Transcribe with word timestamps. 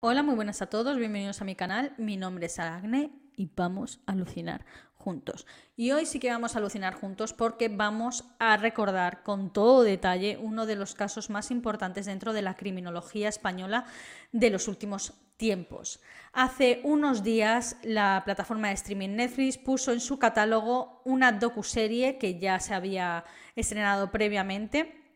Hola, 0.00 0.22
muy 0.22 0.36
buenas 0.36 0.62
a 0.62 0.66
todos, 0.66 0.96
bienvenidos 0.96 1.42
a 1.42 1.44
mi 1.44 1.56
canal. 1.56 1.92
Mi 1.98 2.16
nombre 2.16 2.46
es 2.46 2.60
Agne 2.60 3.10
y 3.36 3.50
vamos 3.56 3.98
a 4.06 4.12
alucinar 4.12 4.64
juntos. 4.94 5.44
Y 5.74 5.90
hoy 5.90 6.06
sí 6.06 6.20
que 6.20 6.30
vamos 6.30 6.54
a 6.54 6.60
alucinar 6.60 6.94
juntos 6.94 7.32
porque 7.32 7.68
vamos 7.68 8.24
a 8.38 8.56
recordar 8.58 9.24
con 9.24 9.52
todo 9.52 9.82
detalle 9.82 10.38
uno 10.40 10.66
de 10.66 10.76
los 10.76 10.94
casos 10.94 11.30
más 11.30 11.50
importantes 11.50 12.06
dentro 12.06 12.32
de 12.32 12.42
la 12.42 12.54
criminología 12.54 13.28
española 13.28 13.86
de 14.30 14.50
los 14.50 14.68
últimos 14.68 15.14
tiempos. 15.36 16.00
Hace 16.32 16.80
unos 16.84 17.24
días 17.24 17.76
la 17.82 18.22
plataforma 18.24 18.68
de 18.68 18.74
streaming 18.74 19.16
Netflix 19.16 19.58
puso 19.58 19.90
en 19.90 19.98
su 19.98 20.20
catálogo 20.20 21.02
una 21.06 21.32
docuserie 21.32 22.18
que 22.18 22.38
ya 22.38 22.60
se 22.60 22.72
había 22.72 23.24
estrenado 23.56 24.12
previamente 24.12 25.07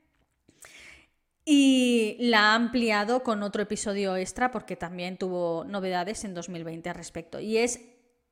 y 1.45 2.17
la 2.21 2.53
ha 2.53 2.55
ampliado 2.55 3.23
con 3.23 3.43
otro 3.43 3.63
episodio 3.63 4.17
extra 4.17 4.51
porque 4.51 4.77
también 4.77 5.17
tuvo 5.17 5.65
novedades 5.65 6.25
en 6.25 6.35
2020 6.35 6.89
al 6.89 6.95
respecto. 6.95 7.41
Y 7.41 7.59
es 7.59 7.81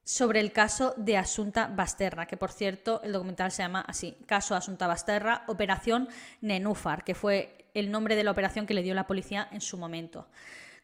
sobre 0.04 0.40
el 0.40 0.52
caso 0.52 0.94
de 0.96 1.16
Asunta 1.16 1.68
Basterra, 1.68 2.26
que 2.26 2.36
por 2.36 2.52
cierto 2.52 3.00
el 3.02 3.12
documental 3.12 3.50
se 3.52 3.62
llama 3.62 3.84
así, 3.86 4.16
Caso 4.26 4.54
Asunta 4.54 4.86
Basterra, 4.86 5.44
Operación 5.48 6.08
Nenúfar, 6.40 7.04
que 7.04 7.14
fue 7.14 7.68
el 7.74 7.90
nombre 7.90 8.16
de 8.16 8.24
la 8.24 8.30
operación 8.30 8.66
que 8.66 8.74
le 8.74 8.82
dio 8.82 8.94
la 8.94 9.06
policía 9.06 9.48
en 9.52 9.60
su 9.60 9.76
momento. 9.76 10.28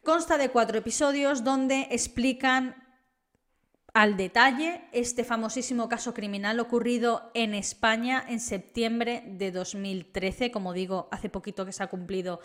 Consta 0.05 0.39
de 0.39 0.51
cuatro 0.51 0.79
episodios 0.79 1.43
donde 1.43 1.89
explican 1.91 2.86
al 3.97 4.19
detalle 4.19 4.83
este 4.93 5.25
famosísimo 5.25 5.89
caso 5.89 6.13
criminal 6.13 6.61
ocurrido 6.61 7.31
en 7.33 7.55
España 7.55 8.23
en 8.29 8.41
septiembre 8.41 9.25
de 9.27 9.51
2013, 9.51 10.51
como 10.51 10.75
digo, 10.75 11.09
hace 11.11 11.31
poquito 11.31 11.65
que 11.65 11.73
se 11.73 11.83
ha 11.83 11.87
cumplido 11.87 12.41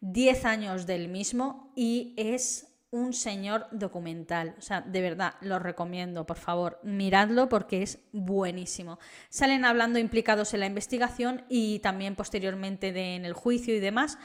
10 0.00 0.46
años 0.46 0.86
del 0.86 1.08
mismo 1.08 1.70
y 1.76 2.14
es 2.16 2.78
un 2.90 3.12
señor 3.12 3.66
documental. 3.72 4.54
O 4.56 4.62
sea, 4.62 4.80
de 4.80 5.02
verdad, 5.02 5.34
lo 5.42 5.58
recomiendo, 5.58 6.24
por 6.24 6.38
favor, 6.38 6.80
miradlo 6.82 7.50
porque 7.50 7.82
es 7.82 7.98
buenísimo. 8.12 8.98
Salen 9.28 9.66
hablando 9.66 9.98
implicados 9.98 10.54
en 10.54 10.60
la 10.60 10.66
investigación 10.66 11.44
y 11.50 11.80
también 11.80 12.16
posteriormente 12.16 12.88
en 12.88 13.26
el 13.26 13.34
juicio 13.34 13.76
y 13.76 13.80
demás. 13.80 14.16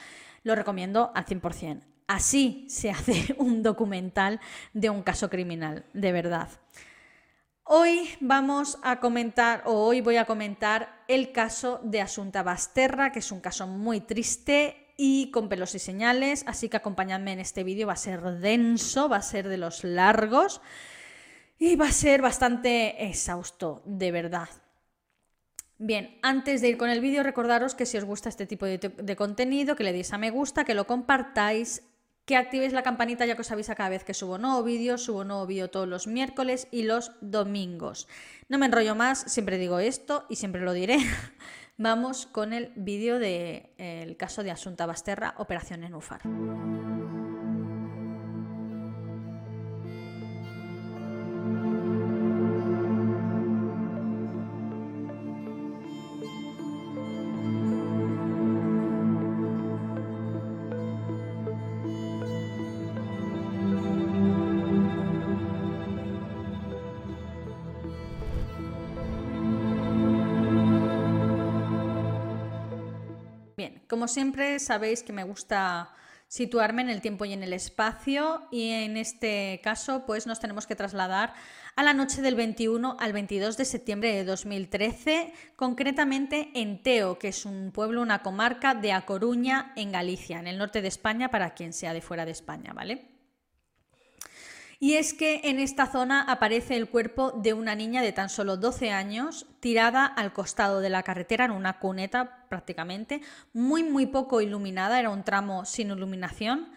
Lo 0.43 0.55
recomiendo 0.55 1.11
al 1.15 1.25
100%. 1.25 1.90
Así 2.11 2.65
se 2.67 2.89
hace 2.89 3.33
un 3.37 3.63
documental 3.63 4.41
de 4.73 4.89
un 4.89 5.01
caso 5.01 5.29
criminal, 5.29 5.85
de 5.93 6.11
verdad. 6.11 6.49
Hoy 7.63 8.09
vamos 8.19 8.79
a 8.83 8.99
comentar, 8.99 9.63
o 9.65 9.85
hoy 9.85 10.01
voy 10.01 10.17
a 10.17 10.25
comentar 10.25 11.05
el 11.07 11.31
caso 11.31 11.79
de 11.85 12.01
Asunta 12.01 12.43
Basterra, 12.43 13.13
que 13.13 13.19
es 13.19 13.31
un 13.31 13.39
caso 13.39 13.65
muy 13.65 14.01
triste 14.01 14.93
y 14.97 15.31
con 15.31 15.47
pelos 15.47 15.73
y 15.73 15.79
señales, 15.79 16.43
así 16.47 16.67
que 16.67 16.75
acompañadme 16.75 17.31
en 17.31 17.39
este 17.39 17.63
vídeo, 17.63 17.87
va 17.87 17.93
a 17.93 17.95
ser 17.95 18.21
denso, 18.39 19.07
va 19.07 19.15
a 19.15 19.21
ser 19.21 19.47
de 19.47 19.55
los 19.55 19.85
largos 19.85 20.59
y 21.59 21.77
va 21.77 21.87
a 21.87 21.93
ser 21.93 22.21
bastante 22.21 23.05
exhausto, 23.05 23.83
de 23.85 24.11
verdad. 24.11 24.49
Bien, 25.77 26.19
antes 26.21 26.59
de 26.59 26.67
ir 26.67 26.77
con 26.77 26.89
el 26.89 26.99
vídeo, 26.99 27.23
recordaros 27.23 27.73
que 27.73 27.85
si 27.85 27.97
os 27.97 28.03
gusta 28.03 28.27
este 28.27 28.45
tipo 28.45 28.65
de, 28.65 29.15
contenido, 29.15 29.77
que 29.77 29.85
le 29.85 29.93
deis 29.93 30.11
a 30.11 30.17
me 30.17 30.29
gusta, 30.29 30.65
que 30.65 30.75
lo 30.75 30.85
compartáis 30.85 31.83
que 32.25 32.35
activéis 32.35 32.73
la 32.73 32.83
campanita 32.83 33.25
ya 33.25 33.35
que 33.35 33.41
os 33.41 33.51
avisa 33.51 33.75
cada 33.75 33.89
vez 33.89 34.03
que 34.03 34.13
subo 34.13 34.37
nuevo 34.37 34.63
vídeo, 34.63 34.97
subo 34.97 35.23
nuevo 35.23 35.45
vídeo 35.47 35.69
todos 35.69 35.87
los 35.87 36.07
miércoles 36.07 36.67
y 36.71 36.83
los 36.83 37.11
domingos. 37.21 38.07
No 38.47 38.57
me 38.57 38.65
enrollo 38.65 38.95
más, 38.95 39.19
siempre 39.27 39.57
digo 39.57 39.79
esto 39.79 40.25
y 40.29 40.35
siempre 40.35 40.61
lo 40.61 40.73
diré. 40.73 40.97
Vamos 41.77 42.27
con 42.27 42.53
el 42.53 42.71
vídeo 42.75 43.17
del 43.17 43.69
de, 43.77 44.15
caso 44.17 44.43
de 44.43 44.51
Asunta 44.51 44.85
Basterra, 44.85 45.33
Operación 45.37 45.83
Enufar. 45.83 46.21
Como 74.01 74.07
siempre, 74.07 74.57
sabéis 74.57 75.03
que 75.03 75.13
me 75.13 75.23
gusta 75.23 75.93
situarme 76.27 76.81
en 76.81 76.89
el 76.89 77.01
tiempo 77.01 77.23
y 77.23 77.33
en 77.33 77.43
el 77.43 77.53
espacio 77.53 78.41
y 78.49 78.71
en 78.71 78.97
este 78.97 79.61
caso 79.63 80.07
pues 80.07 80.25
nos 80.25 80.39
tenemos 80.39 80.65
que 80.65 80.75
trasladar 80.75 81.35
a 81.75 81.83
la 81.83 81.93
noche 81.93 82.23
del 82.23 82.33
21 82.33 82.97
al 82.99 83.13
22 83.13 83.57
de 83.57 83.65
septiembre 83.65 84.11
de 84.11 84.23
2013, 84.23 85.31
concretamente 85.55 86.49
en 86.55 86.81
Teo, 86.81 87.19
que 87.19 87.27
es 87.27 87.45
un 87.45 87.71
pueblo, 87.71 88.01
una 88.01 88.23
comarca 88.23 88.73
de 88.73 88.91
A 88.91 89.05
Coruña 89.05 89.71
en 89.75 89.91
Galicia, 89.91 90.39
en 90.39 90.47
el 90.47 90.57
norte 90.57 90.81
de 90.81 90.87
España 90.87 91.29
para 91.29 91.53
quien 91.53 91.71
sea 91.71 91.93
de 91.93 92.01
fuera 92.01 92.25
de 92.25 92.31
España, 92.31 92.73
¿vale? 92.73 93.10
Y 94.83 94.95
es 94.95 95.13
que 95.13 95.41
en 95.43 95.59
esta 95.59 95.85
zona 95.85 96.23
aparece 96.23 96.75
el 96.75 96.89
cuerpo 96.89 97.33
de 97.33 97.53
una 97.53 97.75
niña 97.75 98.01
de 98.01 98.13
tan 98.13 98.29
solo 98.29 98.57
12 98.57 98.89
años 98.89 99.45
tirada 99.59 100.07
al 100.07 100.33
costado 100.33 100.79
de 100.79 100.89
la 100.89 101.03
carretera 101.03 101.45
en 101.45 101.51
una 101.51 101.77
cuneta 101.77 102.47
prácticamente, 102.49 103.21
muy 103.53 103.83
muy 103.83 104.07
poco 104.07 104.41
iluminada, 104.41 104.99
era 104.99 105.11
un 105.11 105.23
tramo 105.23 105.65
sin 105.65 105.91
iluminación. 105.91 106.71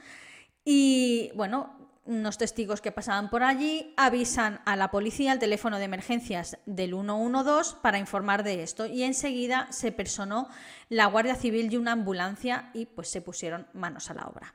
Y 0.66 1.30
bueno, 1.34 1.94
unos 2.04 2.36
testigos 2.36 2.82
que 2.82 2.92
pasaban 2.92 3.30
por 3.30 3.42
allí 3.42 3.94
avisan 3.96 4.60
a 4.66 4.76
la 4.76 4.90
policía, 4.90 5.32
al 5.32 5.38
teléfono 5.38 5.78
de 5.78 5.84
emergencias 5.84 6.58
del 6.66 6.90
112 6.90 7.76
para 7.80 7.98
informar 7.98 8.44
de 8.44 8.62
esto 8.62 8.84
y 8.84 9.04
enseguida 9.04 9.66
se 9.72 9.92
personó 9.92 10.50
la 10.90 11.06
Guardia 11.06 11.36
Civil 11.36 11.72
y 11.72 11.78
una 11.78 11.92
ambulancia 11.92 12.70
y 12.74 12.84
pues 12.84 13.08
se 13.08 13.22
pusieron 13.22 13.66
manos 13.72 14.10
a 14.10 14.14
la 14.14 14.26
obra. 14.26 14.54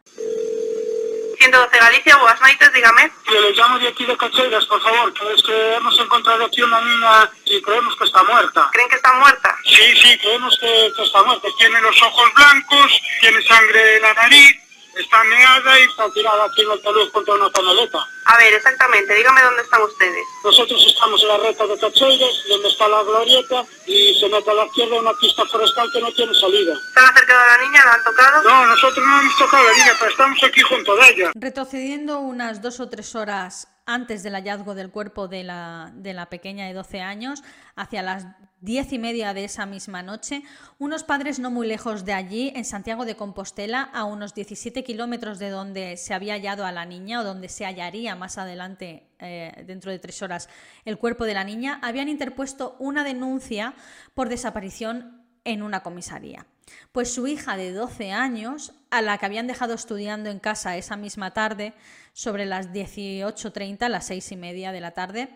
112 1.50 1.80
Galicia, 1.80 2.16
buenas 2.18 2.42
noches, 2.42 2.74
dígame. 2.74 3.12
Le 3.28 3.52
llamo 3.54 3.80
de 3.80 3.88
aquí 3.88 4.06
de 4.06 4.16
Cacheiras, 4.16 4.66
por 4.68 4.80
favor, 4.84 5.12
que 5.14 5.34
es 5.34 5.42
que 5.42 5.74
hemos 5.74 6.00
encontrado 6.00 6.46
aquí 6.46 6.62
una 6.62 6.80
niña 6.82 7.32
y 7.46 7.60
creemos 7.64 7.96
que 7.96 8.04
está 8.04 8.22
muerta. 8.24 8.70
¿Creen 8.72 8.88
que 8.88 8.98
está 8.98 9.14
muerta? 9.14 9.56
Sí, 9.66 9.96
sí, 10.00 10.16
creemos 10.20 10.56
que, 10.60 10.94
que 10.96 11.02
está 11.02 11.24
muerta. 11.24 11.48
Tiene 11.58 11.82
los 11.82 12.00
ojos 12.04 12.34
blancos, 12.36 13.02
tiene 13.20 13.42
sangre 13.42 13.96
en 13.96 14.02
la 14.04 14.14
nariz, 14.14 14.58
está 14.98 15.24
meada 15.24 15.80
y 15.80 15.84
está 15.84 16.10
tirada 16.12 16.46
aquí 16.46 16.62
en 16.62 16.72
el 16.72 16.82
talud 16.82 17.12
contra 17.12 17.34
una 17.36 17.50
paneleta. 17.50 18.00
A 18.26 18.38
ver, 18.38 18.54
exactamente, 18.54 19.14
dígame 19.14 19.42
dónde 19.42 19.64
están 19.64 19.82
ustedes. 19.82 20.26
Nosotros 20.44 20.86
estamos 20.86 21.22
en 21.22 21.28
la 21.30 21.38
reta 21.38 21.66
de 21.66 21.80
Cacheiras, 21.80 22.44
donde 22.48 22.68
está 22.68 22.88
la 22.88 23.04
glorieta, 23.04 23.66
y 23.88 24.14
se 24.20 24.30
mete 24.30 24.52
a 24.52 24.54
la 24.54 24.66
izquierda 24.66 25.00
una 25.00 25.14
pista 25.14 25.46
forestal 25.46 25.90
que 25.92 26.02
no 26.02 26.12
tiene 26.12 26.34
salida. 26.34 26.74
¿Están 26.74 27.06
acercados 27.06 27.44
a 27.44 27.58
la 27.58 27.64
niña? 27.66 27.86
¿La 27.86 27.94
han 27.94 28.04
tocado? 28.04 28.44
No, 28.44 28.66
nosotros 28.68 29.06
no 29.06 29.22
hemos 29.22 29.38
tocado 29.38 29.68
a 29.68 29.72
la 29.72 29.78
niña, 29.78 29.94
pero 30.00 30.12
estamos 30.12 30.44
aquí 30.44 30.62
junto 30.62 31.02
a 31.02 31.08
ella. 31.08 31.32
Retrocediendo 31.36 32.20
unas 32.20 32.62
dos 32.62 32.80
o 32.80 32.90
tres 32.90 33.16
horas 33.16 33.68
antes 33.86 34.22
del 34.22 34.34
hallazgo 34.34 34.76
del 34.76 34.92
cuerpo 34.92 35.28
de 35.28 35.44
la, 35.44 35.92
de 35.96 36.14
la, 36.14 36.28
pequeña 36.28 36.68
de 36.68 36.74
12 36.74 37.02
años, 37.02 37.42
hacia 37.76 38.04
las 38.04 38.26
diez 38.62 38.92
y 38.92 39.00
media 39.00 39.34
de 39.34 39.46
esa 39.46 39.66
misma 39.66 40.04
noche, 40.04 40.44
unos 40.78 41.04
padres 41.04 41.40
no 41.40 41.52
muy 41.52 41.68
lejos 41.68 42.06
de 42.06 42.14
allí, 42.14 42.52
en 42.56 42.66
Santiago 42.66 43.06
de 43.06 43.16
Compostela, 43.16 43.82
a 43.82 44.04
unos 44.04 44.34
17 44.34 44.84
kilómetros 44.84 45.40
de 45.40 45.50
donde 45.50 45.98
se 45.98 46.14
había 46.14 46.34
hallado 46.34 46.66
a 46.66 46.72
la 46.72 46.86
niña 46.86 47.22
o 47.22 47.24
donde 47.24 47.50
se 47.50 47.66
hallaría 47.66 48.16
más 48.16 48.38
adelante, 48.38 49.08
eh, 49.20 49.64
dentro 49.66 49.92
de 49.92 50.00
tres 50.00 50.22
horas, 50.22 50.50
el 50.86 50.98
cuerpo 50.98 51.26
de 51.26 51.34
la 51.34 51.44
niña, 51.44 51.80
habían 51.82 52.10
interpuesto 52.10 52.76
una 52.80 53.04
denuncia 53.04 53.74
por 54.14 54.30
desaparición 54.30 55.24
en 55.44 55.64
una 55.64 55.82
comisaría. 55.82 56.46
Pues 56.92 57.14
su 57.14 57.28
hija 57.28 57.58
de 57.58 57.72
12 57.72 58.12
años, 58.12 58.74
a 58.92 59.02
la 59.02 59.18
que 59.18 59.26
habían 59.26 59.48
dejado 59.48 59.74
estudiando 59.74 60.30
en 60.30 60.40
casa 60.40 60.78
esa 60.78 60.98
misma 60.98 61.34
tarde, 61.34 61.74
sobre 62.14 62.46
las 62.46 62.72
18.30, 62.72 63.88
las 63.88 64.08
seis 64.08 64.32
y 64.32 64.36
media 64.36 64.72
de 64.72 64.82
la 64.82 64.92
tarde, 64.92 65.30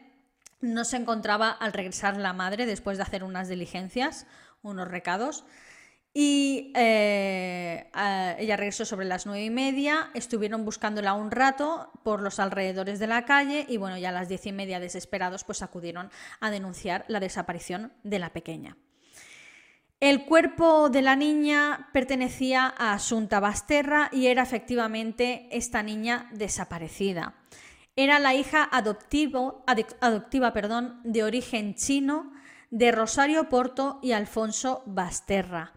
no 0.63 0.86
se 0.86 0.98
encontraba 0.98 1.51
al 1.51 1.74
regresar 1.74 2.18
la 2.18 2.33
madre 2.33 2.65
después 2.65 2.98
de 2.98 3.04
hacer 3.04 3.24
unas 3.24 3.50
diligencias, 3.50 4.25
unos 4.62 4.88
recados. 4.88 5.45
Y 6.13 6.71
eh, 6.75 7.92
ella 8.38 8.56
regresó 8.56 8.86
sobre 8.86 9.06
las 9.06 9.25
nueve 9.25 9.44
y 9.44 9.50
media, 9.50 10.10
estuvieron 10.13 10.63
buscándola 10.63 11.15
un 11.15 11.31
rato 11.31 11.92
por 12.04 12.21
los 12.21 12.39
alrededores 12.39 13.00
de 13.00 13.07
la 13.07 13.25
calle 13.25 13.65
y 13.68 13.77
bueno, 13.77 13.98
ya 13.98 14.10
a 14.10 14.12
las 14.13 14.30
diez 14.30 14.45
y 14.45 14.51
media 14.51 14.80
desesperados 14.80 15.44
pues 15.44 15.63
acudieron 15.63 16.12
a 16.39 16.51
denunciar 16.51 17.04
la 17.07 17.19
desaparición 17.19 17.92
de 18.04 18.19
la 18.19 18.31
pequeña. 18.31 18.77
El 20.00 20.25
cuerpo 20.25 20.89
de 20.89 21.01
la 21.01 21.15
niña 21.15 21.89
pertenecía 21.94 22.74
a 22.77 22.94
Asunta 22.94 23.39
Basterra 23.39 24.10
y 24.12 24.27
era 24.27 24.44
efectivamente 24.44 25.48
esta 25.51 25.81
niña 25.81 26.30
desaparecida. 26.31 27.36
Era 27.95 28.18
la 28.19 28.34
hija 28.34 28.68
adoptiva 28.72 30.54
perdón, 30.54 31.00
de 31.04 31.24
origen 31.24 31.75
chino 31.75 32.31
de 32.72 32.92
Rosario 32.92 33.50
Porto 33.50 34.00
y 34.01 34.13
Alfonso 34.13 34.81
Basterra. 34.88 35.74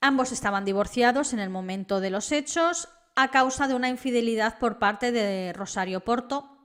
Ambos 0.00 0.30
estaban 0.30 0.64
divorciados 0.64 1.32
en 1.32 1.40
el 1.40 1.50
momento 1.50 2.00
de 2.00 2.10
los 2.10 2.30
hechos. 2.30 2.88
a 3.16 3.32
causa 3.32 3.66
de 3.66 3.74
una 3.74 3.88
infidelidad 3.88 4.60
por 4.60 4.78
parte 4.78 5.10
de 5.10 5.52
Rosario 5.52 5.98
Porto, 5.98 6.56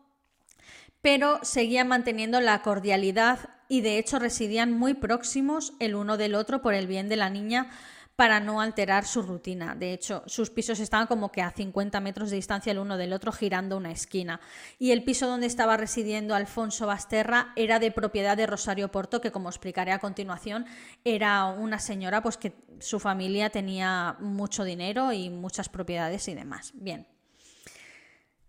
pero 1.02 1.40
seguían 1.42 1.88
manteniendo 1.88 2.40
la 2.42 2.62
cordialidad 2.62 3.50
y 3.68 3.82
de 3.82 3.98
hecho 3.98 4.20
residían 4.20 4.72
muy 4.72 4.94
próximos 4.94 5.74
el 5.80 5.96
uno 5.96 6.16
del 6.16 6.36
otro 6.36 6.62
por 6.62 6.76
el 6.76 6.86
bien 6.86 7.10
de 7.10 7.16
la 7.16 7.32
niña 7.32 7.72
para 8.16 8.40
no 8.40 8.62
alterar 8.62 9.06
su 9.06 9.22
rutina. 9.22 9.76
De 9.76 9.94
hecho, 9.94 10.24
sus 10.28 10.50
pisos 10.50 10.80
estaban 10.80 11.08
como 11.08 11.32
que 11.32 11.42
a 11.42 11.52
50 11.52 12.00
metros 12.00 12.30
de 12.30 12.36
distancia 12.36 12.72
el 12.72 12.80
uno 12.80 12.98
del 12.98 13.14
otro 13.14 13.32
girando 13.32 13.78
una 13.78 13.92
esquina. 13.92 14.40
Y 14.78 14.92
el 14.92 15.04
piso 15.04 15.28
donde 15.28 15.48
estaba 15.48 15.78
residiendo 15.78 16.36
Alfonso 16.36 16.86
Basterra 16.86 17.54
era 17.56 17.80
de 17.80 17.92
propiedad 17.92 18.38
de 18.38 18.46
Rosario 18.46 18.92
Porto, 18.92 19.22
que 19.22 19.32
como 19.32 19.50
explicaré 19.50 19.92
a 19.92 20.00
continuación, 20.00 20.66
era 21.04 21.46
una 21.46 21.80
señora 21.80 22.22
pues 22.22 22.38
que 22.38 22.54
su 22.80 23.00
familia 23.00 23.50
tenía 23.50 24.16
mucho 24.20 24.64
dinero 24.64 25.12
y 25.12 25.30
muchas 25.30 25.70
propiedades 25.70 26.28
y 26.28 26.36
demás. 26.36 26.72
Bien. 26.76 27.13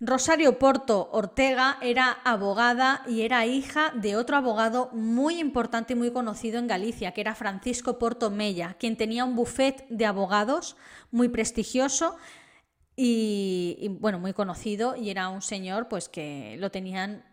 Rosario 0.06 0.58
Porto 0.58 1.08
Ortega 1.12 1.78
era 1.80 2.18
abogada 2.24 3.02
y 3.06 3.22
era 3.22 3.46
hija 3.46 3.90
de 3.94 4.16
otro 4.16 4.36
abogado 4.36 4.90
muy 4.92 5.38
importante 5.40 5.94
y 5.94 5.96
muy 5.96 6.12
conocido 6.12 6.58
en 6.58 6.66
Galicia, 6.66 7.12
que 7.12 7.22
era 7.22 7.34
Francisco 7.34 7.98
Porto 7.98 8.30
Mella, 8.30 8.76
quien 8.78 8.98
tenía 8.98 9.24
un 9.24 9.34
buffet 9.34 9.86
de 9.88 10.04
abogados 10.04 10.76
muy 11.10 11.30
prestigioso 11.30 12.16
y, 12.96 13.96
bueno, 13.98 14.18
muy 14.18 14.34
conocido 14.34 14.94
y 14.94 15.08
era 15.08 15.30
un 15.30 15.40
señor 15.40 15.88
pues 15.88 16.10
que 16.10 16.56
lo 16.58 16.70
tenían 16.70 17.24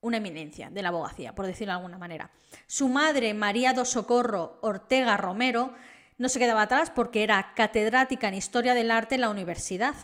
una 0.00 0.16
eminencia 0.16 0.70
de 0.70 0.82
la 0.82 0.88
abogacía, 0.88 1.34
por 1.34 1.46
decirlo 1.46 1.72
de 1.72 1.76
alguna 1.76 1.98
manera. 1.98 2.30
Su 2.66 2.88
madre, 2.88 3.34
María 3.34 3.74
do 3.74 3.84
Socorro 3.84 4.58
Ortega 4.62 5.18
Romero, 5.18 5.74
no 6.16 6.30
se 6.30 6.38
quedaba 6.38 6.62
atrás 6.62 6.90
porque 6.90 7.22
era 7.22 7.52
catedrática 7.54 8.28
en 8.28 8.34
Historia 8.34 8.72
del 8.72 8.90
Arte 8.90 9.16
en 9.16 9.20
la 9.20 9.28
universidad 9.28 9.94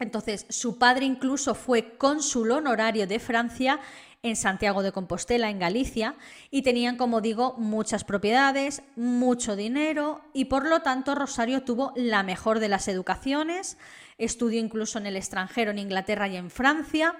entonces, 0.00 0.46
su 0.48 0.78
padre 0.78 1.04
incluso 1.04 1.54
fue 1.54 1.96
cónsul 1.96 2.52
honorario 2.52 3.06
de 3.06 3.18
Francia 3.18 3.80
en 4.22 4.36
Santiago 4.36 4.82
de 4.82 4.92
Compostela, 4.92 5.50
en 5.50 5.58
Galicia, 5.58 6.16
y 6.50 6.62
tenían, 6.62 6.96
como 6.96 7.20
digo, 7.20 7.54
muchas 7.56 8.04
propiedades, 8.04 8.82
mucho 8.96 9.54
dinero, 9.54 10.20
y 10.32 10.46
por 10.46 10.66
lo 10.66 10.80
tanto 10.80 11.14
Rosario 11.14 11.62
tuvo 11.62 11.92
la 11.94 12.22
mejor 12.22 12.58
de 12.58 12.68
las 12.68 12.88
educaciones, 12.88 13.78
estudió 14.16 14.60
incluso 14.60 14.98
en 14.98 15.06
el 15.06 15.16
extranjero, 15.16 15.70
en 15.70 15.78
Inglaterra 15.78 16.26
y 16.28 16.36
en 16.36 16.50
Francia, 16.50 17.16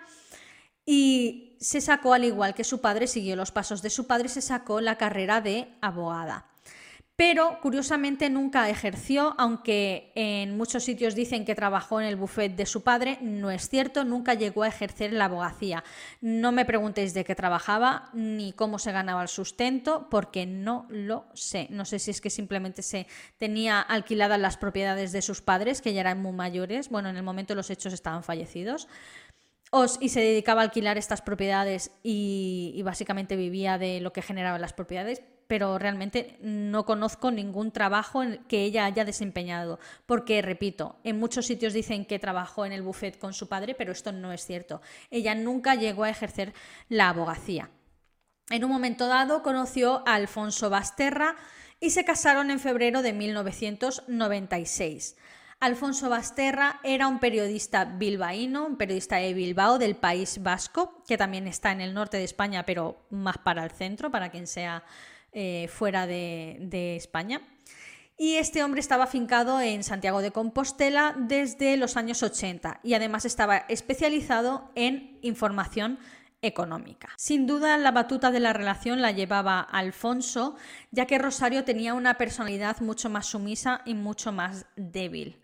y 0.85 1.57
se 1.61 1.81
sacó, 1.81 2.15
al 2.15 2.25
igual 2.25 2.55
que 2.55 2.65
su 2.65 2.81
padre, 2.81 3.07
siguió 3.07 3.37
los 3.37 3.53
pasos 3.53 3.83
de 3.83 3.91
su 3.91 4.07
padre, 4.07 4.29
se 4.29 4.41
sacó 4.41 4.81
la 4.81 4.97
carrera 4.97 5.41
de 5.41 5.69
abogada 5.81 6.47
pero 7.19 7.59
curiosamente 7.61 8.31
nunca 8.31 8.71
ejerció, 8.71 9.35
aunque 9.39 10.13
en 10.15 10.57
muchos 10.57 10.85
sitios 10.85 11.17
dicen 11.17 11.45
que 11.45 11.57
trabajó 11.57 12.01
en 12.01 12.07
el 12.07 12.15
buffet 12.15 12.55
de 12.55 12.65
su 12.65 12.85
padre, 12.85 13.19
no 13.21 13.51
es 13.51 13.69
cierto, 13.69 14.05
nunca 14.05 14.35
llegó 14.35 14.63
a 14.63 14.69
ejercer 14.69 15.13
la 15.13 15.25
abogacía. 15.25 15.83
No 16.21 16.53
me 16.53 16.65
preguntéis 16.65 17.15
de 17.15 17.25
qué 17.25 17.35
trabajaba 17.35 18.09
ni 18.13 18.53
cómo 18.53 18.79
se 18.79 18.93
ganaba 18.93 19.23
el 19.23 19.27
sustento, 19.27 20.07
porque 20.09 20.47
no 20.47 20.87
lo 20.91 21.25
sé. 21.35 21.67
No 21.71 21.85
sé 21.85 21.99
si 21.99 22.13
es 22.13 22.21
que 22.21 22.31
simplemente 22.31 22.83
se 22.83 23.09
tenía 23.37 23.81
alquiladas 23.81 24.39
las 24.39 24.57
propiedades 24.57 25.11
de 25.11 25.21
sus 25.21 25.43
padres, 25.43 25.83
que 25.83 25.93
ya 25.93 26.03
eran 26.03 26.23
muy 26.23 26.35
mayores, 26.35 26.89
bueno, 26.89 27.09
en 27.09 27.17
el 27.17 27.25
momento 27.25 27.57
los 27.57 27.69
hechos 27.69 27.93
estaban 27.93 28.23
fallecidos. 28.23 28.87
y 30.01 30.09
se 30.11 30.21
dedicaba 30.21 30.61
a 30.61 30.65
alquilar 30.65 30.97
estas 30.97 31.23
propiedades 31.23 31.91
y, 32.05 32.75
y 32.77 32.83
básicamente 32.83 33.35
vivía 33.35 33.77
de 33.77 34.01
lo 34.01 34.13
que 34.13 34.23
generaban 34.23 34.61
las 34.61 34.73
propiedades, 34.73 35.21
pero 35.49 35.79
realmente 35.79 36.37
no 36.41 36.85
conozco 36.85 37.33
ningún 37.33 37.73
trabajo 37.73 38.23
que 38.47 38.63
ella 38.63 38.85
haya 38.85 39.05
desempeñado, 39.05 39.81
porque, 40.07 40.41
repito, 40.43 41.01
en 41.03 41.19
muchos 41.19 41.47
sitios 41.47 41.73
dicen 41.73 42.05
que 42.05 42.21
trabajó 42.21 42.67
en 42.67 42.73
el 42.73 42.83
buffet 42.83 43.19
con 43.19 43.33
su 43.33 43.49
padre, 43.49 43.75
pero 43.75 43.91
esto 43.91 44.13
no 44.13 44.33
es 44.33 44.45
cierto. 44.45 44.81
Ella 45.11 45.35
nunca 45.35 45.75
llegó 45.75 46.05
a 46.05 46.11
ejercer 46.11 46.53
la 46.89 47.09
abogacía. 47.09 47.71
En 48.51 48.65
un 48.65 48.71
momento 48.71 49.09
dado 49.09 49.43
conoció 49.43 50.05
a 50.07 50.15
Alfonso 50.15 50.71
Basterra 50.71 51.35
y 51.81 51.91
se 51.91 52.05
casaron 52.05 52.51
en 52.51 52.61
febrero 52.61 53.03
de 53.03 53.13
1996. 53.15 55.17
Alfonso 55.61 56.09
Basterra 56.09 56.79
era 56.85 57.09
un 57.09 57.19
periodista 57.19 57.85
bilbaíno, 57.85 58.67
un 58.67 58.77
periodista 58.77 59.17
de 59.17 59.35
Bilbao 59.35 59.79
del 59.79 59.97
País 59.97 60.41
Vasco, 60.43 61.03
que 61.07 61.19
también 61.19 61.49
está 61.49 61.73
en 61.73 61.81
el 61.81 61.95
norte 61.95 62.17
de 62.17 62.25
España, 62.25 62.65
pero 62.65 63.05
más 63.11 63.39
para 63.39 63.65
el 63.65 63.73
centro, 63.73 64.11
para 64.11 64.31
quien 64.31 64.47
sea 64.47 64.85
eh, 65.33 65.69
fuera 65.69 66.07
de, 66.07 66.97
España. 66.97 67.41
Y 68.17 68.35
este 68.35 68.65
hombre 68.65 68.81
estaba 68.81 69.05
afincado 69.05 69.61
en 69.61 69.85
Santiago 69.85 70.21
de 70.23 70.33
Compostela 70.33 71.15
desde 71.17 71.77
los 71.77 71.97
años 71.97 72.23
80 72.23 72.81
y 72.83 72.95
además 72.95 73.25
estaba 73.25 73.59
especializado 73.69 74.73
en 74.75 75.19
información 75.23 75.99
económica. 76.43 77.11
Sin 77.17 77.47
duda 77.47 77.77
la 77.77 77.93
batuta 77.93 78.31
de 78.31 78.41
la 78.41 78.53
relación 78.53 79.03
la 79.03 79.13
llevaba 79.13 79.61
Alfonso, 79.61 80.57
ya 80.91 81.07
que 81.07 81.19
Rosario 81.19 81.65
tenía 81.65 81.95
una 81.95 82.15
personalidad 82.15 82.81
mucho 82.81 83.09
más 83.09 83.27
sumisa 83.27 83.83
y 83.85 83.95
mucho 83.95 84.33
más 84.33 84.67
débil. 84.77 85.41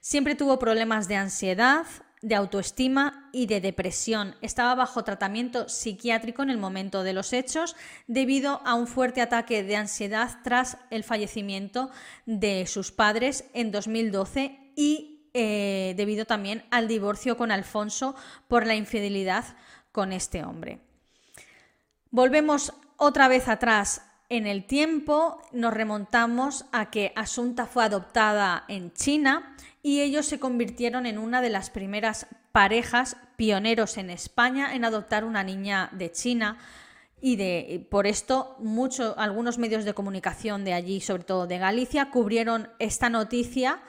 Siempre 0.00 0.34
tuvo 0.34 0.58
problemas 0.58 1.08
de 1.08 1.16
ansiedad, 1.16 1.86
de 2.24 2.34
autoestima 2.34 3.28
y 3.32 3.44
de 3.46 3.60
depresión. 3.60 4.34
Estaba 4.40 4.74
bajo 4.74 5.04
tratamiento 5.04 5.68
psiquiátrico 5.68 6.42
en 6.42 6.48
el 6.48 6.56
momento 6.56 7.02
de 7.02 7.12
los 7.12 7.34
hechos 7.34 7.76
debido 8.06 8.62
a 8.64 8.74
un 8.74 8.86
fuerte 8.86 9.20
ataque 9.20 9.62
de 9.62 9.76
ansiedad 9.76 10.38
tras 10.42 10.78
el 10.90 11.04
fallecimiento 11.04 11.90
de 12.24 12.66
sus 12.66 12.92
padres 12.92 13.44
en 13.52 13.70
2012 13.70 14.58
y 14.74 15.28
eh, 15.34 15.92
debido 15.98 16.24
también 16.24 16.64
al 16.70 16.88
divorcio 16.88 17.36
con 17.36 17.50
Alfonso 17.50 18.14
por 18.48 18.66
la 18.66 18.74
infidelidad 18.74 19.44
con 19.92 20.14
este 20.14 20.44
hombre. 20.44 20.80
Volvemos 22.10 22.72
otra 22.96 23.28
vez 23.28 23.48
atrás 23.48 24.00
en 24.30 24.46
el 24.46 24.64
tiempo, 24.64 25.42
nos 25.52 25.74
remontamos 25.74 26.64
a 26.72 26.90
que 26.90 27.12
Asunta 27.16 27.66
fue 27.66 27.84
adoptada 27.84 28.64
en 28.68 28.94
China 28.94 29.54
y 29.84 30.00
ellos 30.00 30.24
se 30.24 30.40
convirtieron 30.40 31.04
en 31.04 31.18
una 31.18 31.42
de 31.42 31.50
las 31.50 31.68
primeras 31.68 32.26
parejas 32.52 33.18
pioneros 33.36 33.98
en 33.98 34.08
España 34.08 34.74
en 34.74 34.86
adoptar 34.86 35.24
una 35.24 35.44
niña 35.44 35.90
de 35.92 36.10
China 36.10 36.56
y 37.20 37.36
de 37.36 37.86
por 37.90 38.06
esto 38.06 38.56
muchos 38.60 39.14
algunos 39.18 39.58
medios 39.58 39.84
de 39.84 39.92
comunicación 39.92 40.64
de 40.64 40.72
allí, 40.72 41.02
sobre 41.02 41.24
todo 41.24 41.46
de 41.46 41.58
Galicia, 41.58 42.10
cubrieron 42.10 42.70
esta 42.78 43.10
noticia 43.10 43.82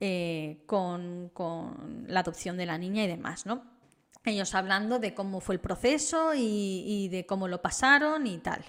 eh, 0.00 0.62
con, 0.64 1.30
la 2.06 2.20
adopción 2.20 2.56
de 2.56 2.64
la 2.64 2.78
niña 2.78 3.04
y 3.04 3.08
demás, 3.08 3.44
¿no? 3.44 3.62
Ellos 4.24 4.54
hablando 4.54 5.00
de 5.00 5.12
cómo 5.12 5.40
fue 5.40 5.56
el 5.56 5.60
proceso 5.60 6.32
y, 6.32 6.82
y 6.86 7.08
de 7.08 7.26
cómo 7.26 7.46
lo 7.46 7.60
pasaron 7.60 8.26
y 8.26 8.38
tal. 8.38 8.64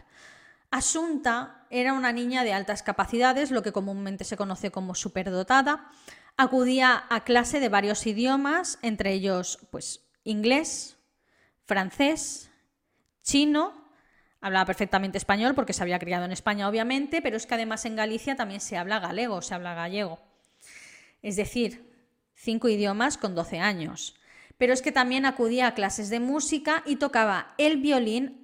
Asunta 0.69 1.65
era 1.69 1.93
una 1.93 2.11
niña 2.11 2.43
de 2.43 2.51
altas 2.51 2.83
capacidades, 2.83 3.51
lo 3.51 3.63
que 3.63 3.71
comúnmente 3.71 4.25
se 4.25 4.35
conoce 4.35 4.69
como 4.69 4.95
superdotada, 4.95 5.89
Acudía 6.35 7.05
a 7.09 7.23
clase 7.23 7.59
de 7.59 7.69
varios 7.69 8.05
idiomas, 8.07 8.79
entre 8.81 9.13
ellos 9.13 9.59
pues 9.71 10.01
inglés, 10.23 10.97
francés, 11.65 12.49
chino, 13.21 13.73
hablaba 14.41 14.65
perfectamente 14.65 15.17
español 15.17 15.53
porque 15.55 15.73
se 15.73 15.83
había 15.83 15.99
criado 15.99 16.25
en 16.25 16.31
España 16.31 16.67
obviamente, 16.67 17.21
pero 17.21 17.37
es 17.37 17.45
que 17.45 17.53
además 17.53 17.85
en 17.85 17.95
Galicia 17.95 18.35
también 18.35 18.61
se 18.61 18.77
habla 18.77 18.99
galego, 18.99 19.41
se 19.41 19.53
habla 19.53 19.73
gallego. 19.73 20.19
Es 21.21 21.35
decir, 21.35 21.93
cinco 22.35 22.67
idiomas 22.67 23.17
con 23.17 23.35
12 23.35 23.59
años. 23.59 24.15
Pero 24.57 24.73
es 24.73 24.81
que 24.81 24.91
también 24.91 25.25
acudía 25.25 25.67
a 25.67 25.73
clases 25.73 26.09
de 26.09 26.19
música 26.19 26.83
y 26.85 26.97
tocaba 26.97 27.53
el 27.57 27.77
violín 27.77 28.42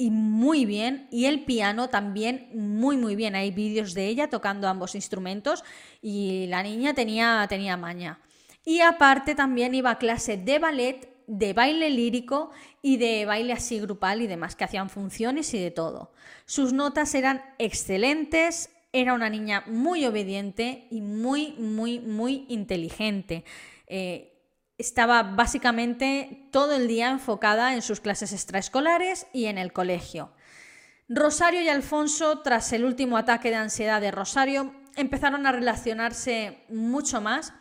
y 0.00 0.10
muy 0.10 0.64
bien, 0.64 1.08
y 1.10 1.26
el 1.26 1.44
piano 1.44 1.90
también 1.90 2.48
muy 2.54 2.96
muy 2.96 3.16
bien. 3.16 3.34
Hay 3.34 3.50
vídeos 3.50 3.92
de 3.92 4.06
ella 4.06 4.30
tocando 4.30 4.66
ambos 4.66 4.94
instrumentos 4.94 5.62
y 6.00 6.46
la 6.46 6.62
niña 6.62 6.94
tenía, 6.94 7.44
tenía 7.50 7.76
maña. 7.76 8.18
Y 8.64 8.80
aparte 8.80 9.34
también 9.34 9.74
iba 9.74 9.90
a 9.90 9.98
clase 9.98 10.38
de 10.38 10.58
ballet, 10.58 11.06
de 11.26 11.52
baile 11.52 11.90
lírico 11.90 12.50
y 12.80 12.96
de 12.96 13.26
baile 13.26 13.52
así 13.52 13.78
grupal 13.78 14.22
y 14.22 14.26
demás, 14.26 14.56
que 14.56 14.64
hacían 14.64 14.88
funciones 14.88 15.52
y 15.52 15.58
de 15.58 15.70
todo. 15.70 16.12
Sus 16.46 16.72
notas 16.72 17.14
eran 17.14 17.42
excelentes, 17.58 18.70
era 18.94 19.12
una 19.12 19.28
niña 19.28 19.64
muy 19.66 20.06
obediente 20.06 20.86
y 20.90 21.02
muy, 21.02 21.52
muy, 21.58 22.00
muy 22.00 22.46
inteligente. 22.48 23.44
Eh, 23.86 24.32
estaba 24.80 25.22
básicamente 25.22 26.48
todo 26.50 26.74
el 26.74 26.88
día 26.88 27.10
enfocada 27.10 27.74
en 27.74 27.82
sus 27.82 28.00
clases 28.00 28.32
extraescolares 28.32 29.26
y 29.32 29.46
en 29.46 29.58
el 29.58 29.72
colegio. 29.72 30.32
Rosario 31.08 31.60
y 31.60 31.68
Alfonso, 31.68 32.40
tras 32.40 32.72
el 32.72 32.84
último 32.84 33.16
ataque 33.16 33.50
de 33.50 33.56
ansiedad 33.56 34.00
de 34.00 34.10
Rosario, 34.10 34.74
empezaron 34.96 35.46
a 35.46 35.52
relacionarse 35.52 36.64
mucho 36.68 37.20
más 37.20 37.52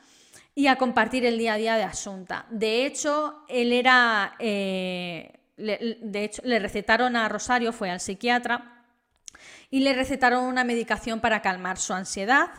y 0.56 0.68
a 0.68 0.78
compartir 0.78 1.26
el 1.26 1.38
día 1.38 1.54
a 1.54 1.58
día 1.58 1.76
de 1.76 1.84
Asunta. 1.84 2.46
De 2.50 2.86
hecho, 2.86 3.44
él 3.48 3.74
era. 3.74 4.36
Eh, 4.40 5.34
de 5.58 6.24
hecho, 6.24 6.42
le 6.46 6.60
recetaron 6.60 7.16
a 7.16 7.28
Rosario, 7.28 7.74
fue 7.74 7.90
al 7.90 8.00
psiquiatra, 8.00 8.86
y 9.70 9.82
le 9.82 9.94
recetaron 9.94 10.46
una 10.46 10.64
medicación 10.64 11.20
para 11.20 11.42
calmar 11.42 11.78
su 11.78 11.94
ansiedad 11.94 12.50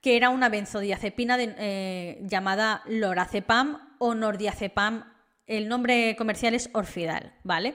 que 0.00 0.16
era 0.16 0.30
una 0.30 0.48
benzodiazepina 0.48 1.36
eh, 1.40 2.20
llamada 2.22 2.82
lorazepam 2.86 3.87
o 3.98 4.14
nordiazepam. 4.14 5.04
El 5.46 5.68
nombre 5.68 6.14
comercial 6.16 6.54
es 6.54 6.70
Orfidal, 6.72 7.32
¿vale? 7.44 7.74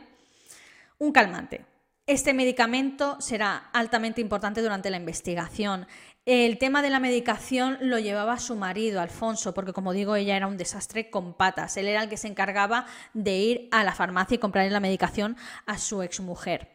Un 1.00 1.12
calmante. 1.12 1.66
Este 2.06 2.34
medicamento 2.34 3.16
será 3.22 3.70
altamente 3.72 4.20
importante 4.20 4.62
durante 4.62 4.90
la 4.90 4.98
investigación. 4.98 5.88
El 6.26 6.58
tema 6.58 6.82
de 6.82 6.90
la 6.90 7.00
medicación 7.00 7.78
lo 7.82 7.98
llevaba 8.00 8.40
su 8.40 8.56
marido, 8.56 9.00
Alfonso, 9.00 9.54
porque 9.54 9.74
como 9.74 9.94
digo, 9.94 10.16
ella 10.16 10.36
era 10.36 10.48
un 10.48 10.58
desastre 10.58 11.10
con 11.10 11.34
patas. 11.34 11.78
Él 11.78 11.88
era 11.88 12.04
el 12.04 12.10
que 12.10 12.18
se 12.18 12.28
encargaba 12.28 12.86
de 13.14 13.38
ir 13.38 13.70
a 13.72 13.84
la 13.84 13.94
farmacia 13.94 14.36
y 14.36 14.40
comprarle 14.40 14.72
la 14.72 14.80
medicación 14.80 15.38
a 15.66 15.78
su 15.78 16.02
exmujer. 16.02 16.73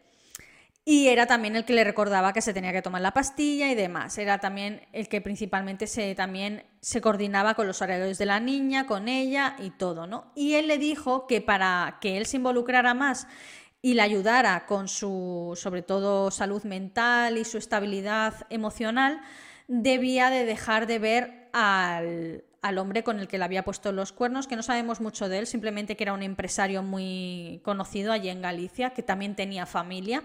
Y 0.90 1.08
era 1.08 1.26
también 1.26 1.54
el 1.54 1.66
que 1.66 1.74
le 1.74 1.84
recordaba 1.84 2.32
que 2.32 2.40
se 2.40 2.54
tenía 2.54 2.72
que 2.72 2.80
tomar 2.80 3.02
la 3.02 3.12
pastilla 3.12 3.70
y 3.70 3.74
demás. 3.74 4.16
Era 4.16 4.38
también 4.38 4.80
el 4.94 5.06
que 5.06 5.20
principalmente 5.20 5.86
se, 5.86 6.14
también 6.14 6.64
se 6.80 7.02
coordinaba 7.02 7.52
con 7.52 7.66
los 7.66 7.82
horarios 7.82 8.16
de 8.16 8.24
la 8.24 8.40
niña, 8.40 8.86
con 8.86 9.06
ella 9.06 9.54
y 9.58 9.68
todo, 9.68 10.06
¿no? 10.06 10.32
Y 10.34 10.54
él 10.54 10.66
le 10.66 10.78
dijo 10.78 11.26
que 11.26 11.42
para 11.42 11.98
que 12.00 12.16
él 12.16 12.24
se 12.24 12.38
involucrara 12.38 12.94
más 12.94 13.26
y 13.82 13.92
le 13.92 14.00
ayudara 14.00 14.64
con 14.64 14.88
su, 14.88 15.52
sobre 15.60 15.82
todo, 15.82 16.30
salud 16.30 16.62
mental 16.62 17.36
y 17.36 17.44
su 17.44 17.58
estabilidad 17.58 18.46
emocional, 18.48 19.20
debía 19.66 20.30
de 20.30 20.46
dejar 20.46 20.86
de 20.86 20.98
ver 20.98 21.50
al, 21.52 22.44
hombre 22.78 23.04
con 23.04 23.20
el 23.20 23.28
que 23.28 23.36
le 23.36 23.44
había 23.44 23.62
puesto 23.62 23.92
los 23.92 24.12
cuernos, 24.12 24.46
que 24.46 24.56
no 24.56 24.62
sabemos 24.62 25.02
mucho 25.02 25.28
de 25.28 25.40
él, 25.40 25.46
simplemente 25.46 25.98
que 25.98 26.04
era 26.04 26.14
un 26.14 26.22
empresario 26.22 26.82
muy 26.82 27.60
conocido 27.62 28.10
allí 28.10 28.30
en 28.30 28.40
Galicia, 28.40 28.94
que 28.94 29.02
también 29.02 29.36
tenía 29.36 29.66
familia. 29.66 30.22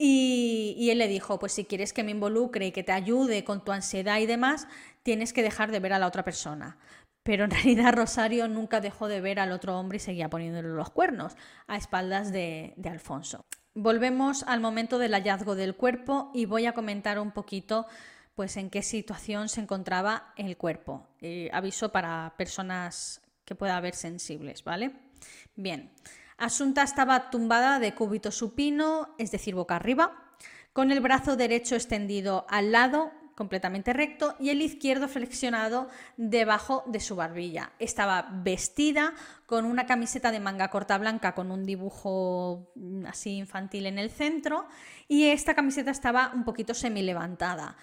Y, 0.00 0.88
él 0.90 0.98
le 0.98 1.08
dijo, 1.08 1.40
pues 1.40 1.52
si 1.52 1.64
quieres 1.64 1.92
que 1.92 2.04
me 2.04 2.12
involucre 2.12 2.68
y 2.68 2.72
que 2.72 2.84
te 2.84 2.92
ayude 2.92 3.42
con 3.42 3.64
tu 3.64 3.72
ansiedad 3.72 4.18
y 4.20 4.26
demás, 4.26 4.68
tienes 5.02 5.32
que 5.32 5.42
dejar 5.42 5.72
de 5.72 5.80
ver 5.80 5.92
a 5.92 5.98
la 5.98 6.06
otra 6.06 6.24
persona 6.24 6.78
pero 7.28 7.44
en 7.44 7.50
realidad 7.50 7.92
Rosario 7.92 8.48
nunca 8.48 8.80
dejó 8.80 9.06
de 9.06 9.20
ver 9.20 9.38
al 9.38 9.52
otro 9.52 9.78
hombre 9.78 9.96
y 9.96 10.00
seguía 10.00 10.30
poniéndole 10.30 10.70
los 10.70 10.88
cuernos 10.88 11.36
a 11.66 11.76
espaldas 11.76 12.32
de, 12.32 12.74
Alfonso. 12.90 13.44
Volvemos 13.74 14.44
al 14.44 14.60
momento 14.60 14.98
del 14.98 15.12
hallazgo 15.12 15.54
del 15.54 15.76
cuerpo 15.76 16.30
y 16.32 16.46
voy 16.46 16.64
a 16.64 16.72
comentar 16.72 17.18
un 17.18 17.32
poquito 17.32 17.86
pues 18.34 18.56
en 18.56 18.70
qué 18.70 18.80
situación 18.80 19.50
se 19.50 19.60
encontraba 19.60 20.32
el 20.36 20.56
cuerpo. 20.56 21.06
Eh, 21.20 21.50
aviso 21.52 21.92
para 21.92 22.32
personas 22.38 23.20
que 23.44 23.54
pueda 23.54 23.76
haber 23.76 23.94
sensibles, 23.94 24.64
¿vale? 24.64 24.92
Bien, 25.54 25.90
Asunta 26.38 26.84
estaba 26.84 27.30
tumbada 27.30 27.80
de 27.80 27.96
cúbito 27.96 28.30
supino, 28.30 29.14
es 29.18 29.32
decir, 29.32 29.56
boca 29.56 29.74
arriba, 29.74 30.12
con 30.72 30.92
el 30.92 31.00
brazo 31.00 31.36
derecho 31.36 31.74
extendido 31.74 32.46
al 32.48 32.70
lado 32.70 33.10
completamente 33.34 33.92
recto 33.92 34.36
y 34.38 34.50
el 34.50 34.62
izquierdo 34.62 35.08
flexionado 35.08 35.88
debajo 36.16 36.84
de 36.86 37.00
su 37.00 37.16
barbilla. 37.16 37.72
Estaba 37.80 38.28
vestida 38.30 39.14
con 39.46 39.64
una 39.64 39.86
camiseta 39.86 40.30
de 40.30 40.38
manga 40.38 40.70
corta 40.70 40.96
blanca 40.96 41.34
con 41.34 41.50
un 41.50 41.64
dibujo 41.64 42.72
mm, 42.76 43.06
así 43.06 43.36
infantil 43.36 43.86
en 43.86 43.98
el 43.98 44.10
centro 44.10 44.66
y 45.08 45.26
esta 45.26 45.54
camiseta 45.54 45.90
estaba 45.90 46.30
un 46.34 46.44
poquito 46.44 46.72
semi 46.72 47.02
levantada. 47.02 47.76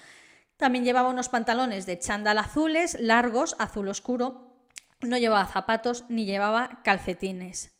También 0.55 0.85
llevaba 0.85 1.09
unos 1.09 1.27
pantalones 1.27 1.85
de 1.85 1.99
chándal 1.99 2.37
azules, 2.37 2.97
largos, 3.01 3.57
azul 3.59 3.89
oscuro. 3.89 4.55
No 5.01 5.17
llevaba 5.17 5.45
zapatos 5.45 6.05
ni 6.07 6.25
llevaba 6.25 6.81
calcetines. 6.83 7.74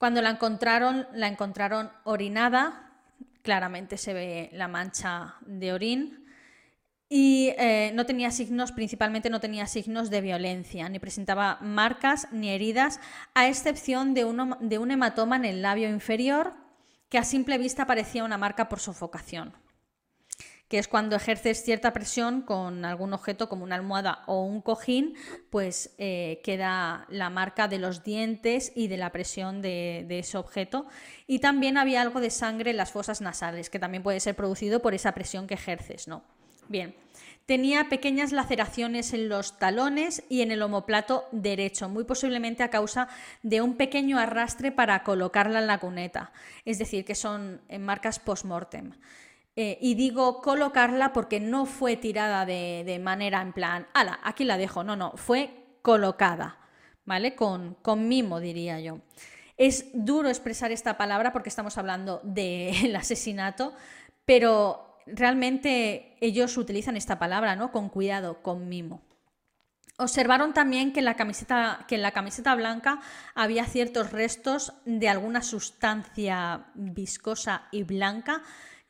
Cuando 0.00 0.22
la 0.22 0.30
encontraron, 0.30 1.06
la 1.12 1.28
encontraron 1.28 1.90
orinada. 2.04 2.90
Claramente 3.42 3.98
se 3.98 4.14
ve 4.14 4.48
la 4.54 4.66
mancha 4.66 5.34
de 5.42 5.74
orín 5.74 6.24
y 7.10 7.52
eh, 7.58 7.92
no 7.94 8.06
tenía 8.06 8.30
signos, 8.30 8.72
principalmente 8.72 9.28
no 9.28 9.40
tenía 9.40 9.66
signos 9.66 10.08
de 10.08 10.22
violencia, 10.22 10.88
ni 10.88 10.98
presentaba 10.98 11.58
marcas 11.60 12.28
ni 12.32 12.48
heridas, 12.48 12.98
a 13.34 13.46
excepción 13.46 14.14
de, 14.14 14.24
de 14.60 14.78
un 14.78 14.90
hematoma 14.90 15.36
en 15.36 15.44
el 15.44 15.60
labio 15.60 15.90
inferior, 15.90 16.54
que 17.10 17.18
a 17.18 17.24
simple 17.24 17.58
vista 17.58 17.86
parecía 17.86 18.24
una 18.24 18.38
marca 18.38 18.70
por 18.70 18.80
sofocación, 18.80 19.52
que 20.70 20.78
es 20.78 20.86
cuando 20.86 21.16
ejerces 21.16 21.64
cierta 21.64 21.92
presión 21.92 22.42
con 22.42 22.84
algún 22.84 23.12
objeto 23.12 23.48
como 23.48 23.64
una 23.64 23.74
almohada 23.74 24.22
o 24.26 24.44
un 24.44 24.62
cojín, 24.62 25.16
pues 25.50 25.92
eh, 25.98 26.40
queda 26.44 27.06
la 27.10 27.28
marca 27.28 27.66
de 27.66 27.80
los 27.80 28.04
dientes 28.04 28.70
y 28.76 28.86
de 28.86 28.96
la 28.96 29.10
presión 29.10 29.62
de, 29.62 30.06
ese 30.08 30.38
objeto. 30.38 30.86
Y 31.26 31.40
también 31.40 31.76
había 31.76 32.00
algo 32.00 32.20
de 32.20 32.30
sangre 32.30 32.70
en 32.70 32.76
las 32.76 32.92
fosas 32.92 33.20
nasales, 33.20 33.68
que 33.68 33.80
también 33.80 34.04
puede 34.04 34.20
ser 34.20 34.36
producido 34.36 34.80
por 34.80 34.94
esa 34.94 35.10
presión 35.10 35.48
que 35.48 35.54
ejerces, 35.54 36.06
¿no? 36.06 36.22
Bien, 36.68 36.94
tenía 37.46 37.88
pequeñas 37.88 38.30
laceraciones 38.30 39.12
en 39.12 39.28
los 39.28 39.58
talones 39.58 40.22
y 40.28 40.42
en 40.42 40.52
el 40.52 40.62
omoplato 40.62 41.24
derecho, 41.32 41.88
muy 41.88 42.04
posiblemente 42.04 42.62
a 42.62 42.70
causa 42.70 43.08
de 43.42 43.60
un 43.60 43.74
pequeño 43.74 44.20
arrastre 44.20 44.70
para 44.70 45.02
colocarla 45.02 45.58
en 45.58 45.66
la 45.66 45.80
cuneta, 45.80 46.30
es 46.64 46.78
decir, 46.78 47.04
que 47.04 47.16
son 47.16 47.60
en 47.68 47.82
marcas 47.82 48.20
post-mortem. 48.20 48.92
Eh, 49.62 49.76
y 49.78 49.94
digo 49.94 50.40
colocarla 50.40 51.12
porque 51.12 51.38
no 51.38 51.66
fue 51.66 51.98
tirada 51.98 52.46
de, 52.46 52.98
manera 52.98 53.42
en 53.42 53.52
plan, 53.52 53.86
ala, 53.92 54.18
aquí 54.22 54.44
la 54.44 54.56
dejo, 54.56 54.84
no, 54.84 54.96
no, 54.96 55.12
fue 55.16 55.50
colocada, 55.82 56.56
¿vale? 57.04 57.34
Con, 57.34 57.74
con 57.82 58.08
mimo, 58.08 58.40
diría 58.40 58.80
yo. 58.80 59.00
Es 59.58 59.90
duro 59.92 60.30
expresar 60.30 60.72
esta 60.72 60.96
palabra 60.96 61.34
porque 61.34 61.50
estamos 61.50 61.76
hablando 61.76 62.22
del 62.24 62.96
asesinato, 62.96 63.74
pero 64.24 64.96
realmente 65.04 66.16
ellos 66.22 66.56
utilizan 66.56 66.96
esta 66.96 67.18
palabra, 67.18 67.54
¿no? 67.54 67.70
Con 67.70 67.90
cuidado, 67.90 68.40
con 68.40 68.66
mimo. 68.66 69.02
Observaron 69.98 70.54
también 70.54 70.94
que 70.94 71.00
en, 71.00 71.04
la 71.04 71.16
camiseta, 71.16 71.84
que 71.86 71.96
en 71.96 72.02
la 72.02 72.12
camiseta 72.12 72.54
blanca 72.54 73.02
había 73.34 73.66
ciertos 73.66 74.10
restos 74.10 74.72
de 74.86 75.10
alguna 75.10 75.42
sustancia 75.42 76.68
viscosa 76.72 77.68
y 77.70 77.82
blanca 77.82 78.40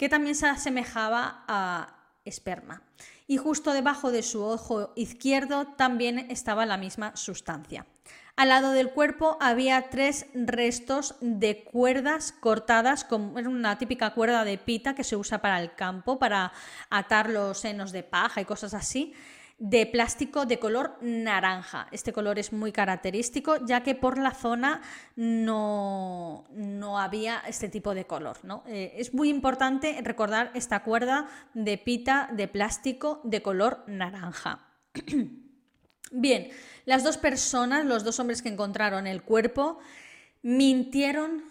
que 0.00 0.08
también 0.08 0.34
se 0.34 0.46
asemejaba 0.46 1.44
a 1.46 2.16
esperma. 2.24 2.82
Y 3.26 3.36
justo 3.36 3.74
debajo 3.74 4.10
de 4.10 4.22
su 4.22 4.42
ojo 4.42 4.94
izquierdo 4.96 5.66
también 5.76 6.30
estaba 6.30 6.64
la 6.64 6.78
misma 6.78 7.14
sustancia. 7.16 7.84
Al 8.34 8.48
lado 8.48 8.70
del 8.70 8.92
cuerpo 8.92 9.36
había 9.42 9.90
tres 9.90 10.24
restos 10.32 11.16
de 11.20 11.64
cuerdas 11.64 12.32
cortadas, 12.32 13.04
como 13.04 13.34
una 13.34 13.76
típica 13.76 14.14
cuerda 14.14 14.42
de 14.46 14.56
pita 14.56 14.94
que 14.94 15.04
se 15.04 15.16
usa 15.16 15.42
para 15.42 15.60
el 15.60 15.74
campo, 15.74 16.18
para 16.18 16.50
atar 16.88 17.28
los 17.28 17.58
senos 17.58 17.92
de 17.92 18.02
paja 18.02 18.40
y 18.40 18.46
cosas 18.46 18.72
así, 18.72 19.12
de 19.60 19.84
plástico 19.84 20.46
de 20.46 20.58
color 20.58 20.96
naranja. 21.02 21.86
Este 21.92 22.14
color 22.14 22.38
es 22.38 22.50
muy 22.52 22.72
característico, 22.72 23.64
ya 23.66 23.82
que 23.82 23.94
por 23.94 24.16
la 24.16 24.32
zona 24.32 24.80
no, 25.16 26.46
no 26.50 26.98
había 26.98 27.40
este 27.46 27.68
tipo 27.68 27.94
de 27.94 28.06
color. 28.06 28.38
¿no? 28.42 28.64
Eh, 28.66 28.94
es 28.96 29.12
muy 29.12 29.28
importante 29.28 30.00
recordar 30.02 30.50
esta 30.54 30.82
cuerda 30.82 31.28
de 31.52 31.76
pita 31.76 32.30
de 32.32 32.48
plástico 32.48 33.20
de 33.22 33.42
color 33.42 33.84
naranja. 33.86 34.66
Bien, 36.10 36.48
las 36.86 37.04
dos 37.04 37.18
personas, 37.18 37.84
los 37.84 38.02
dos 38.02 38.18
hombres 38.18 38.40
que 38.40 38.48
encontraron 38.48 39.06
el 39.06 39.22
cuerpo, 39.22 39.78
mintieron 40.40 41.44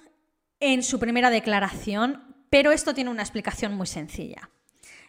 en 0.60 0.82
su 0.82 1.00
primera 1.00 1.30
declaración, 1.30 2.24
pero 2.50 2.72
esto 2.72 2.96
tiene 2.96 3.12
una 3.12 3.22
explicación 3.22 3.76
muy 3.76 3.86
sencilla. 3.86 4.50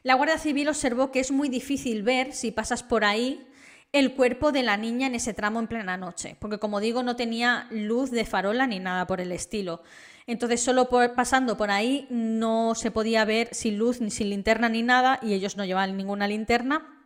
La 0.03 0.15
Guardia 0.15 0.39
Civil 0.39 0.69
observó 0.69 1.11
que 1.11 1.21
es 1.21 1.31
muy 1.31 1.49
difícil 1.49 2.03
ver, 2.03 2.33
si 2.33 2.51
pasas 2.51 2.83
por 2.83 3.05
ahí, 3.05 3.47
el 3.93 4.15
cuerpo 4.15 4.53
de 4.53 4.63
la 4.63 4.77
niña 4.77 5.09
en 5.09 5.15
ese 5.15 5.35
tramo 5.35 5.59
en 5.59 5.67
plena 5.67 5.97
noche, 5.97 6.37
porque 6.39 6.59
como 6.59 6.81
digo, 6.81 7.03
no 7.03 7.17
tenía 7.17 7.67
luz 7.71 8.11
de 8.11 8.25
farola 8.25 8.67
ni 8.67 8.79
nada 8.79 9.07
por 9.07 9.21
el 9.21 9.33
estilo. 9.33 9.83
Entonces, 10.27 10.63
solo 10.63 10.89
pasando 10.89 11.57
por 11.57 11.71
ahí 11.71 12.07
no 12.09 12.75
se 12.77 12.91
podía 12.91 13.25
ver 13.25 13.49
sin 13.53 13.79
luz, 13.79 14.01
ni 14.01 14.11
sin 14.11 14.31
linterna, 14.31 14.69
ni 14.69 14.83
nada, 14.83 15.19
y 15.23 15.35
ellos 15.35 15.57
no 15.57 15.65
llevaban 15.65 15.97
ninguna 15.97 16.29
linterna 16.29 16.97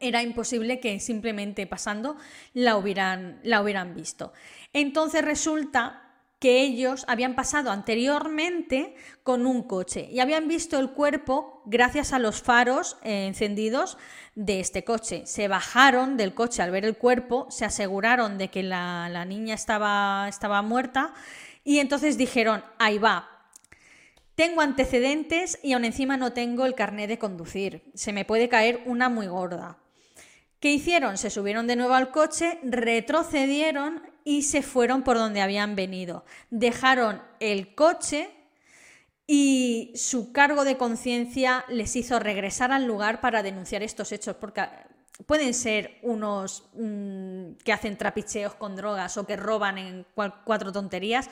era 0.00 0.22
imposible 0.22 0.80
que 0.80 1.00
simplemente 1.00 1.66
pasando 1.66 2.16
la 2.52 2.76
hubieran, 2.76 3.40
la 3.42 3.62
hubieran 3.62 3.94
visto. 3.94 4.32
Entonces 4.72 5.24
resulta 5.24 6.03
que 6.38 6.60
ellos 6.60 7.04
habían 7.08 7.34
pasado 7.34 7.70
anteriormente 7.70 8.94
con 9.22 9.46
un 9.46 9.62
coche 9.62 10.08
y 10.10 10.20
habían 10.20 10.48
visto 10.48 10.78
el 10.78 10.90
cuerpo 10.90 11.62
gracias 11.64 12.12
a 12.12 12.18
los 12.18 12.42
faros 12.42 12.96
eh, 13.02 13.26
encendidos 13.26 13.96
de 14.34 14.60
este 14.60 14.84
coche. 14.84 15.22
Se 15.26 15.48
bajaron 15.48 16.16
del 16.16 16.34
coche 16.34 16.62
al 16.62 16.70
ver 16.70 16.84
el 16.84 16.96
cuerpo, 16.96 17.46
se 17.50 17.64
aseguraron 17.64 18.36
de 18.36 18.48
que 18.48 18.62
la, 18.62 19.08
la 19.08 19.24
niña 19.24 19.54
estaba, 19.54 20.26
estaba 20.28 20.60
muerta 20.62 21.14
y 21.64 21.78
entonces 21.78 22.18
dijeron, 22.18 22.62
ahí 22.78 22.98
va, 22.98 23.34
tengo 24.34 24.60
antecedentes 24.60 25.58
y 25.62 25.72
aún 25.72 25.84
encima 25.84 26.16
no 26.16 26.32
tengo 26.32 26.66
el 26.66 26.74
carnet 26.74 27.08
de 27.08 27.18
conducir. 27.18 27.84
Se 27.94 28.12
me 28.12 28.24
puede 28.24 28.48
caer 28.48 28.82
una 28.84 29.08
muy 29.08 29.28
gorda. 29.28 29.78
¿Qué 30.58 30.72
hicieron? 30.72 31.18
Se 31.18 31.30
subieron 31.30 31.66
de 31.66 31.76
nuevo 31.76 31.94
al 31.94 32.10
coche, 32.10 32.58
retrocedieron 32.62 34.02
y 34.24 34.42
se 34.42 34.62
fueron 34.62 35.02
por 35.02 35.18
donde 35.18 35.42
habían 35.42 35.76
venido. 35.76 36.24
Dejaron 36.50 37.22
el 37.40 37.74
coche 37.74 38.30
y 39.26 39.92
su 39.94 40.32
cargo 40.32 40.64
de 40.64 40.76
conciencia 40.76 41.64
les 41.68 41.94
hizo 41.94 42.18
regresar 42.18 42.72
al 42.72 42.86
lugar 42.86 43.20
para 43.20 43.42
denunciar 43.42 43.82
estos 43.82 44.12
hechos, 44.12 44.36
porque 44.36 44.62
pueden 45.26 45.54
ser 45.54 45.98
unos 46.02 46.64
mm, 46.74 47.52
que 47.64 47.72
hacen 47.72 47.96
trapicheos 47.96 48.54
con 48.54 48.76
drogas 48.76 49.16
o 49.16 49.26
que 49.26 49.36
roban 49.36 49.78
en 49.78 50.06
cuatro 50.14 50.72
tonterías, 50.72 51.28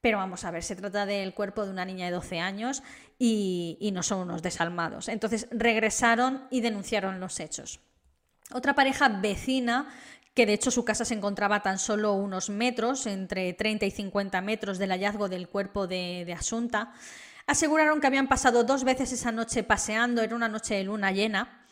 pero 0.00 0.18
vamos 0.18 0.44
a 0.44 0.50
ver, 0.50 0.62
se 0.62 0.76
trata 0.76 1.06
del 1.06 1.34
cuerpo 1.34 1.64
de 1.64 1.70
una 1.70 1.84
niña 1.84 2.06
de 2.06 2.12
12 2.12 2.38
años 2.38 2.82
y, 3.18 3.76
y 3.80 3.90
no 3.90 4.02
son 4.02 4.20
unos 4.20 4.42
desalmados. 4.42 5.08
Entonces 5.08 5.48
regresaron 5.50 6.46
y 6.50 6.60
denunciaron 6.60 7.18
los 7.18 7.40
hechos. 7.40 7.80
Otra 8.52 8.74
pareja 8.74 9.08
vecina 9.08 9.88
que 10.36 10.44
de 10.44 10.52
hecho 10.52 10.70
su 10.70 10.84
casa 10.84 11.06
se 11.06 11.14
encontraba 11.14 11.62
tan 11.62 11.78
solo 11.78 12.12
unos 12.12 12.50
metros, 12.50 13.06
entre 13.06 13.54
30 13.54 13.86
y 13.86 13.90
50 13.90 14.42
metros 14.42 14.76
del 14.76 14.90
hallazgo 14.90 15.30
del 15.30 15.48
cuerpo 15.48 15.86
de, 15.86 16.30
Asunta, 16.38 16.92
aseguraron 17.46 18.02
que 18.02 18.06
habían 18.06 18.28
pasado 18.28 18.62
dos 18.62 18.84
veces 18.84 19.12
esa 19.12 19.32
noche 19.32 19.62
paseando, 19.62 20.20
era 20.20 20.36
una 20.36 20.50
noche 20.50 20.74
de 20.74 20.84
luna 20.84 21.10
llena, 21.10 21.64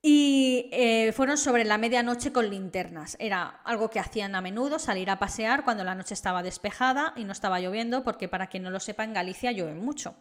y 0.00 0.70
eh, 0.72 1.12
fueron 1.12 1.36
sobre 1.36 1.66
la 1.66 1.76
medianoche 1.76 2.32
con 2.32 2.48
linternas. 2.48 3.18
Era 3.20 3.60
algo 3.64 3.90
que 3.90 4.00
hacían 4.00 4.34
a 4.34 4.40
menudo, 4.40 4.78
salir 4.78 5.10
a 5.10 5.18
pasear 5.18 5.62
cuando 5.62 5.84
la 5.84 5.94
noche 5.94 6.14
estaba 6.14 6.42
despejada 6.42 7.12
y 7.16 7.24
no 7.24 7.32
estaba 7.32 7.60
lloviendo, 7.60 8.02
porque 8.02 8.28
para 8.28 8.46
quien 8.46 8.62
no 8.62 8.70
lo 8.70 8.80
sepa, 8.80 9.04
en 9.04 9.12
Galicia 9.12 9.52
llueve 9.52 9.74
mucho. 9.74 10.14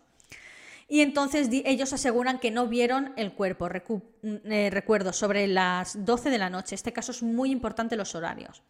Y 0.89 1.01
entonces 1.01 1.49
ellos 1.51 1.93
aseguran 1.93 2.39
que 2.39 2.49
no 2.49 2.67
vieron 2.67 3.13
el 3.15 3.33
cuerpo. 3.33 3.69
Mm, 4.21 4.35
eh, 4.51 4.69
recuerdo, 4.71 5.13
sobre 5.13 5.47
las 5.47 6.03
12 6.03 6.31
de 6.31 6.37
la 6.39 6.49
noche. 6.49 6.75
Este 6.75 6.91
caso 6.91 7.11
es 7.11 7.21
muy 7.21 7.51
importante 7.51 7.95
los 7.95 8.15
horarios. 8.15 8.63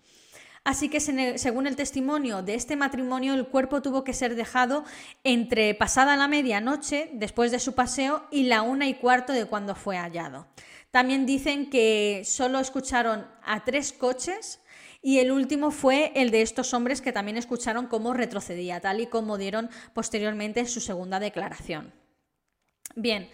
Así 0.66 0.90
que 0.90 1.00
según 1.00 1.68
el 1.68 1.78
testimonio 1.78 2.44
de 2.44 2.56
este 2.56 2.76
matrimonio, 2.76 3.34
el 3.34 3.48
cuerpo 3.48 3.82
tuvo 3.82 4.04
que 4.04 4.14
ser 4.14 4.36
dejado 4.36 4.84
entre 5.24 5.74
pasada 5.74 6.18
la 6.18 6.28
medianoche, 6.28 7.10
después 7.14 7.52
de 7.52 7.60
su 7.60 7.74
paseo, 7.74 8.28
y 8.30 8.44
la 8.44 8.62
una 8.62 8.88
y 8.90 8.96
cuarto 8.96 9.32
de 9.32 9.46
cuando 9.46 9.74
fue 9.74 9.98
hallado. 9.98 10.48
También 10.92 11.26
dicen 11.26 11.70
que 11.70 12.24
solo 12.26 12.60
escucharon 12.60 13.26
a 13.44 13.64
tres 13.64 13.94
coches 13.94 14.60
y 15.02 15.20
el 15.20 15.32
último 15.32 15.72
fue 15.72 16.12
el 16.16 16.30
de 16.30 16.42
estos 16.42 16.74
hombres 16.74 17.00
que 17.00 17.14
también 17.14 17.38
escucharon 17.38 17.88
cómo 17.88 18.14
retrocedía, 18.14 18.82
tal 18.82 19.00
y 19.00 19.08
como 19.08 19.38
dieron 19.38 19.70
posteriormente 19.94 20.66
su 20.66 20.82
segunda 20.82 21.20
declaración. 21.20 21.94
Bien, 22.96 23.29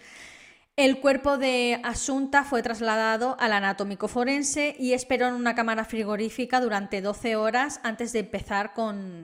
el 0.76 1.00
cuerpo 1.00 1.38
de 1.38 1.80
Asunta 1.84 2.44
fue 2.44 2.62
trasladado 2.62 3.36
al 3.40 3.54
anatómico 3.54 4.08
forense 4.08 4.76
y 4.78 4.92
esperó 4.92 5.26
en 5.26 5.32
una 5.32 5.54
cámara 5.54 5.86
frigorífica 5.86 6.60
durante 6.60 7.00
12 7.00 7.34
horas 7.34 7.80
antes 7.82 8.12
de 8.12 8.18
empezar 8.18 8.74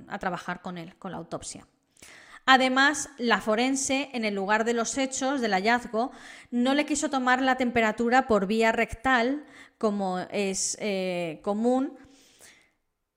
a 0.09 0.19
trabajar 0.19 0.63
con 0.63 0.79
él, 0.79 0.97
con 0.97 1.13
la 1.13 1.19
autopsia. 1.19 1.67
Además, 2.47 3.11
la 3.19 3.43
forense, 3.43 4.09
en 4.15 4.25
el 4.25 4.35
lugar 4.35 4.65
de 4.65 4.73
los 4.73 4.97
hechos 4.97 5.43
del 5.43 5.53
hallazgo, 5.53 6.11
no 6.51 6.73
le 6.73 6.87
quiso 6.87 7.11
tomar 7.11 7.43
la 7.43 7.57
temperatura 7.57 8.27
por 8.27 8.47
vía 8.47 8.73
rectal, 8.73 9.45
como 9.77 10.21
es 10.31 10.79
eh, 10.81 11.41
común, 11.43 11.99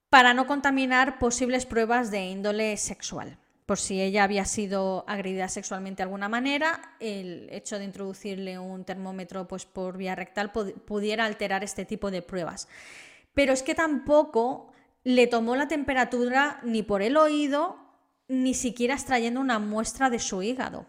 para 0.09 0.33
no 0.33 0.45
contaminar 0.45 1.19
posibles 1.19 1.65
pruebas 1.65 2.11
de 2.11 2.25
índole 2.25 2.75
sexual 2.75 3.39
por 3.65 3.79
si 3.79 4.01
ella 4.01 4.23
había 4.23 4.45
sido 4.45 5.05
agredida 5.07 5.47
sexualmente 5.49 5.97
de 5.97 6.03
alguna 6.03 6.29
manera, 6.29 6.95
el 6.99 7.47
hecho 7.51 7.79
de 7.79 7.85
introducirle 7.85 8.59
un 8.59 8.85
termómetro 8.85 9.47
pues, 9.47 9.65
por 9.65 9.97
vía 9.97 10.15
rectal 10.15 10.51
pudiera 10.51 11.25
alterar 11.25 11.63
este 11.63 11.85
tipo 11.85 12.11
de 12.11 12.21
pruebas. 12.21 12.67
Pero 13.33 13.53
es 13.53 13.63
que 13.63 13.73
tampoco 13.73 14.71
le 15.03 15.27
tomó 15.27 15.55
la 15.55 15.67
temperatura 15.67 16.59
ni 16.63 16.83
por 16.83 17.01
el 17.01 17.17
oído, 17.17 17.77
ni 18.27 18.53
siquiera 18.53 18.93
extrayendo 18.93 19.39
una 19.39 19.59
muestra 19.59 20.09
de 20.09 20.19
su 20.19 20.43
hígado. 20.43 20.85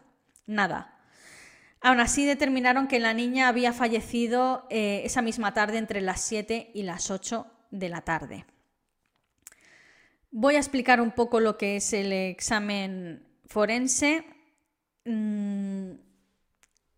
Nada. 0.47 0.99
Aún 1.81 2.01
así 2.01 2.25
determinaron 2.25 2.89
que 2.89 2.99
la 2.99 3.15
niña 3.15 3.49
había 3.49 3.73
fallecido 3.73 4.67
eh, 4.71 5.03
esa 5.05 5.23
misma 5.23 5.55
tarde 5.55 5.79
entre 5.79 6.01
las 6.01 6.21
7 6.21 6.71
y 6.75 6.83
las 6.83 7.11
8 7.11 7.47
de 7.71 7.89
la 7.89 8.03
tarde. 8.03 8.47
Voy 10.39 10.57
a 10.57 10.59
explicar 10.59 11.01
un 11.01 11.13
poco 11.13 11.41
lo 11.41 11.57
que 11.57 11.77
es 11.77 11.95
el 11.95 12.13
examen 12.13 13.27
forense. 13.47 14.23
Mm, 15.07 15.93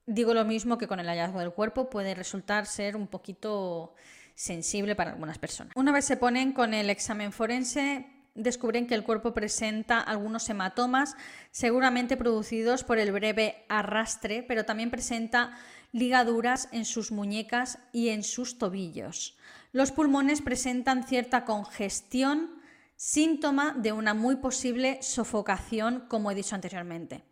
digo 0.07 0.35
lo 0.35 0.45
mismo 0.45 0.77
que 0.77 0.89
con 0.89 0.99
el 0.99 1.07
hallazgo 1.07 1.39
del 1.39 1.53
cuerpo, 1.53 1.89
puede 1.89 2.17
resultar 2.17 2.67
ser 2.67 2.97
un 2.97 3.07
poquito 3.07 3.95
sensible 4.35 4.97
para 4.97 5.13
algunas 5.13 5.39
personas. 5.39 5.73
Una 5.77 5.93
vez 5.93 6.05
se 6.05 6.17
ponen 6.17 6.51
con 6.51 6.75
el 6.75 6.91
examen 6.91 7.31
forense, 7.31 8.09
descubren 8.35 8.89
que 8.89 8.97
el 8.97 9.05
cuerpo 9.05 9.35
presenta 9.35 10.01
algunos 10.01 10.51
hematomas, 10.51 11.15
seguramente 11.53 12.17
producidos 12.17 12.83
por 12.83 12.99
el 12.99 13.13
breve 13.13 13.65
arrastre, 13.69 14.43
pero 14.43 14.65
también 14.65 14.91
presenta 14.91 15.57
ligaduras 15.93 16.69
en 16.73 16.85
sus 16.85 17.13
muñecas 17.13 17.79
y 17.93 18.09
en 18.09 18.25
sus 18.25 18.59
tobillos. 18.59 19.39
Los 19.71 19.93
pulmones 19.93 20.43
presentan 20.43 21.07
cierta 21.07 21.45
congestión 21.45 22.58
síntoma 22.99 23.75
de 23.79 23.93
una 23.93 24.13
muy 24.13 24.37
posible 24.37 24.99
sofocación, 25.03 26.07
como 26.09 26.33
he 26.33 26.35
dicho 26.35 26.57
anteriormente. 26.57 27.25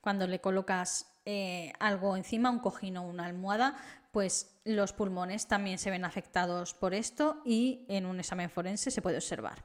Cuando 0.00 0.28
le 0.28 0.40
colocas 0.40 1.12
eh, 1.26 1.72
algo 1.80 2.16
encima, 2.16 2.50
un 2.50 2.60
cojín 2.60 2.96
o 2.98 3.02
una 3.02 3.26
almohada, 3.26 3.76
pues 4.12 4.60
los 4.64 4.92
pulmones 4.92 5.48
también 5.48 5.78
se 5.78 5.90
ven 5.90 6.04
afectados 6.04 6.72
por 6.72 6.94
esto 6.94 7.42
y 7.44 7.84
en 7.88 8.06
un 8.06 8.20
examen 8.20 8.48
forense 8.48 8.92
se 8.92 9.02
puede 9.02 9.16
observar. 9.16 9.64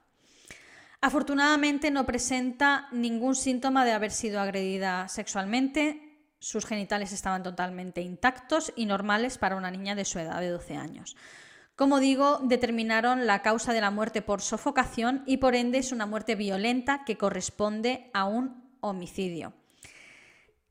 Afortunadamente 1.01 1.91
no 1.91 2.05
presenta 2.07 2.87
ningún 2.91 3.35
síntoma 3.35 3.85
de 3.85 3.91
haber 3.91 4.11
sido 4.11 4.39
agredida 4.41 5.07
sexualmente, 5.07 6.13
sus 6.39 6.65
genitales 6.65 7.11
estaban 7.11 7.43
totalmente 7.43 8.01
intactos 8.01 8.73
y 8.75 8.87
normales 8.87 9.37
para 9.37 9.55
una 9.55 9.69
niña 9.69 9.93
de 9.93 10.03
su 10.03 10.17
edad 10.17 10.39
de 10.39 10.49
12 10.49 10.77
años. 10.77 11.15
Como 11.75 11.99
digo, 11.99 12.39
determinaron 12.43 13.25
la 13.25 13.41
causa 13.41 13.73
de 13.73 13.81
la 13.81 13.89
muerte 13.89 14.21
por 14.21 14.41
sofocación 14.41 15.23
y 15.25 15.37
por 15.37 15.55
ende 15.55 15.79
es 15.79 15.91
una 15.91 16.05
muerte 16.05 16.35
violenta 16.35 17.03
que 17.03 17.17
corresponde 17.17 18.11
a 18.13 18.25
un 18.25 18.63
homicidio. 18.79 19.53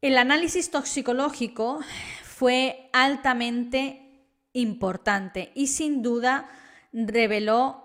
El 0.00 0.16
análisis 0.16 0.70
toxicológico 0.70 1.80
fue 2.22 2.88
altamente 2.92 4.26
importante 4.52 5.50
y 5.54 5.68
sin 5.68 6.02
duda 6.02 6.48
reveló 6.92 7.82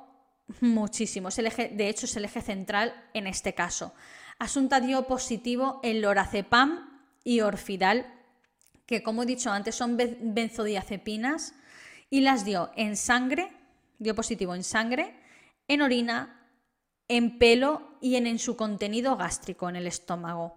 muchísimo. 0.62 1.30
de 1.30 1.90
hecho, 1.90 2.06
es 2.06 2.16
el 2.18 2.26
eje 2.26 2.42
central 2.42 2.94
en 3.14 3.26
este 3.26 3.54
caso. 3.54 3.94
Asunta 4.38 4.80
dio 4.80 5.08
positivo 5.08 5.80
en 5.84 6.02
lorazepam 6.02 7.02
y 7.24 7.42
orfidal, 7.42 8.14
que 8.86 9.02
como 9.02 9.24
he 9.24 9.26
dicho 9.26 9.52
antes 9.52 9.76
son 9.76 9.98
benzodiazepinas 9.98 11.54
y 12.10 12.22
las 12.22 12.46
dio 12.46 12.72
en 12.76 12.96
sangre, 12.96 13.52
dio 14.00 14.16
positivo 14.16 14.56
en 14.56 14.64
sangre, 14.64 15.14
en 15.68 15.82
orina, 15.82 16.38
en 17.08 17.38
pelo 17.38 17.98
y 18.02 18.16
en, 18.16 18.40
su 18.40 18.56
contenido 18.56 19.16
gástrico, 19.18 19.70
en 19.70 19.76
el 19.78 19.88
estómago. 19.88 20.56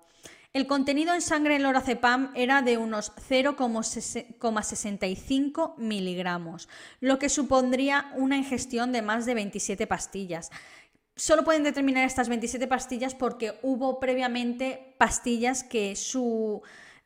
El 0.53 0.67
contenido 0.67 1.15
en 1.15 1.23
sangre 1.23 1.55
en 1.57 1.63
lorazepam 1.63 2.33
era 2.35 2.61
de 2.63 2.77
unos 2.77 3.13
0,65 3.29 5.77
miligramos, 5.77 6.69
lo 6.99 7.21
que 7.21 7.29
supondría 7.29 8.11
una 8.17 8.37
ingestión 8.37 8.91
de 8.91 9.03
más 9.03 9.27
de 9.27 9.35
27 9.35 9.87
pastillas. 9.87 10.51
Solo 11.15 11.45
pueden 11.45 11.63
determinar 11.63 12.05
estas 12.05 12.29
27 12.29 12.67
pastillas 12.67 13.15
porque 13.15 13.61
hubo 13.63 14.01
previamente 14.01 14.97
pastillas 14.99 15.63
que 15.63 15.95
su 15.95 16.63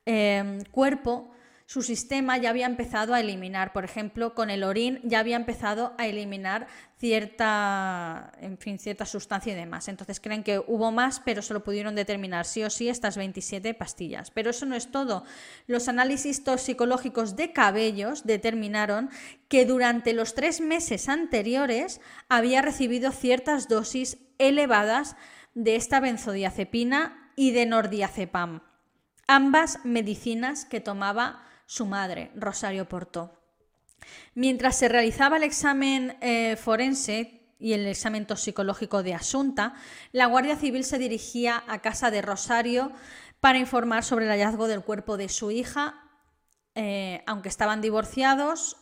eh, 0.07 0.65
cuerpo 0.71 1.34
su 1.67 1.83
sistema 1.83 2.37
ya 2.37 2.51
había 2.51 2.67
empezado 2.67 3.15
a 3.15 3.21
eliminar. 3.21 3.73
Por 3.73 3.85
ejemplo, 3.85 4.35
con 4.35 4.51
el 4.51 4.65
orín 4.65 5.01
ya 5.03 5.21
había 5.21 5.37
empezado 5.37 5.95
a 5.97 6.07
eliminar 6.07 6.67
cierta, 6.99 8.33
en 8.41 8.59
fin, 8.59 8.79
sustancia 9.07 9.53
y 9.53 9.57
demás. 9.57 9.89
Entonces 9.89 10.21
creen 10.21 10.45
que 10.45 10.59
hubo 10.59 10.93
más, 10.93 11.21
pero 11.21 11.41
solo 11.41 11.65
pudieron 11.65 11.95
determinar 11.95 12.45
sí 12.45 12.63
o 12.63 12.71
sí 12.71 12.89
estas 12.89 13.17
27 13.17 13.73
pastillas. 13.75 14.31
Pero 14.31 14.51
eso 14.51 14.67
no 14.67 14.77
es 14.77 14.91
todo. 14.91 15.25
Los 15.67 15.89
análisis 15.89 16.45
toxicológicos 16.45 17.35
de 17.35 17.53
cabellos 17.53 18.25
determinaron 18.25 19.09
que 19.49 19.65
durante 19.65 20.13
los 20.13 20.35
tres 20.35 20.61
meses 20.61 21.09
anteriores 21.09 22.01
había 22.29 22.61
recibido 22.61 23.11
ciertas 23.11 23.69
dosis 23.69 24.19
elevadas 24.39 25.17
de 25.55 25.77
esta 25.77 26.01
benzodiazepina 26.01 27.33
y 27.37 27.53
de 27.53 27.67
nordiazepam 27.67 28.61
ambas 29.27 29.79
medicinas 29.85 30.65
que 30.65 30.81
tomaba 30.81 31.43
su 31.67 31.87
madre, 31.87 32.31
Rosario 32.35 32.89
Portó. 32.89 33.41
Mientras 34.35 34.77
se 34.77 34.89
realizaba 34.89 35.37
el 35.37 35.43
examen 35.45 36.17
eh, 36.21 36.57
forense 36.57 37.55
y 37.59 37.73
el 37.73 37.87
examen 37.87 38.27
toxicológico 38.27 39.03
de 39.03 39.15
Asunta, 39.15 39.75
la 40.13 40.27
Guardia 40.27 40.57
Civil 40.57 40.85
se 40.85 40.99
dirigía 40.99 41.65
a 41.67 41.81
casa 41.81 42.11
de 42.11 42.23
Rosario 42.23 42.93
para 43.41 43.59
informar 43.59 44.05
sobre 44.05 44.27
el 44.27 44.31
hallazgo 44.31 44.69
del 44.69 44.83
cuerpo 44.83 45.17
de 45.17 45.29
su 45.29 45.51
hija. 45.51 46.01
Eh, 46.75 47.23
aunque 47.27 47.49
estaban 47.49 47.81
divorciados, 47.81 48.77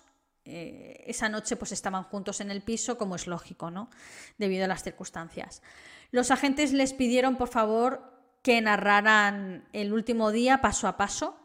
eh, 0.45 1.05
esa 1.07 1.29
noche 1.29 1.57
pues 1.57 1.73
estaban 1.73 2.05
juntos 2.05 2.41
en 2.41 2.51
el 2.51 2.63
piso, 2.63 2.99
como 2.99 3.15
es 3.15 3.27
lógico, 3.27 3.71
¿no? 3.71 3.91
Debido 4.39 4.65
a 4.65 4.69
las 4.69 4.83
circunstancias. 4.83 5.63
Los 6.11 6.31
agentes 6.31 6.73
les 6.73 6.93
pidieron, 6.93 7.37
por 7.37 7.49
favor, 7.49 8.13
que 8.43 8.61
narraran 8.61 9.69
el 9.73 9.93
último 9.93 10.33
día 10.33 10.61
paso 10.61 10.89
a 10.89 10.97
paso. 10.97 11.37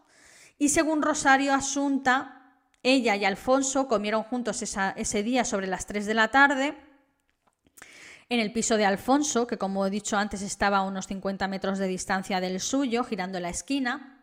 Y 0.58 0.70
según 0.70 1.02
Rosario 1.02 1.54
Asunta, 1.54 2.56
ella 2.84 3.16
y 3.16 3.26
Alfonso 3.26 3.88
comieron 3.88 4.24
juntos 4.24 4.62
ese 4.62 5.24
día 5.24 5.46
sobre 5.46 5.68
las 5.68 5.86
3 5.86 6.06
de 6.06 6.14
la 6.14 6.30
tarde 6.30 6.78
en 8.30 8.40
el 8.40 8.52
piso 8.52 8.76
de 8.76 8.86
Alfonso, 8.86 9.48
que 9.48 9.58
como 9.58 9.86
he 9.86 9.90
dicho 9.90 10.18
antes 10.18 10.42
estaba 10.42 10.80
a 10.80 10.84
unos 10.84 11.08
50 11.08 11.48
metros 11.48 11.80
de 11.80 11.88
distancia 11.88 12.42
del 12.42 12.60
suyo, 12.60 13.04
girando 13.04 13.40
la 13.40 13.50
esquina. 13.50 14.17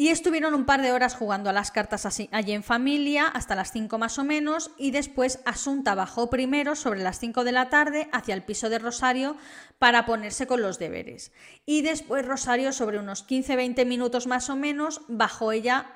Y 0.00 0.10
estuvieron 0.10 0.54
un 0.54 0.64
par 0.64 0.80
de 0.80 0.92
horas 0.92 1.16
jugando 1.16 1.50
a 1.50 1.52
las 1.52 1.72
cartas 1.72 2.06
allí 2.06 2.52
en 2.52 2.62
familia, 2.62 3.26
hasta 3.26 3.56
las 3.56 3.72
5 3.72 3.98
más 3.98 4.16
o 4.20 4.22
menos, 4.22 4.70
y 4.78 4.92
después 4.92 5.40
Asunta 5.44 5.96
bajó 5.96 6.30
primero 6.30 6.76
sobre 6.76 7.02
las 7.02 7.18
5 7.18 7.42
de 7.42 7.50
la 7.50 7.68
tarde 7.68 8.08
hacia 8.12 8.36
el 8.36 8.44
piso 8.44 8.70
de 8.70 8.78
Rosario 8.78 9.36
para 9.80 10.06
ponerse 10.06 10.46
con 10.46 10.62
los 10.62 10.78
deberes. 10.78 11.32
Y 11.66 11.82
después 11.82 12.24
Rosario, 12.24 12.72
sobre 12.72 13.00
unos 13.00 13.26
15-20 13.26 13.84
minutos 13.86 14.28
más 14.28 14.48
o 14.50 14.54
menos, 14.54 15.00
bajó 15.08 15.50
ella 15.50 15.86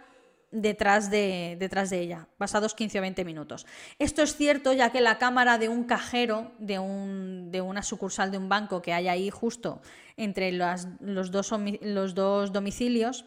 detrás 0.51 1.09
de, 1.09 1.57
detrás 1.61 1.89
de 1.89 2.01
ella, 2.01 2.27
pasados 2.39 2.75
15 2.75 2.99
o 2.99 3.03
20 3.03 3.25
minutos. 3.25 3.67
Esto 4.01 4.23
es 4.23 4.35
cierto 4.35 4.73
ya 4.73 4.91
que 4.91 5.01
la 5.01 5.19
cámara 5.19 5.59
de 5.59 5.69
un 5.69 5.85
cajero 5.85 6.51
de, 6.59 6.81
un, 6.81 7.53
de 7.53 7.61
una 7.61 7.85
sucursal 7.85 8.33
de 8.33 8.39
un 8.39 8.49
banco 8.49 8.83
que 8.83 8.93
hay 8.93 9.07
ahí 9.07 9.31
justo 9.31 9.81
entre 10.17 10.51
los, 10.51 10.89
dos, 11.01 11.55
los 11.83 12.15
dos 12.17 12.53
domicilios, 12.53 13.27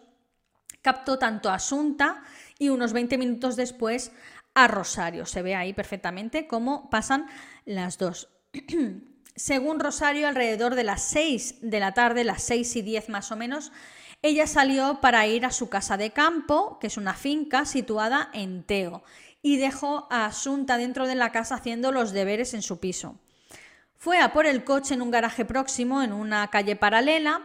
captó 0.86 1.17
tanto 1.17 1.50
a 1.50 1.56
Asunta 1.56 2.21
y 2.60 2.69
unos 2.69 2.93
20 2.93 3.17
minutos 3.17 3.56
después 3.56 4.12
a 4.54 4.67
Rosario. 4.67 5.26
Se 5.26 5.41
ve 5.41 5.56
ahí 5.56 5.74
perfectamente 5.74 6.45
cómo 6.45 6.91
pasan 6.91 7.26
las 7.65 7.98
dos. 7.98 8.30
Según 9.36 9.80
Rosario, 9.80 10.28
alrededor 10.28 10.76
de 10.76 10.84
las 10.84 11.02
6 11.02 11.56
de 11.63 11.80
la 11.80 11.95
tarde, 11.95 12.24
las 12.24 12.43
6 12.43 12.76
y 12.76 12.82
10 12.84 13.10
más 13.10 13.32
o 13.32 13.36
menos, 13.36 13.71
ella 14.21 14.45
salió 14.45 15.02
para 15.02 15.26
ir 15.26 15.43
a 15.43 15.52
su 15.52 15.69
casa 15.69 15.98
de 15.98 16.12
campo, 16.12 16.78
que 16.78 16.86
es 16.86 16.98
una 16.98 17.15
finca 17.15 17.65
situada 17.65 18.30
en 18.32 18.63
Teo, 18.63 19.04
y 19.41 19.58
dejó 19.58 20.08
a 20.12 20.28
Asunta 20.28 20.78
dentro 20.78 21.08
de 21.08 21.15
la 21.15 21.32
casa 21.32 21.56
haciendo 21.56 21.91
los 21.91 22.12
deberes 22.12 22.54
en 22.54 22.62
su 22.62 22.80
piso. 22.80 23.17
Fue 23.95 24.19
a 24.19 24.34
por 24.34 24.45
el 24.45 24.63
coche 24.63 24.93
en 24.93 25.02
un 25.02 25.10
garaje 25.10 25.45
próximo, 25.45 26.04
en 26.04 26.13
una 26.13 26.48
calle 26.52 26.76
paralela, 26.76 27.41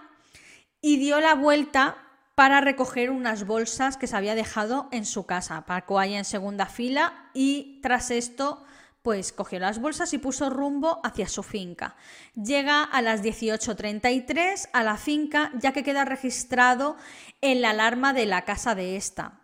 y 0.82 0.98
dio 0.98 1.20
la 1.20 1.34
vuelta 1.34 2.09
para 2.34 2.60
recoger 2.60 3.10
unas 3.10 3.46
bolsas 3.46 3.96
que 3.96 4.06
se 4.06 4.16
había 4.16 4.34
dejado 4.34 4.88
en 4.92 5.04
su 5.04 5.26
casa. 5.26 5.64
Parcó 5.66 5.98
ahí 5.98 6.14
en 6.14 6.24
segunda 6.24 6.66
fila 6.66 7.30
y 7.34 7.80
tras 7.82 8.10
esto 8.10 8.64
pues 9.02 9.32
cogió 9.32 9.58
las 9.58 9.80
bolsas 9.80 10.12
y 10.12 10.18
puso 10.18 10.50
rumbo 10.50 11.00
hacia 11.04 11.26
su 11.28 11.42
finca. 11.42 11.96
Llega 12.34 12.82
a 12.82 13.00
las 13.02 13.22
18.33 13.22 14.68
a 14.72 14.82
la 14.82 14.96
finca 14.96 15.50
ya 15.54 15.72
que 15.72 15.82
queda 15.82 16.04
registrado 16.04 16.96
en 17.40 17.62
la 17.62 17.70
alarma 17.70 18.12
de 18.12 18.26
la 18.26 18.44
casa 18.44 18.74
de 18.74 18.96
esta. 18.96 19.40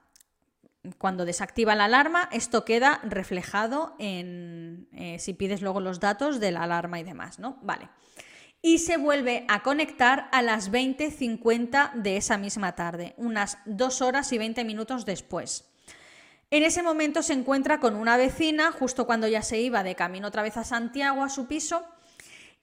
Cuando 0.99 1.25
desactiva 1.25 1.75
la 1.75 1.87
alarma, 1.87 2.29
esto 2.31 2.65
queda 2.65 3.01
reflejado 3.03 3.97
en 3.99 4.89
eh, 4.93 5.19
si 5.19 5.33
pides 5.33 5.63
luego 5.63 5.81
los 5.81 6.01
datos 6.01 6.39
de 6.39 6.53
la 6.53 6.63
alarma 6.63 7.01
y 7.01 7.05
demás, 7.05 7.39
¿no? 7.39 7.59
Vale 7.63 7.89
y 8.63 8.79
se 8.79 8.97
vuelve 8.97 9.45
a 9.49 9.63
conectar 9.63 10.29
a 10.33 10.43
las 10.43 10.73
20.50 10.73 11.95
de 11.95 12.17
esa 12.17 12.39
misma 12.39 12.75
tarde, 12.75 13.15
unas 13.17 13.59
dos 13.65 14.03
horas 14.03 14.33
y 14.33 14.39
20 14.39 14.65
minutos 14.65 15.07
después. 15.07 15.65
En 16.51 16.63
ese 16.63 16.83
momento 16.83 17.23
se 17.23 17.33
encuentra 17.33 17.81
con 17.81 17.97
una 17.97 18.17
vecina, 18.17 18.73
justo 18.73 19.07
cuando 19.07 19.27
ya 19.29 19.43
se 19.43 19.61
iba 19.61 19.83
de 19.83 19.97
camino 19.97 20.29
otra 20.29 20.43
vez 20.43 20.57
a 20.57 20.65
Santiago, 20.65 21.23
a 21.23 21.29
su 21.29 21.47
piso, 21.47 21.85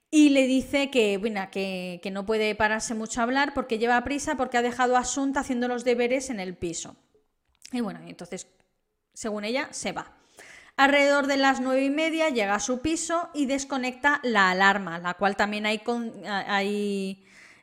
y 0.10 0.30
le 0.30 0.48
dice 0.48 0.90
que, 0.90 1.18
bueno, 1.18 1.48
que, 1.52 2.00
que 2.04 2.12
no 2.12 2.26
puede 2.26 2.54
pararse 2.56 2.94
mucho 2.94 3.20
a 3.20 3.24
hablar 3.24 3.54
porque 3.54 3.80
lleva 3.80 4.04
prisa 4.04 4.36
porque 4.36 4.58
ha 4.58 4.62
dejado 4.62 4.96
a 4.96 5.00
Asunta 5.00 5.40
haciendo 5.40 5.68
los 5.68 5.84
deberes 5.84 6.30
en 6.30 6.40
el 6.40 6.56
piso. 6.56 6.96
Y 7.72 7.82
bueno, 7.82 8.00
entonces, 8.06 8.48
según 9.14 9.44
ella, 9.44 9.70
se 9.72 9.92
va. 9.92 10.23
Alrededor 10.76 11.28
de 11.28 11.38
las 11.38 11.60
nueve 11.60 11.84
y 11.84 11.92
media 11.92 12.30
llega 12.30 12.56
a 12.56 12.60
su 12.60 12.82
piso 12.82 13.30
y 13.36 13.46
desconecta 13.46 14.20
la 14.24 14.50
alarma, 14.50 14.98
la 14.98 15.14
cual 15.14 15.36
también 15.36 15.68
hay, 15.68 15.84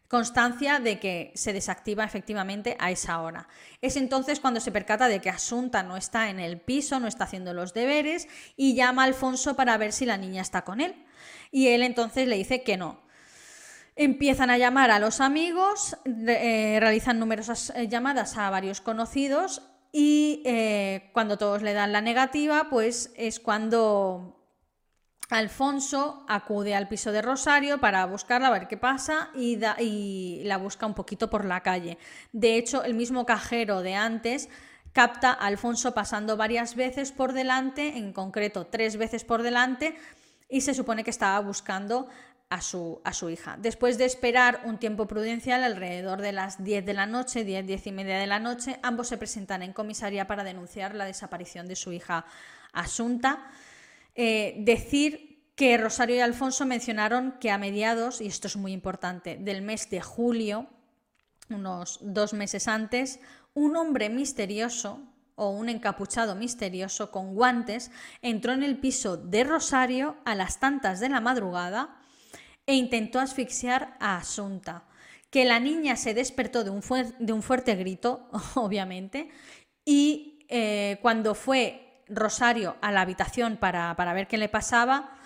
constancia 0.06 0.78
de 0.78 1.00
que 1.00 1.32
se 1.34 1.52
desactiva 1.52 2.04
efectivamente 2.04 2.76
a 2.78 2.92
esa 2.92 3.20
hora. 3.20 3.48
Es 3.80 3.96
entonces 3.96 4.38
cuando 4.38 4.60
se 4.60 4.72
percata 4.72 5.08
de 5.08 5.20
que 5.20 5.30
Asunta 5.30 5.82
no 5.82 5.96
está 5.96 6.30
en 6.30 6.38
el 6.38 6.60
piso, 6.60 7.00
no 7.00 7.08
está 7.08 7.24
haciendo 7.24 7.52
los 7.52 7.74
deberes 7.74 8.28
y 8.56 8.74
llama 8.74 9.02
a 9.02 9.06
Alfonso 9.06 9.54
para 9.54 9.76
ver 9.76 9.92
si 9.92 10.06
la 10.06 10.16
niña 10.16 10.42
está 10.42 10.62
con 10.62 10.80
él. 10.80 10.94
Y 11.50 11.68
él 11.68 11.82
entonces 11.82 12.28
le 12.28 12.36
dice 12.36 12.62
que 12.62 12.76
no. 12.76 13.00
Empiezan 13.96 14.50
a 14.50 14.58
llamar 14.58 14.90
a 14.92 15.00
los 15.00 15.20
amigos, 15.20 15.96
eh, 16.06 16.78
realizan 16.80 17.18
numerosas 17.18 17.72
eh, 17.74 17.88
llamadas 17.88 18.36
a 18.36 18.50
varios 18.50 18.80
conocidos 18.80 19.62
y 19.92 20.42
eh, 20.44 21.10
cuando 21.12 21.36
todos 21.36 21.62
le 21.62 21.72
dan 21.72 21.92
la 21.92 22.00
negativa, 22.00 22.68
pues 22.70 23.12
es 23.16 23.40
cuando 23.40 24.36
Alfonso 25.30 26.24
acude 26.28 26.74
al 26.74 26.88
piso 26.88 27.12
de 27.12 27.22
Rosario 27.22 27.78
para 27.78 28.04
buscarla, 28.06 28.48
a 28.48 28.52
ver 28.52 28.68
qué 28.68 28.76
pasa 28.76 29.30
y, 29.34 29.58
y, 29.78 30.42
la 30.44 30.58
busca 30.58 30.86
un 30.86 30.94
poquito 30.94 31.30
por 31.30 31.44
la 31.44 31.62
calle. 31.62 31.98
De 32.32 32.56
hecho, 32.56 32.84
el 32.84 32.94
mismo 32.94 33.26
cajero 33.26 33.82
de 33.82 33.94
antes 33.94 34.48
capta 34.92 35.30
a 35.30 35.46
Alfonso 35.46 35.94
pasando 35.94 36.36
varias 36.36 36.74
veces 36.74 37.12
por 37.12 37.32
delante, 37.32 37.96
en 37.96 38.12
concreto 38.12 38.66
tres 38.66 38.96
veces 38.96 39.24
por 39.24 39.42
delante, 39.42 39.96
y 40.48 40.62
se 40.62 40.74
supone 40.74 41.04
que 41.04 41.10
estaba 41.10 41.38
buscando 41.40 42.08
a 42.50 42.60
su, 42.60 43.00
a 43.04 43.12
su 43.12 43.30
hija. 43.30 43.56
Después 43.60 43.96
de 43.96 44.04
esperar 44.04 44.62
un 44.64 44.78
tiempo 44.78 45.06
prudencial, 45.06 45.62
alrededor 45.62 46.20
de 46.20 46.32
las 46.32 46.62
10 46.62 46.84
de 46.84 46.94
la 46.94 47.06
noche, 47.06 47.44
10, 47.44 47.64
10 47.64 47.86
y 47.86 47.92
media 47.92 48.18
de 48.18 48.26
la 48.26 48.40
noche, 48.40 48.80
ambos 48.82 49.06
se 49.06 49.16
presentan 49.16 49.62
en 49.62 49.72
comisaría 49.72 50.26
para 50.26 50.42
denunciar 50.42 50.96
la 50.96 51.04
desaparición 51.04 51.68
de 51.68 51.76
su 51.76 51.92
hija 51.92 52.26
Asunta. 52.72 53.48
Eh, 54.16 54.56
decir 54.58 55.52
que 55.54 55.78
Rosario 55.78 56.16
y 56.16 56.20
Alfonso 56.20 56.66
mencionaron 56.66 57.36
que 57.40 57.52
a 57.52 57.58
mediados, 57.58 58.20
y 58.20 58.26
esto 58.26 58.48
es 58.48 58.56
muy 58.56 58.72
importante, 58.72 59.36
del 59.36 59.62
mes 59.62 59.88
de 59.88 60.00
julio, 60.00 60.66
unos 61.50 61.98
dos 62.02 62.32
meses 62.32 62.66
antes, 62.66 63.20
un 63.54 63.76
hombre 63.76 64.08
misterioso 64.10 65.00
o 65.36 65.50
un 65.50 65.68
encapuchado 65.68 66.34
misterioso 66.34 67.10
con 67.12 67.34
guantes 67.34 67.90
entró 68.22 68.52
en 68.52 68.62
el 68.62 68.78
piso 68.78 69.16
de 69.16 69.44
Rosario 69.44 70.16
a 70.24 70.34
las 70.34 70.58
tantas 70.58 70.98
de 71.00 71.08
la 71.08 71.20
madrugada 71.20 71.99
e 72.70 72.74
intentó 72.74 73.18
asfixiar 73.18 73.96
a 73.98 74.16
Asunta. 74.16 74.84
Que 75.28 75.44
la 75.44 75.58
niña 75.58 75.96
se 75.96 76.14
despertó 76.14 76.62
de 76.62 76.70
un, 76.70 76.82
fuerte 77.42 77.74
grito, 77.74 78.28
obviamente, 78.54 79.28
y 79.84 80.46
eh, 80.48 80.98
cuando 81.02 81.34
fue 81.34 82.04
Rosario 82.06 82.76
a 82.80 82.92
la 82.92 83.00
habitación 83.00 83.56
para, 83.56 83.96
para 83.96 84.12
ver 84.12 84.28
qué 84.28 84.38
le 84.38 84.48
pasaba, 84.48 85.16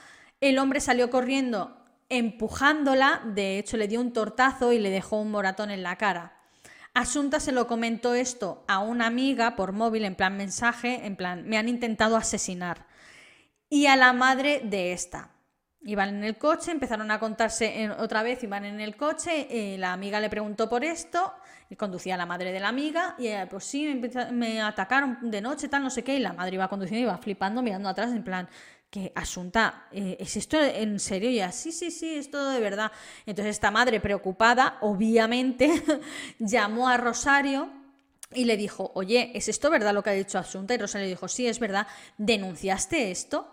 el 0.40 0.58
hombre 0.58 0.80
salió 0.80 1.10
corriendo 1.10 1.76
empujándola, 2.08 3.20
de 3.26 3.58
hecho 3.58 3.76
le 3.76 3.88
dio 3.88 4.00
un 4.00 4.14
tortazo 4.14 4.72
y 4.72 4.78
le 4.78 4.88
dejó 4.88 5.20
un 5.20 5.30
moratón 5.30 5.70
en 5.70 5.82
la 5.82 5.96
cara. 5.96 6.38
Asunta 6.94 7.40
se 7.40 7.52
lo 7.52 7.66
comentó 7.66 8.14
esto 8.14 8.64
a 8.68 8.78
una 8.78 9.04
amiga 9.06 9.54
por 9.54 9.72
móvil, 9.72 10.06
en 10.06 10.14
plan 10.14 10.38
mensaje, 10.38 11.04
en 11.04 11.16
plan, 11.16 11.46
me 11.46 11.58
han 11.58 11.68
intentado 11.68 12.16
asesinar. 12.16 12.86
Y 13.68 13.84
a 13.84 13.96
la 13.96 14.14
madre 14.14 14.62
de 14.64 14.94
esta. 14.94 15.33
Iban 15.86 16.08
en 16.16 16.24
el 16.24 16.38
coche, 16.38 16.70
empezaron 16.70 17.10
a 17.10 17.18
contarse 17.18 17.90
otra 17.98 18.22
vez, 18.22 18.42
iban 18.42 18.64
en 18.64 18.80
el 18.80 18.96
coche, 18.96 19.46
eh, 19.50 19.76
la 19.76 19.92
amiga 19.92 20.18
le 20.18 20.30
preguntó 20.30 20.68
por 20.68 20.82
esto, 20.82 21.34
y 21.68 21.76
conducía 21.76 22.14
a 22.14 22.16
la 22.16 22.24
madre 22.24 22.52
de 22.52 22.60
la 22.60 22.68
amiga, 22.68 23.14
y 23.18 23.26
ella, 23.26 23.48
pues 23.48 23.64
sí, 23.64 24.00
me, 24.32 24.62
atacaron 24.62 25.18
de 25.30 25.40
noche, 25.42 25.68
tal, 25.68 25.82
no 25.82 25.90
sé 25.90 26.02
qué, 26.02 26.16
y 26.16 26.20
la 26.20 26.32
madre 26.32 26.54
iba 26.54 26.68
conduciendo, 26.68 27.02
iba 27.02 27.18
flipando, 27.18 27.62
mirando 27.62 27.88
atrás, 27.90 28.12
en 28.12 28.24
plan, 28.24 28.48
que 28.88 29.12
Asunta, 29.14 29.88
eh, 29.90 30.16
¿es 30.20 30.36
esto 30.36 30.58
en 30.60 31.00
serio? 31.00 31.28
Y 31.28 31.40
así, 31.40 31.72
sí, 31.72 31.90
sí, 31.90 31.98
sí, 31.98 32.14
es 32.14 32.30
todo 32.30 32.50
de 32.50 32.60
verdad. 32.60 32.92
Entonces 33.26 33.56
esta 33.56 33.72
madre 33.72 33.98
preocupada, 33.98 34.78
obviamente, 34.82 35.82
llamó 36.38 36.88
a 36.88 36.96
Rosario 36.96 37.68
y 38.32 38.44
le 38.44 38.56
dijo, 38.56 38.92
oye, 38.94 39.32
¿es 39.34 39.48
esto 39.48 39.68
verdad 39.68 39.92
lo 39.92 40.04
que 40.04 40.10
ha 40.10 40.12
dicho 40.12 40.38
Asunta? 40.38 40.74
Y 40.74 40.78
Rosario 40.78 41.08
dijo, 41.08 41.26
sí, 41.26 41.48
es 41.48 41.58
verdad, 41.58 41.88
¿denunciaste 42.18 43.10
esto? 43.10 43.48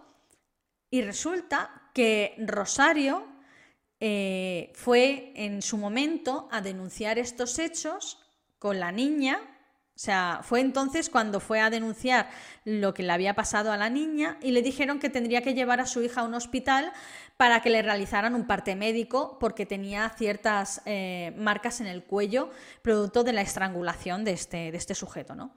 Y 0.92 1.02
resulta 1.02 1.81
que 1.94 2.36
Rosario 2.40 3.26
eh, 4.00 4.72
fue 4.74 5.32
en 5.36 5.62
su 5.62 5.78
momento 5.78 6.50
a 6.52 6.62
denunciar 6.62 7.20
estos 7.20 7.60
hechos 7.60 8.18
con 8.58 8.80
la 8.80 8.92
niña. 8.92 9.40
O 9.96 10.00
sea, 10.04 10.40
fue 10.42 10.62
entonces 10.62 11.10
cuando 11.10 11.40
fue 11.40 11.60
a 11.60 11.70
denunciar 11.70 12.30
lo 12.66 12.94
que 12.96 13.04
le 13.04 13.12
había 13.12 13.36
pasado 13.36 13.72
a 13.72 13.78
la 13.78 13.90
niña 13.90 14.40
y 14.42 14.52
le 14.52 14.64
dijeron 14.64 15.00
que 15.00 15.10
tendría 15.10 15.44
que 15.44 15.54
llevar 15.54 15.80
a 15.80 15.86
su 15.86 16.02
hija 16.02 16.22
a 16.22 16.24
un 16.24 16.34
hospital 16.34 16.92
para 17.38 17.62
que 17.62 17.70
le 17.70 17.84
realizaran 17.84 18.34
un 18.34 18.48
parte 18.48 18.76
médico 18.76 19.38
porque 19.40 19.68
tenía 19.68 20.10
ciertas 20.10 20.82
eh, 20.86 21.34
marcas 21.38 21.82
en 21.82 21.88
el 21.88 22.04
cuello 22.04 22.50
producto 22.82 23.24
de 23.24 23.34
la 23.34 23.42
estrangulación 23.42 24.24
de 24.24 24.32
este, 24.32 24.72
de 24.72 24.78
este 24.78 24.96
sujeto, 24.96 25.36
¿no? 25.36 25.54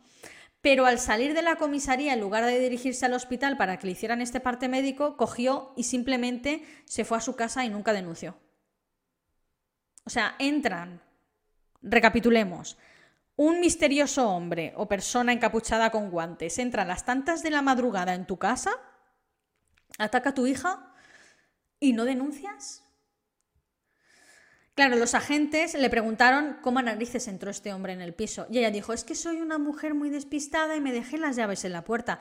Pero 0.64 0.86
al 0.86 0.98
salir 0.98 1.34
de 1.34 1.42
la 1.42 1.56
comisaría, 1.56 2.14
en 2.14 2.20
lugar 2.20 2.46
de 2.46 2.58
dirigirse 2.58 3.04
al 3.04 3.12
hospital 3.12 3.58
para 3.58 3.78
que 3.78 3.86
le 3.86 3.92
hicieran 3.92 4.22
este 4.22 4.40
parte 4.40 4.66
médico, 4.66 5.18
cogió 5.18 5.74
y 5.76 5.82
simplemente 5.82 6.64
se 6.86 7.04
fue 7.04 7.18
a 7.18 7.20
su 7.20 7.36
casa 7.36 7.66
y 7.66 7.68
nunca 7.68 7.92
denunció. 7.92 8.34
O 10.06 10.10
sea, 10.10 10.36
entran, 10.38 11.02
recapitulemos, 11.82 12.78
un 13.36 13.60
misterioso 13.60 14.30
hombre 14.30 14.72
o 14.78 14.88
persona 14.88 15.34
encapuchada 15.34 15.90
con 15.90 16.10
guantes 16.10 16.58
entra 16.58 16.84
a 16.84 16.86
las 16.86 17.04
tantas 17.04 17.42
de 17.42 17.50
la 17.50 17.60
madrugada 17.60 18.14
en 18.14 18.26
tu 18.26 18.38
casa, 18.38 18.70
ataca 19.98 20.30
a 20.30 20.34
tu 20.34 20.46
hija 20.46 20.94
y 21.78 21.92
no 21.92 22.06
denuncias. 22.06 22.83
Claro, 24.74 24.96
los 24.96 25.14
agentes 25.14 25.74
le 25.74 25.88
preguntaron 25.88 26.56
cómo 26.60 26.80
a 26.80 26.82
narices 26.82 27.28
entró 27.28 27.48
este 27.48 27.72
hombre 27.72 27.92
en 27.92 28.00
el 28.00 28.12
piso. 28.12 28.46
Y 28.50 28.58
ella 28.58 28.72
dijo, 28.72 28.92
es 28.92 29.04
que 29.04 29.14
soy 29.14 29.40
una 29.40 29.56
mujer 29.56 29.94
muy 29.94 30.10
despistada 30.10 30.74
y 30.74 30.80
me 30.80 30.92
dejé 30.92 31.16
las 31.16 31.36
llaves 31.36 31.64
en 31.64 31.72
la 31.72 31.84
puerta. 31.84 32.18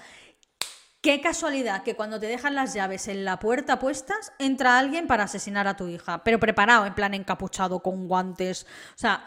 Qué 1.01 1.19
casualidad 1.19 1.83
que 1.83 1.95
cuando 1.95 2.19
te 2.19 2.27
dejan 2.27 2.53
las 2.53 2.75
llaves 2.75 3.07
en 3.07 3.25
la 3.25 3.39
puerta 3.39 3.79
puestas, 3.79 4.31
entra 4.37 4.77
alguien 4.77 5.07
para 5.07 5.23
asesinar 5.23 5.67
a 5.67 5.75
tu 5.75 5.87
hija, 5.87 6.23
pero 6.23 6.39
preparado, 6.39 6.85
en 6.85 6.93
plan 6.93 7.15
encapuchado, 7.15 7.79
con 7.81 8.07
guantes. 8.07 8.67
O 8.95 8.97
sea, 8.97 9.25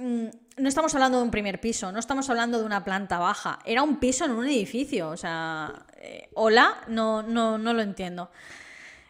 mm, 0.00 0.26
no 0.58 0.68
estamos 0.68 0.92
hablando 0.94 1.18
de 1.18 1.24
un 1.24 1.30
primer 1.30 1.60
piso, 1.60 1.92
no 1.92 2.00
estamos 2.00 2.28
hablando 2.28 2.58
de 2.58 2.64
una 2.64 2.84
planta 2.84 3.18
baja. 3.18 3.60
Era 3.64 3.84
un 3.84 3.98
piso 3.98 4.24
en 4.24 4.32
un 4.32 4.46
edificio. 4.46 5.10
O 5.10 5.16
sea, 5.16 5.86
eh, 5.96 6.28
hola, 6.34 6.82
no, 6.88 7.22
no, 7.22 7.56
no 7.56 7.72
lo 7.72 7.82
entiendo. 7.82 8.30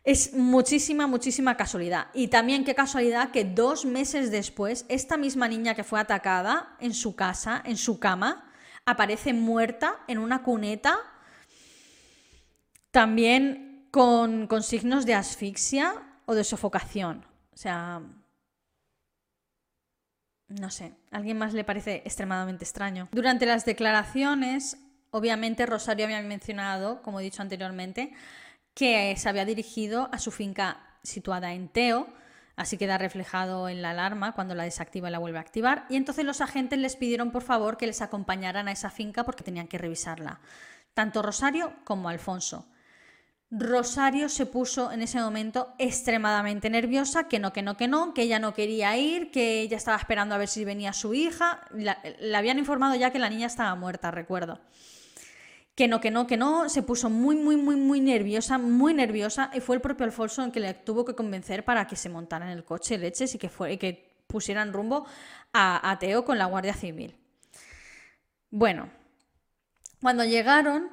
Es 0.07 0.35
muchísima, 0.35 1.09
muchísima 1.09 1.57
casualidad. 1.57 2.07
Y 2.15 2.29
también 2.29 2.65
qué 2.65 2.77
casualidad 2.77 3.33
que 3.33 3.45
dos 3.45 3.85
meses 3.85 4.31
después, 4.31 4.87
esta 4.89 5.17
misma 5.17 5.49
niña 5.49 5.75
que 5.75 5.83
fue 5.83 5.99
atacada 5.99 6.77
en 6.79 6.95
su 6.95 7.17
casa, 7.17 7.61
en 7.65 7.77
su 7.77 7.99
cama, 7.99 8.49
aparece 8.85 9.33
muerta 9.33 9.97
en 10.07 10.19
una 10.19 10.45
cuneta, 10.45 10.97
también 12.93 13.89
con, 13.91 14.47
con 14.47 14.63
signos 14.63 15.07
de 15.07 15.15
asfixia 15.15 15.95
o 16.25 16.37
de 16.37 16.45
sofocación. 16.45 17.27
O 17.53 17.57
sea, 17.57 18.01
no 20.47 20.71
sé, 20.71 20.95
a 21.11 21.17
alguien 21.17 21.37
más 21.37 21.53
le 21.53 21.65
parece 21.65 22.03
extremadamente 22.05 22.65
extraño. 22.65 23.09
Durante 23.11 23.45
las 23.45 23.65
declaraciones, 23.65 24.79
obviamente 25.11 25.67
Rosario 25.67 26.05
había 26.05 26.23
mencionado, 26.23 27.03
como 27.03 27.19
he 27.19 27.25
dicho 27.25 27.43
anteriormente, 27.43 28.13
que 28.77 29.17
se 29.17 29.29
había 29.31 29.47
dirigido 29.47 30.11
a 30.13 30.19
su 30.19 30.31
finca 30.31 30.77
situada 31.03 31.55
en 31.55 31.69
Teo, 31.69 32.07
así 32.57 32.77
queda 32.77 32.99
reflejado 32.99 33.71
en 33.71 33.81
la 33.81 33.91
alarma 33.91 34.33
cuando 34.33 34.55
la 34.55 34.65
desactiva 34.65 35.09
y 35.09 35.13
la 35.13 35.19
vuelve 35.19 35.39
a 35.39 35.41
activar, 35.41 35.87
y 35.89 35.97
entonces 35.97 36.27
los 36.27 36.43
agentes 36.43 36.79
les 36.79 36.95
pidieron 36.95 37.31
por 37.31 37.43
favor 37.43 37.79
que 37.79 37.87
les 37.87 38.03
acompañaran 38.03 38.69
a 38.69 38.73
esa 38.73 38.91
finca 38.91 39.25
porque 39.25 39.45
tenían 39.45 39.67
que 39.67 39.79
revisarla, 39.79 40.41
tanto 40.93 41.23
Rosario 41.23 41.73
como 41.85 42.11
Alfonso. 42.11 42.69
Rosario 43.51 44.29
se 44.29 44.45
puso 44.45 44.93
en 44.93 45.01
ese 45.01 45.21
momento 45.21 45.73
extremadamente 45.79 46.69
nerviosa, 46.69 47.29
que 47.29 47.39
no, 47.39 47.55
que 47.55 47.63
no, 47.63 47.79
que 47.79 47.89
no, 47.89 48.13
que 48.13 48.23
ella 48.23 48.41
no 48.41 48.53
quería 48.53 48.95
ir, 48.99 49.31
que 49.31 49.63
ella 49.63 49.79
estaba 49.79 49.97
esperando 49.97 50.35
a 50.35 50.39
ver 50.39 50.49
si 50.49 50.67
venía 50.67 50.93
su 50.93 51.15
hija. 51.15 51.63
le 51.73 52.37
habían 52.37 52.59
informado 52.59 52.95
ya 52.95 53.11
que 53.11 53.21
la 53.21 53.31
niña 53.31 53.47
estaba 53.47 53.75
muerta, 53.75 54.11
recuerdo 54.11 54.61
que 55.77 55.89
no, 55.89 56.01
que 56.01 56.11
no, 56.11 56.27
que 56.27 56.39
no, 56.39 56.71
se 56.71 56.83
puso 56.83 57.11
muy, 57.11 57.37
muy, 57.37 57.57
muy, 57.57 57.77
muy 57.77 58.01
nerviosa, 58.01 58.57
muy 58.57 58.95
nerviosa, 58.95 59.51
y 59.55 59.61
fue 59.61 59.77
el 59.77 59.83
propio 59.83 60.07
Alfonso 60.07 60.43
el 60.43 60.51
que 60.51 60.59
le 60.59 60.73
tuvo 60.73 61.05
que 61.05 61.15
convencer 61.15 61.65
para 61.65 61.87
que 61.87 61.97
se 61.97 62.09
montara 62.09 62.51
en 62.51 62.57
el 62.57 62.65
coche 62.65 62.97
leches 62.97 63.35
y 63.35 63.39
que, 63.39 63.51
fue, 63.51 63.79
que 63.79 64.17
pusieran 64.27 64.73
rumbo 64.73 65.07
a, 65.53 65.91
a 65.91 65.99
Teo 65.99 66.25
con 66.25 66.39
la 66.39 66.47
Guardia 66.47 66.73
Civil. 66.73 67.15
Bueno, 68.51 68.89
cuando 70.01 70.25
llegaron, 70.25 70.89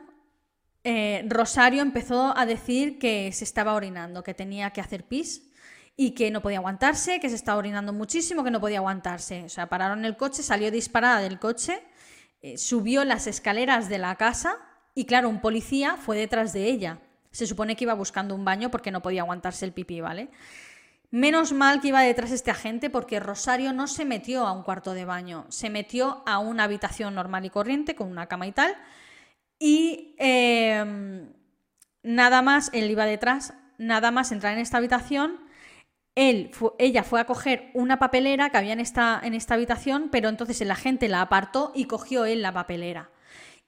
eh, 0.84 1.26
Rosario 1.30 1.82
empezó 1.82 2.38
a 2.38 2.46
decir 2.46 3.00
que 3.00 3.32
se 3.32 3.46
estaba 3.46 3.76
orinando, 3.76 4.22
que 4.22 4.34
tenía 4.34 4.72
que 4.72 4.82
hacer 4.82 5.06
pis 5.06 5.50
y 5.96 6.12
que 6.12 6.30
no 6.30 6.42
podía 6.42 6.58
aguantarse, 6.58 7.22
que 7.22 7.30
se 7.30 7.36
estaba 7.36 7.58
orinando 7.58 7.94
muchísimo, 7.94 8.44
que 8.44 8.52
no 8.52 8.60
podía 8.60 8.80
aguantarse. 8.80 9.46
O 9.46 9.50
sea, 9.50 9.70
pararon 9.70 10.04
el 10.04 10.18
coche, 10.18 10.44
salió 10.44 10.72
disparada 10.72 11.22
del 11.22 11.40
coche, 11.40 11.82
eh, 12.42 12.58
subió 12.58 13.06
las 13.06 13.28
escaleras 13.28 13.88
de 13.88 13.98
la 13.98 14.18
casa 14.18 14.58
y 14.96 15.06
claro, 15.06 15.30
un 15.30 15.42
policía 15.42 15.98
fue 15.98 16.18
detrás 16.18 16.54
de 16.54 16.66
ella. 16.66 17.00
Se 17.32 17.48
supone 17.48 17.76
que 17.76 17.86
iba 17.86 17.94
buscando 17.94 18.36
un 18.36 18.46
baño 18.46 18.70
porque 18.70 18.92
no 18.92 19.02
podía 19.02 19.22
aguantarse 19.22 19.66
el 19.66 19.74
pipí, 19.74 20.02
¿vale? 20.02 20.30
Menos 21.10 21.54
mal 21.54 21.82
que 21.82 21.90
iba 21.90 22.02
detrás 22.02 22.32
este 22.32 22.52
agente 22.52 22.90
porque 22.90 23.20
Rosario 23.20 23.74
no 23.74 23.88
se 23.88 24.06
metió 24.06 24.46
a 24.46 24.52
un 24.52 24.64
cuarto 24.64 24.94
de 24.94 25.06
baño, 25.06 25.46
se 25.50 25.70
metió 25.70 26.24
a 26.26 26.40
una 26.40 26.64
habitación 26.64 27.16
normal 27.16 27.46
y 27.46 27.50
corriente 27.50 27.96
con 27.96 28.10
una 28.10 28.28
cama 28.28 28.48
y 28.48 28.52
tal. 28.52 28.76
Y 29.60 30.16
em, 30.18 31.32
nada 32.02 32.42
más, 32.42 32.70
él 32.74 32.90
iba 32.90 33.06
detrás, 33.06 33.54
nada 33.78 34.12
más 34.12 34.32
entrar 34.32 34.54
en 34.54 34.60
esta 34.60 34.78
habitación, 34.78 35.40
él, 36.16 36.52
ella 36.80 37.04
fue 37.04 37.20
a 37.20 37.26
coger 37.26 37.72
una 37.74 37.98
papelera 37.98 38.50
que 38.50 38.58
había 38.58 38.74
en 38.74 38.80
esta, 38.80 39.20
en 39.24 39.34
esta 39.34 39.56
habitación, 39.56 40.10
pero 40.12 40.30
entonces 40.30 40.62
el 40.62 40.72
agente 40.72 41.10
la 41.10 41.22
apartó 41.22 41.72
y 41.76 41.86
cogió 41.86 42.26
él 42.26 42.42
la 42.42 42.54
papelera. 42.54 43.10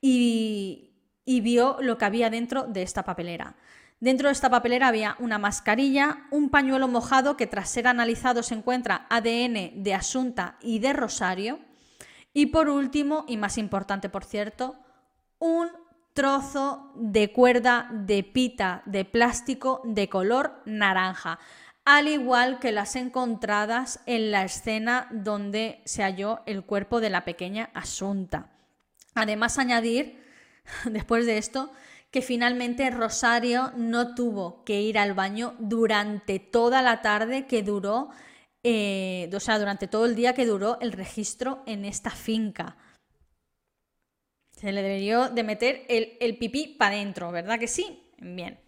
Y, 0.02 0.95
y 1.26 1.42
vio 1.42 1.78
lo 1.82 1.98
que 1.98 2.06
había 2.06 2.30
dentro 2.30 2.64
de 2.64 2.84
esta 2.84 3.04
papelera. 3.04 3.56
Dentro 4.00 4.28
de 4.28 4.34
esta 4.34 4.50
papelera 4.50 4.90
había 4.90 5.16
una 5.20 5.38
mascarilla, 5.40 6.28
un 6.30 6.50
pañuelo 6.50 6.88
mojado 6.88 7.38
que 7.38 7.48
tras 7.48 7.70
ser 7.70 7.88
analizado 7.88 8.44
se 8.44 8.54
encuentra 8.54 9.08
ADN 9.10 9.84
de 9.84 9.94
Asunta 9.94 10.58
y 10.62 10.80
de 10.80 10.94
Rosario. 10.94 11.60
Y 12.34 12.48
por 12.48 12.70
último, 12.70 13.26
y 13.28 13.38
más 13.38 13.58
importante 13.58 14.10
por 14.10 14.26
cierto, 14.26 14.76
un 15.40 15.70
trozo 16.14 16.92
de 16.96 17.32
cuerda 17.32 17.90
de 17.92 18.24
pita 18.24 18.84
de 18.86 19.06
plástico 19.06 19.82
de 19.86 20.10
color 20.10 20.62
naranja, 20.66 21.40
al 21.86 22.08
igual 22.08 22.60
que 22.60 22.72
las 22.72 22.96
encontradas 22.96 24.02
en 24.06 24.32
la 24.32 24.44
escena 24.44 25.08
donde 25.12 25.82
se 25.86 26.04
halló 26.04 26.42
el 26.46 26.64
cuerpo 26.64 27.00
de 27.00 27.10
la 27.10 27.26
pequeña 27.26 27.70
Asunta. 27.74 28.50
Además, 29.14 29.58
añadir 29.58 30.25
después 30.86 31.26
de 31.26 31.38
esto, 31.38 31.72
que 32.12 32.22
finalmente 32.22 32.90
Rosario 32.90 33.72
no 33.76 34.16
tuvo 34.16 34.64
que 34.64 34.82
ir 34.82 34.98
al 34.98 35.14
baño 35.14 35.56
durante 35.60 36.40
toda 36.40 36.82
la 36.82 37.02
tarde 37.02 37.46
que 37.46 37.62
duró, 37.62 38.10
eh, 38.64 39.30
o 39.34 39.40
sea, 39.40 39.60
durante 39.60 39.88
todo 39.88 40.06
el 40.06 40.16
día 40.16 40.34
que 40.34 40.46
duró 40.46 40.78
el 40.82 40.92
registro 40.92 41.62
en 41.66 41.86
esta 41.86 42.12
finca. 42.12 42.78
Se 44.52 44.72
le 44.72 44.82
debió 44.82 45.30
de 45.30 45.44
meter 45.44 45.86
el, 45.90 46.18
el 46.22 46.38
pipí 46.38 46.68
para 46.80 46.96
adentro, 46.96 47.32
¿verdad 47.32 47.60
que 47.60 47.68
sí? 47.68 48.10
Bien. 48.18 48.60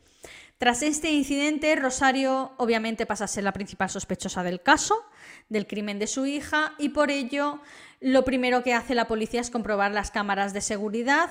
Tras 0.57 0.81
este 0.81 1.11
incidente, 1.11 1.75
Rosario 1.75 2.51
obviamente 2.57 3.05
pasa 3.05 3.25
a 3.25 3.27
ser 3.27 3.43
la 3.43 3.53
principal 3.53 3.89
sospechosa 3.89 4.41
del 4.41 4.61
caso, 4.61 5.05
del 5.49 5.67
crimen 5.67 5.99
de 5.99 6.07
su 6.07 6.25
hija, 6.25 6.73
y 6.79 6.89
por 6.89 7.11
ello 7.11 7.61
lo 8.01 8.25
primero 8.25 8.63
que 8.63 8.73
hace 8.73 8.95
la 8.95 9.07
policía 9.07 9.39
es 9.39 9.51
comprobar 9.51 9.91
las 9.91 10.09
cámaras 10.09 10.53
de 10.53 10.61
seguridad, 10.61 11.29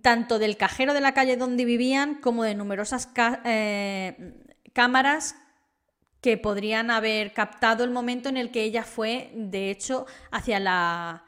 tanto 0.00 0.38
del 0.38 0.56
cajero 0.56 0.94
de 0.94 1.00
la 1.00 1.14
calle 1.14 1.36
donde 1.36 1.64
vivían 1.64 2.16
como 2.16 2.44
de 2.44 2.54
numerosas 2.54 3.08
eh, 3.44 4.34
cámaras 4.72 5.36
que 6.20 6.38
podrían 6.38 6.90
haber 6.90 7.32
captado 7.32 7.82
el 7.84 7.90
momento 7.90 8.28
en 8.28 8.36
el 8.36 8.52
que 8.52 8.62
ella 8.62 8.84
fue, 8.84 9.32
de 9.34 9.70
hecho, 9.70 10.06
hacia 10.30 10.60
la, 10.60 11.24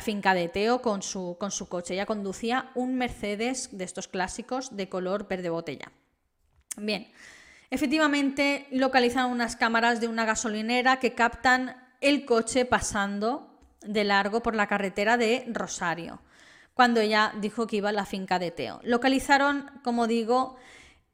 finca 0.00 0.32
de 0.32 0.48
Teo 0.48 0.80
con 0.80 1.02
su, 1.02 1.36
con 1.40 1.50
su 1.50 1.68
coche. 1.68 1.94
Ella 1.94 2.06
conducía 2.06 2.70
un 2.76 2.94
Mercedes 2.94 3.76
de 3.76 3.84
estos 3.84 4.06
clásicos 4.06 4.76
de 4.76 4.88
color 4.88 5.26
verde 5.26 5.50
botella. 5.50 5.90
Bien, 6.76 7.10
efectivamente 7.70 8.68
localizan 8.70 9.30
unas 9.30 9.56
cámaras 9.56 10.00
de 10.00 10.06
una 10.06 10.24
gasolinera 10.24 11.00
que 11.00 11.14
captan 11.14 11.76
el 12.00 12.24
coche 12.24 12.64
pasando 12.64 13.58
de 13.80 14.04
largo 14.04 14.40
por 14.40 14.54
la 14.54 14.68
carretera 14.68 15.16
de 15.16 15.46
Rosario 15.48 16.20
cuando 16.78 17.00
ella 17.00 17.32
dijo 17.40 17.66
que 17.66 17.74
iba 17.74 17.88
a 17.88 17.92
la 17.92 18.06
finca 18.06 18.38
de 18.38 18.52
Teo. 18.52 18.78
Localizaron, 18.84 19.68
como 19.82 20.06
digo, 20.06 20.54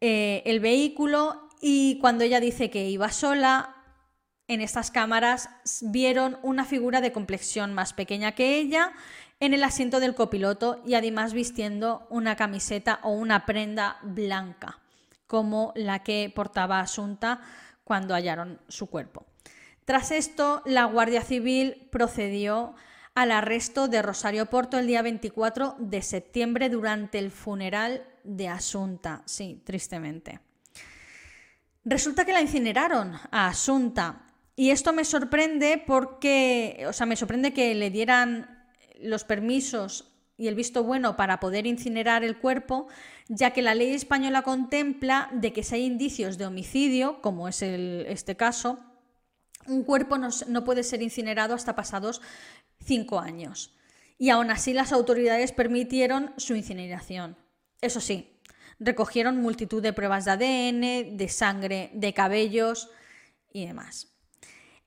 eh, 0.03 0.43
el 0.45 0.61
vehículo 0.61 1.49
y 1.59 1.99
cuando 2.03 2.23
ella 2.23 2.39
dice 2.39 2.69
que 2.69 2.91
iba 2.91 3.11
sola, 3.11 3.75
en 4.47 4.61
estas 4.61 4.91
cámaras 4.91 5.49
vieron 5.81 6.37
una 6.43 6.67
figura 6.67 7.01
de 7.01 7.13
complexión 7.13 7.73
más 7.73 7.95
pequeña 7.95 8.33
que 8.33 8.59
ella 8.59 8.93
en 9.41 9.55
el 9.55 9.65
asiento 9.65 10.01
del 10.01 10.15
copiloto 10.15 10.83
y 10.85 10.97
además 10.97 11.33
vistiendo 11.33 12.07
una 12.11 12.37
camiseta 12.37 13.01
o 13.03 13.13
una 13.13 13.47
prenda 13.47 13.97
blanca, 14.03 14.81
como 15.27 15.73
la 15.77 16.03
que 16.03 16.31
portaba 16.35 16.81
Asunta 16.81 17.41
cuando 17.85 18.13
hallaron 18.13 18.61
su 18.69 18.91
cuerpo. 18.91 19.25
Tras 19.87 20.11
esto, 20.11 20.61
la 20.67 20.85
Guardia 20.85 21.23
Civil 21.23 21.89
procedió 21.91 22.75
al 23.15 23.31
arresto 23.31 23.87
de 23.89 24.03
Rosario 24.03 24.47
Porto 24.47 24.79
el 24.79 24.87
día 24.87 25.03
24 25.03 25.77
de 25.79 26.03
septiembre 26.03 26.69
durante 26.69 27.19
el 27.19 27.31
funeral 27.31 28.05
de 28.25 28.49
Asunta. 28.49 29.23
Sí, 29.25 29.63
tristemente. 29.65 30.41
Resulta 31.85 32.25
que 32.25 32.33
la 32.33 32.41
incineraron 32.41 33.15
a 33.31 33.49
Asunta. 33.49 34.23
Y 34.57 34.71
esto 34.71 34.93
me 34.93 35.05
sorprende 35.05 35.83
porque, 35.85 36.85
o 36.89 36.93
sea, 36.93 37.07
me 37.07 37.17
sorprende 37.17 37.53
que 37.53 37.75
le 37.75 37.91
dieran 37.91 38.67
los 39.01 39.25
permisos 39.25 40.11
y 40.37 40.49
el 40.49 40.55
visto 40.55 40.83
bueno 40.83 41.17
para 41.17 41.39
poder 41.39 41.67
incinerar 41.67 42.25
el 42.25 42.39
cuerpo, 42.39 42.89
ya 43.29 43.53
que 43.53 43.63
la 43.63 43.75
ley 43.75 43.95
española 43.95 44.43
contempla 44.43 45.29
de 45.33 45.53
que 45.53 45.63
si 45.63 45.77
hay 45.77 45.85
indicios 45.85 46.39
de 46.39 46.47
homicidio, 46.47 47.21
como 47.21 47.47
es 47.47 47.63
este 47.63 48.37
caso, 48.37 48.79
un 49.67 49.85
cuerpo 49.85 50.19
no 50.19 50.65
puede 50.65 50.83
ser 50.83 51.03
incinerado 51.03 51.55
hasta 51.55 51.77
pasados 51.77 52.21
cinco 52.85 53.21
años. 53.21 53.75
Y 54.19 54.31
aún 54.31 54.51
así 54.51 54.73
las 54.73 54.93
autoridades 54.93 55.53
permitieron 55.53 56.33
su 56.37 56.55
incineración. 56.55 57.37
Eso 57.81 58.01
sí, 58.01 58.41
recogieron 58.79 59.41
multitud 59.41 59.83
de 59.83 59.93
pruebas 59.93 60.25
de 60.25 60.31
ADN, 60.31 61.17
de 61.17 61.29
sangre, 61.29 61.91
de 61.95 62.15
cabellos 62.15 62.91
y 63.53 63.67
demás. 63.67 64.15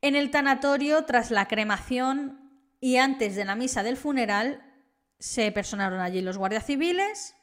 En 0.01 0.15
el 0.15 0.31
tanatorio, 0.31 1.05
tras 1.05 1.31
la 1.31 1.47
cremación 1.47 2.39
y 2.79 2.97
antes 2.97 3.35
de 3.35 3.45
la 3.45 3.55
misa 3.55 3.83
del 3.83 3.97
funeral, 3.97 4.63
se 5.19 5.51
personaron 5.51 5.99
allí 5.99 6.21
los 6.21 6.37
guardias 6.37 6.65
civiles 6.65 7.35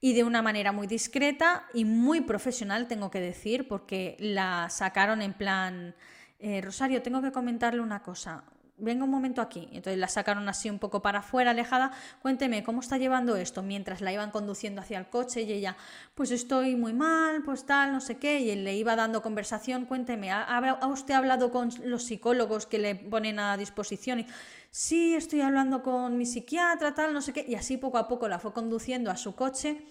y 0.00 0.12
de 0.12 0.24
una 0.24 0.42
manera 0.42 0.72
muy 0.72 0.86
discreta 0.86 1.66
y 1.72 1.84
muy 1.84 2.20
profesional, 2.20 2.88
tengo 2.88 3.10
que 3.10 3.20
decir, 3.20 3.68
porque 3.68 4.16
la 4.18 4.68
sacaron 4.68 5.22
en 5.22 5.32
plan, 5.32 5.94
eh, 6.40 6.60
Rosario, 6.60 7.02
tengo 7.02 7.22
que 7.22 7.32
comentarle 7.32 7.80
una 7.80 8.02
cosa 8.02 8.44
venga 8.76 9.04
un 9.04 9.10
momento 9.10 9.40
aquí. 9.40 9.68
Entonces 9.72 9.98
la 9.98 10.08
sacaron 10.08 10.48
así 10.48 10.70
un 10.70 10.78
poco 10.78 11.02
para 11.02 11.20
afuera, 11.20 11.50
alejada. 11.50 11.92
Cuénteme, 12.22 12.62
¿cómo 12.62 12.80
está 12.80 12.98
llevando 12.98 13.36
esto? 13.36 13.62
Mientras 13.62 14.00
la 14.00 14.12
iban 14.12 14.30
conduciendo 14.30 14.80
hacia 14.80 14.98
el 14.98 15.06
coche 15.08 15.42
y 15.42 15.52
ella, 15.52 15.76
pues 16.14 16.30
estoy 16.30 16.76
muy 16.76 16.92
mal, 16.92 17.42
pues 17.42 17.64
tal, 17.64 17.92
no 17.92 18.00
sé 18.00 18.18
qué. 18.18 18.40
Y 18.40 18.50
él 18.50 18.64
le 18.64 18.76
iba 18.76 18.96
dando 18.96 19.22
conversación. 19.22 19.86
Cuénteme, 19.86 20.30
¿ha, 20.32 20.88
usted 20.88 21.14
hablado 21.14 21.50
con 21.50 21.70
los 21.84 22.04
psicólogos 22.04 22.66
que 22.66 22.78
le 22.78 22.94
ponen 22.96 23.38
a 23.38 23.56
disposición? 23.56 24.20
Y, 24.20 24.26
sí, 24.70 25.14
estoy 25.14 25.40
hablando 25.40 25.82
con 25.82 26.16
mi 26.16 26.26
psiquiatra, 26.26 26.94
tal, 26.94 27.14
no 27.14 27.20
sé 27.20 27.32
qué. 27.32 27.44
Y 27.46 27.54
así 27.54 27.76
poco 27.76 27.98
a 27.98 28.08
poco 28.08 28.28
la 28.28 28.38
fue 28.38 28.52
conduciendo 28.52 29.10
a 29.10 29.16
su 29.16 29.34
coche 29.34 29.84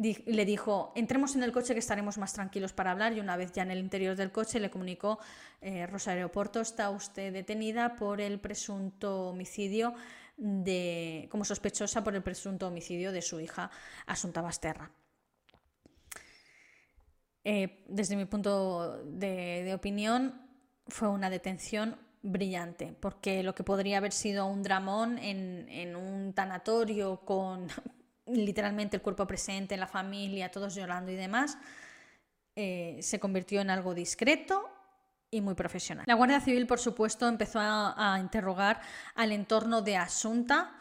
le 0.00 0.44
dijo, 0.46 0.92
entremos 0.96 1.36
en 1.36 1.42
el 1.42 1.52
coche 1.52 1.74
que 1.74 1.80
estaremos 1.80 2.16
más 2.16 2.32
tranquilos 2.32 2.72
para 2.72 2.90
hablar 2.90 3.12
y 3.12 3.20
una 3.20 3.36
vez 3.36 3.52
ya 3.52 3.62
en 3.62 3.70
el 3.70 3.78
interior 3.78 4.16
del 4.16 4.32
coche 4.32 4.58
le 4.58 4.70
comunicó, 4.70 5.18
eh, 5.60 5.86
Rosa 5.86 6.12
Aeropuerto, 6.12 6.60
está 6.60 6.88
usted 6.88 7.32
detenida 7.32 7.96
por 7.96 8.20
el 8.20 8.40
presunto 8.40 9.28
homicidio 9.28 9.94
de, 10.38 11.28
como 11.30 11.44
sospechosa 11.44 12.02
por 12.02 12.14
el 12.14 12.22
presunto 12.22 12.66
homicidio 12.66 13.12
de 13.12 13.20
su 13.20 13.40
hija 13.40 13.70
Asunta 14.06 14.40
Basterra. 14.40 14.90
Eh, 17.44 17.84
desde 17.86 18.16
mi 18.16 18.24
punto 18.24 19.02
de, 19.04 19.70
opinión, 19.74 20.40
fue 20.88 21.08
una 21.08 21.28
detención 21.28 21.96
brillante, 22.22 22.94
porque 23.00 23.42
lo 23.42 23.54
que 23.54 23.64
podría 23.64 23.98
haber 23.98 24.12
sido 24.12 24.46
un 24.46 24.62
dramón 24.62 25.18
en, 25.18 25.68
en 25.68 25.94
un 25.94 26.32
tanatorio 26.32 27.20
con 27.20 27.68
literalmente 28.32 28.96
el 28.96 29.02
cuerpo 29.02 29.26
presente, 29.26 29.76
la 29.76 29.86
familia, 29.86 30.50
todos 30.50 30.74
llorando 30.74 31.10
y 31.10 31.16
demás, 31.16 31.58
eh, 32.56 32.98
se 33.00 33.18
convirtió 33.18 33.60
en 33.60 33.70
algo 33.70 33.94
discreto 33.94 34.68
y 35.30 35.40
muy 35.40 35.54
profesional. 35.54 36.04
La 36.06 36.14
Guardia 36.14 36.40
Civil, 36.40 36.66
por 36.66 36.80
supuesto, 36.80 37.28
empezó 37.28 37.60
a, 37.60 38.18
interrogar 38.20 38.80
al 39.14 39.32
entorno 39.32 39.82
de 39.82 39.96
Asunta 39.96 40.76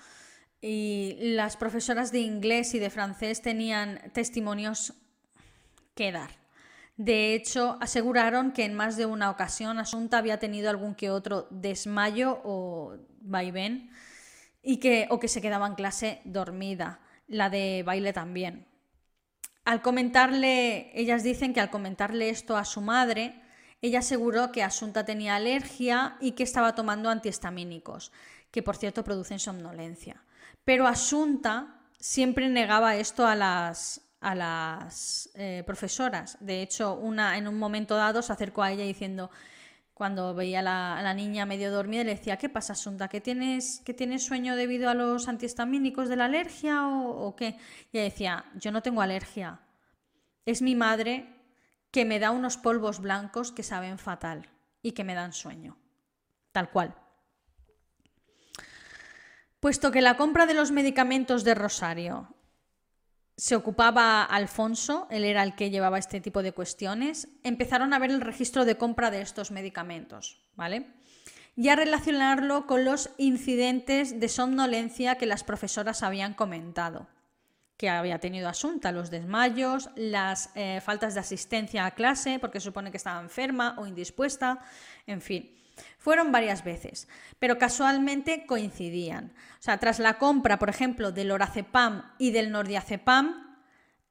y 0.61 1.15
las 1.19 1.55
profesoras 1.55 2.11
de 2.11 2.19
inglés 2.19 2.73
y 2.73 2.79
de 2.79 2.89
francés 2.89 3.41
tenían 3.41 4.11
testimonios 4.13 4.93
que 5.95 6.11
dar. 6.11 6.31
De 6.97 7.33
hecho, 7.33 7.77
aseguraron 7.79 8.51
que 8.51 8.65
en 8.65 8.73
más 8.73 8.97
de 8.97 9.05
una 9.05 9.29
ocasión 9.29 9.77
Asunta 9.77 10.17
había 10.17 10.39
tenido 10.39 10.69
algún 10.69 10.95
que 10.95 11.11
otro 11.11 11.47
desmayo 11.49 12.41
o 12.43 12.97
vaivén 13.21 13.91
y 14.61 14.77
que, 14.77 15.07
o 15.09 15.19
que 15.19 15.29
se 15.29 15.41
quedaba 15.41 15.67
en 15.67 15.75
clase 15.75 16.21
dormida 16.25 16.99
la 17.29 17.49
de 17.49 17.83
baile 17.85 18.11
también. 18.11 18.67
Al 19.63 19.81
comentarle, 19.81 20.91
ellas 20.99 21.23
dicen 21.23 21.53
que 21.53 21.61
al 21.61 21.69
comentarle 21.69 22.29
esto 22.29 22.57
a 22.57 22.65
su 22.65 22.81
madre, 22.81 23.41
ella 23.81 23.99
aseguró 23.99 24.51
que 24.51 24.63
Asunta 24.63 25.05
tenía 25.05 25.35
alergia 25.35 26.17
y 26.19 26.31
que 26.31 26.43
estaba 26.43 26.75
tomando 26.75 27.09
antihistamínicos, 27.09 28.11
que 28.51 28.63
por 28.63 28.75
cierto 28.75 29.03
producen 29.03 29.39
somnolencia. 29.39 30.23
Pero 30.65 30.87
Asunta 30.87 31.79
siempre 31.99 32.49
negaba 32.49 32.95
esto 32.95 33.25
a 33.25 33.35
las, 33.35 34.01
a 34.19 34.35
las 34.35 35.29
eh, 35.35 35.63
profesoras. 35.65 36.37
De 36.39 36.61
hecho, 36.61 36.95
una 36.95 37.37
en 37.37 37.47
un 37.47 37.57
momento 37.57 37.95
dado 37.95 38.21
se 38.21 38.33
acercó 38.33 38.63
a 38.63 38.71
ella 38.71 38.83
diciendo, 38.83 39.29
cuando 39.99 40.33
veía 40.33 40.59
a 40.59 41.01
la, 41.01 41.13
niña 41.13 41.45
medio 41.45 41.73
dormida, 41.73 42.05
le 42.05 42.15
decía, 42.15 42.37
¿qué 42.37 42.47
pasa, 42.47 42.71
Asunta? 42.71 43.09
¿Que 43.09 43.19
tienes, 43.19 43.81
¿Que 43.83 43.93
tienes 43.93 44.25
sueño 44.25 44.55
debido 44.55 44.89
a 44.89 44.93
los 44.93 45.27
antihistamínicos 45.27 46.07
de 46.07 46.15
la 46.15 46.23
alergia 46.23 46.87
o, 46.87 47.35
qué? 47.35 47.57
Y 47.91 47.97
ella 47.97 48.03
decía, 48.05 48.45
yo 48.55 48.71
no 48.71 48.81
tengo 48.81 49.01
alergia. 49.01 49.59
Es 50.45 50.61
mi 50.61 50.73
madre 50.73 51.27
que 51.91 52.05
me 52.05 52.17
da 52.17 52.31
unos 52.31 52.55
polvos 52.55 53.01
blancos 53.01 53.51
que 53.51 53.61
saben 53.61 53.99
fatal 53.99 54.47
y 54.81 54.93
que 54.93 55.03
me 55.03 55.15
dan 55.15 55.33
sueño. 55.33 55.77
Tal 56.53 56.69
cual. 56.69 56.95
Puesto 59.59 59.91
que 59.91 59.99
la 59.99 60.15
compra 60.15 60.45
de 60.45 60.53
los 60.53 60.71
medicamentos 60.71 61.43
de 61.43 61.55
Rosario 61.55 62.33
se 63.39 63.55
ocupaba 63.55 64.25
Alfonso, 64.25 65.07
él 65.09 65.23
era 65.23 65.43
el 65.43 65.55
que 65.55 65.69
llevaba 65.69 65.97
este 65.97 66.19
tipo 66.19 66.43
de 66.43 66.51
cuestiones, 66.51 67.29
empezaron 67.43 67.93
a 67.93 67.99
ver 67.99 68.11
el 68.11 68.19
registro 68.19 68.65
de 68.65 68.75
compra 68.75 69.11
de 69.11 69.21
estos 69.21 69.49
medicamentos, 69.49 70.41
¿vale? 70.57 70.87
Y 71.55 71.69
a 71.69 71.77
relacionarlo 71.77 72.67
con 72.67 72.83
los 72.83 73.11
incidentes 73.17 74.19
de 74.19 74.27
somnolencia 74.27 75.15
que 75.15 75.25
las 75.25 75.45
profesoras 75.45 76.03
habían 76.03 76.33
comentado, 76.33 77.07
que 77.77 77.89
había 77.89 78.19
tenido 78.19 78.49
Asunta, 78.49 78.91
los 78.91 79.09
desmayos, 79.09 79.89
las 79.95 80.49
eh, 80.55 80.81
faltas 80.83 81.13
de 81.13 81.21
asistencia 81.21 81.85
a 81.85 81.91
clase, 81.91 82.39
porque 82.39 82.59
supone 82.59 82.91
que 82.91 82.97
estaba 82.97 83.21
enferma 83.21 83.75
o 83.77 83.87
indispuesta, 83.87 84.59
en 85.07 85.21
fin. 85.21 85.58
Fueron 85.97 86.31
varias 86.31 86.63
veces, 86.63 87.07
pero 87.39 87.57
casualmente 87.57 88.45
coincidían. 88.45 89.33
O 89.59 89.61
sea, 89.61 89.77
tras 89.77 89.99
la 89.99 90.17
compra, 90.17 90.59
por 90.59 90.69
ejemplo, 90.69 91.11
del 91.11 91.29
Lorazepam 91.29 92.13
y 92.17 92.31
del 92.31 92.51
Nordiazepam, 92.51 93.57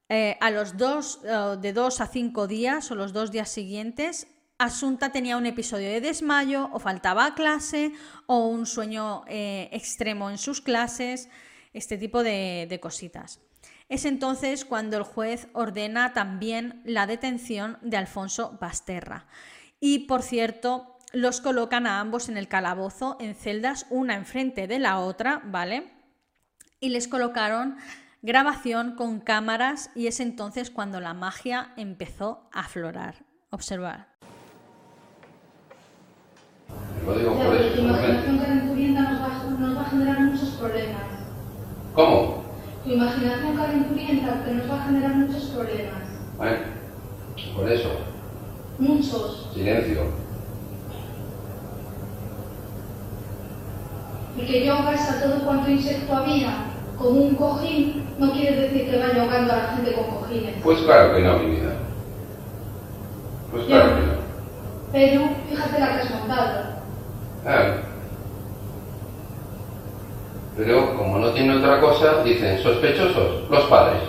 eh, 0.09 0.37
a 0.41 0.49
los 0.49 0.77
dos, 0.77 1.21
eh, 1.23 1.57
de 1.61 1.73
dos 1.73 2.01
a 2.01 2.07
cinco 2.07 2.47
días 2.47 2.89
o 2.91 2.95
los 2.95 3.13
dos 3.13 3.31
días 3.31 3.49
siguientes, 3.49 4.27
Asunta 4.59 5.13
tenía 5.13 5.37
un 5.37 5.45
episodio 5.45 5.87
de 5.87 6.01
desmayo 6.01 6.69
o 6.73 6.79
faltaba 6.79 7.25
a 7.25 7.33
clase 7.33 7.93
o 8.25 8.47
un 8.47 8.65
sueño 8.65 9.23
eh, 9.27 9.69
extremo 9.71 10.29
en 10.29 10.37
sus 10.37 10.59
clases, 10.59 11.29
este 11.71 11.97
tipo 11.97 12.23
de, 12.23 12.67
de 12.69 12.79
cositas. 12.81 13.39
Es 13.87 14.03
entonces 14.03 14.65
cuando 14.65 14.97
el 14.97 15.03
juez 15.03 15.47
ordena 15.53 16.11
también 16.11 16.81
la 16.83 17.07
detención 17.07 17.77
de 17.81 17.95
Alfonso 17.95 18.57
Basterra. 18.59 19.27
Y 19.79 19.99
por 19.99 20.23
cierto, 20.23 20.88
los 21.13 21.41
colocan 21.41 21.87
a 21.87 21.99
ambos 21.99 22.29
en 22.29 22.37
el 22.37 22.47
calabozo 22.47 23.17
en 23.19 23.35
celdas 23.35 23.85
una 23.89 24.15
enfrente 24.15 24.67
de 24.67 24.79
la 24.79 24.99
otra, 24.99 25.41
¿vale? 25.45 25.91
Y 26.79 26.89
les 26.89 27.07
colocaron 27.07 27.77
grabación 28.21 28.95
con 28.95 29.19
cámaras 29.19 29.91
y 29.95 30.07
es 30.07 30.19
entonces 30.19 30.69
cuando 30.69 30.99
la 30.99 31.13
magia 31.13 31.73
empezó 31.77 32.49
a 32.53 32.61
aflorar. 32.61 33.25
Observar. 33.51 34.07
Lo 37.05 37.17
digo 37.17 37.35
por 37.35 37.55
eso. 37.55 37.75
Tu 37.75 37.81
imaginación 37.81 38.37
calenturienta 38.37 39.01
nos 39.01 39.21
va, 39.21 39.43
nos 39.57 39.77
va 39.77 39.81
a 39.81 39.89
generar 39.89 40.19
muchos 40.21 40.49
problemas. 40.49 41.01
¿Cómo? 41.95 42.43
Tu 42.83 42.91
imaginación 42.91 43.57
calenturienta 43.57 44.45
que 44.45 44.51
nos 44.51 44.69
va 44.69 44.81
a 44.81 44.85
generar 44.85 45.15
muchos 45.15 45.43
problemas. 45.45 46.03
Bueno, 46.37 46.59
por 47.55 47.71
eso. 47.71 47.89
Muchos. 48.77 49.49
Silencio. 49.53 50.28
Y 54.39 54.45
que 54.45 54.65
yo 54.65 54.73
a 54.73 55.21
todo 55.21 55.39
cuanto 55.45 55.69
insecto 55.69 56.15
había 56.15 56.65
con 56.97 57.17
un 57.17 57.35
cojín, 57.35 58.05
no 58.17 58.31
quiere 58.31 58.61
decir 58.61 58.89
que 58.89 58.97
vaya 58.97 59.21
ahogando 59.23 59.53
a 59.53 59.57
la 59.57 59.67
gente 59.69 59.93
con 59.93 60.05
cojines. 60.05 60.55
Pues 60.63 60.79
claro 60.79 61.15
que 61.15 61.21
no, 61.21 61.39
mi 61.39 61.55
vida. 61.55 61.73
Pues 63.51 63.65
claro 63.65 63.95
que 63.95 64.01
no. 64.01 64.13
Pero 64.91 65.21
fíjate 65.49 65.79
la 65.79 65.87
que 65.87 66.01
has 66.01 66.11
montado. 66.11 66.63
Claro. 67.43 67.73
Pero 70.57 70.97
como 70.97 71.19
no 71.19 71.31
tiene 71.31 71.55
otra 71.55 71.79
cosa, 71.79 72.23
dicen 72.23 72.61
sospechosos, 72.61 73.49
los 73.49 73.63
padres. 73.65 74.01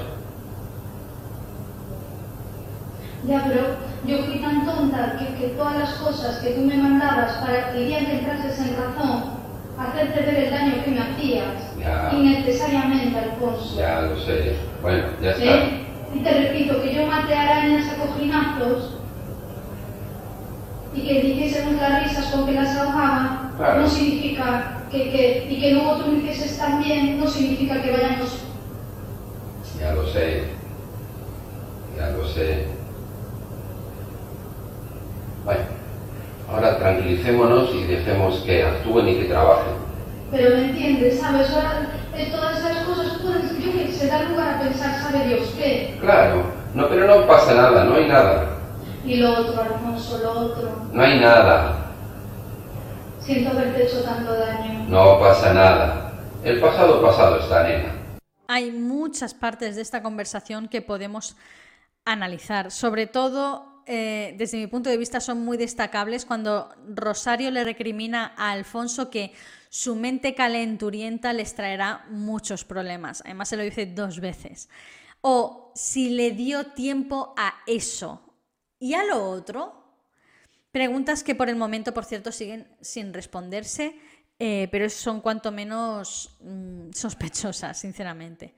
Ya, 3.27 3.45
pero 3.47 3.63
yo 4.07 4.25
fui 4.25 4.41
tan 4.41 4.67
tonta 4.67 5.17
que, 5.19 5.35
que 5.35 5.49
todas 5.55 5.77
las 5.77 5.95
cosas 5.95 6.39
que 6.39 6.51
tú 6.51 6.63
me 6.63 6.77
mandabas 6.77 7.33
para 7.35 7.73
que 7.73 7.87
que 7.87 7.99
entrases 7.99 8.59
en 8.59 8.77
razón 8.77 9.30
hacerte 9.81 10.21
ver 10.21 10.45
el 10.45 10.51
daño 10.51 10.85
que 10.85 10.91
me 10.91 11.01
hacías. 11.01 11.77
Ya. 11.79 12.11
Innecesariamente, 12.13 13.19
Alfonso. 13.19 13.77
Ya 13.77 14.03
lo 14.03 14.19
sé. 14.19 14.57
Bueno, 14.83 15.05
ya 15.23 15.31
está. 15.31 15.45
¿Eh? 15.45 15.87
Y 16.15 16.19
te 16.21 16.31
repito 16.31 16.83
que 16.83 16.95
yo 16.95 17.07
maté 17.07 17.35
arañas 17.35 17.93
a 17.93 17.97
cojinazos 17.97 18.97
y 20.93 21.01
que 21.03 21.23
dijésemos 21.23 21.75
las 21.75 22.03
risas 22.03 22.27
con 22.27 22.47
que 22.47 22.53
las 22.53 22.77
ahogaba, 22.77 23.53
no 23.79 23.89
significa 23.89 24.83
que, 24.91 25.11
que, 25.11 25.47
y 25.49 25.61
que 25.61 25.73
luego 25.73 25.97
tú 25.99 26.11
me 26.11 26.19
hicieses 26.19 26.59
también, 26.59 27.21
no 27.21 27.27
significa 27.29 27.81
que 27.81 27.93
vayamos. 27.93 28.43
Ya 29.79 29.93
lo 29.93 30.07
sé. 30.07 30.45
Ya 31.97 32.11
lo 32.11 32.27
sé. 32.27 32.67
Bueno, 35.45 35.63
ahora 36.51 36.79
tranquilicémonos 37.21 37.75
y 37.75 37.85
dejemos 37.85 38.41
que 38.41 38.65
actúen 38.65 39.09
y 39.09 39.15
que 39.17 39.25
trabajen. 39.27 39.75
Pero 40.31 40.57
me 40.57 40.65
entiendes, 40.71 41.21
¿sabes? 41.21 41.51
Ahora, 41.51 41.89
de 42.17 42.25
todas 42.27 42.59
esas 42.59 42.85
cosas 42.85 43.19
pueden, 43.21 43.61
yo 43.61 43.73
que 43.73 43.93
se 43.93 44.07
da 44.07 44.23
lugar 44.23 44.55
a 44.55 44.61
pensar, 44.61 45.01
¿sabe 45.01 45.27
Dios 45.27 45.55
qué? 45.57 45.99
Claro, 46.01 46.45
no, 46.75 46.89
pero 46.89 47.07
no 47.07 47.27
pasa 47.27 47.55
nada, 47.55 47.85
no 47.85 47.95
hay 47.97 48.09
nada. 48.09 48.57
Y 49.05 49.17
lo 49.17 49.31
otro, 49.31 49.61
Alfonso, 49.61 50.19
lo 50.23 50.31
otro. 50.31 50.71
No 50.93 51.03
hay 51.03 51.19
nada. 51.19 51.87
Siento 53.21 53.51
haberte 53.51 53.85
hecho 53.85 54.03
tanto 54.03 54.33
daño. 54.33 54.85
No 54.89 55.19
pasa 55.19 55.53
nada. 55.53 56.13
El 56.45 56.61
pasado 56.61 57.03
pasado 57.03 57.41
está, 57.41 57.65
nena. 57.65 57.95
Hay 58.47 58.73
muchas 58.73 59.35
partes 59.35 59.77
de 59.77 59.83
esta 59.83 60.03
conversación 60.03 60.69
que 60.69 60.83
podemos 60.83 61.37
analizar. 62.05 62.71
Sobre 62.71 63.07
todo, 63.07 63.70
eh, 63.87 64.35
desde 64.39 64.59
mi 64.59 64.67
punto 64.67 64.91
de 64.91 64.97
vista, 64.97 65.21
son 65.21 65.45
muy 65.45 65.57
destacables 65.57 66.25
cuando 66.25 66.69
Rosario 66.87 67.51
le 67.51 67.65
recrimina 67.65 68.35
a 68.37 68.53
Alfonso 68.53 69.11
que 69.11 69.33
su 69.69 69.97
mente 69.97 70.35
calenturienta 70.35 71.33
les 71.33 71.55
traerá 71.55 72.05
muchos 72.11 72.65
problemas. 72.65 73.23
Además, 73.25 73.49
se 73.49 73.57
lo 73.57 73.63
dice 73.63 73.87
dos 73.87 74.21
veces. 74.21 74.69
O 75.21 75.73
si 75.75 76.11
le 76.11 76.33
dio 76.33 76.67
tiempo 76.67 77.35
a 77.37 77.55
eso. 77.67 78.23
Y 78.79 78.95
a 78.95 79.05
lo 79.05 79.29
otro, 79.29 79.85
preguntas 80.73 81.23
que 81.23 81.35
por 81.35 81.49
el 81.49 81.57
momento, 81.57 81.93
por 81.95 82.05
cierto, 82.05 82.33
siguen 82.33 82.67
sin 82.81 83.13
responderse, 83.13 83.95
eh, 84.39 84.69
pero 84.73 84.89
son 84.89 85.21
cuanto 85.21 85.53
menos 85.53 86.37
mm, 86.41 86.93
sospechosas, 86.93 87.79
sinceramente. 87.79 88.55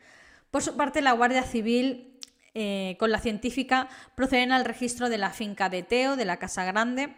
Por 0.50 0.62
su 0.62 0.76
parte, 0.76 1.02
la 1.02 1.12
Guardia 1.12 1.42
Civil 1.42 2.11
eh, 2.54 2.96
con 2.98 3.10
la 3.10 3.18
científica 3.18 3.88
proceden 4.14 4.52
al 4.52 4.64
registro 4.64 5.08
de 5.08 5.18
la 5.18 5.30
finca 5.30 5.68
de 5.68 5.82
Teo, 5.82 6.16
de 6.16 6.24
la 6.24 6.38
Casa 6.38 6.64
Grande, 6.64 7.16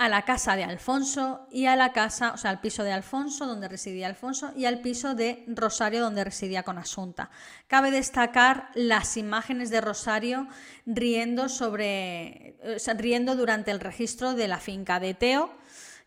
a 0.00 0.08
la 0.08 0.22
casa 0.22 0.56
de 0.56 0.64
Alfonso 0.64 1.46
y 1.50 1.66
a 1.66 1.76
la 1.76 1.92
casa, 1.92 2.32
o 2.32 2.38
sea, 2.38 2.50
al 2.50 2.62
piso 2.62 2.82
de 2.84 2.92
Alfonso, 2.92 3.46
donde 3.46 3.68
residía 3.68 4.06
Alfonso, 4.06 4.50
y 4.56 4.64
al 4.64 4.80
piso 4.80 5.14
de 5.14 5.44
Rosario, 5.46 6.00
donde 6.00 6.24
residía 6.24 6.62
con 6.62 6.78
Asunta. 6.78 7.30
Cabe 7.66 7.90
destacar 7.90 8.70
las 8.72 9.18
imágenes 9.18 9.68
de 9.68 9.82
Rosario 9.82 10.48
riendo, 10.86 11.50
sobre, 11.50 12.56
riendo 12.96 13.36
durante 13.36 13.70
el 13.72 13.78
registro 13.78 14.32
de 14.32 14.48
la 14.48 14.56
finca 14.56 15.00
de 15.00 15.12
Teo, 15.12 15.52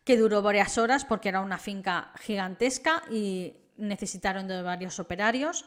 que 0.04 0.18
duró 0.18 0.42
varias 0.42 0.80
horas 0.80 1.06
porque 1.06 1.30
era 1.30 1.42
una 1.42 1.60
finca 1.60 2.14
gigantesca 2.20 3.04
y 3.12 3.54
necesitaron 3.78 4.48
de 4.48 4.64
varios 4.64 5.00
operarios. 5.00 5.66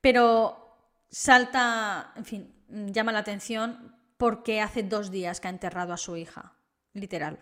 Pero 0.00 0.67
salta, 1.10 2.12
en 2.16 2.24
fin, 2.24 2.54
llama 2.68 3.12
la 3.12 3.20
atención 3.20 3.96
porque 4.16 4.60
hace 4.60 4.82
dos 4.82 5.10
días 5.10 5.40
que 5.40 5.48
ha 5.48 5.50
enterrado 5.50 5.92
a 5.92 5.96
su 5.96 6.16
hija 6.16 6.54
literal. 6.92 7.38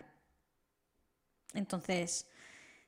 Entonces, 1.53 2.27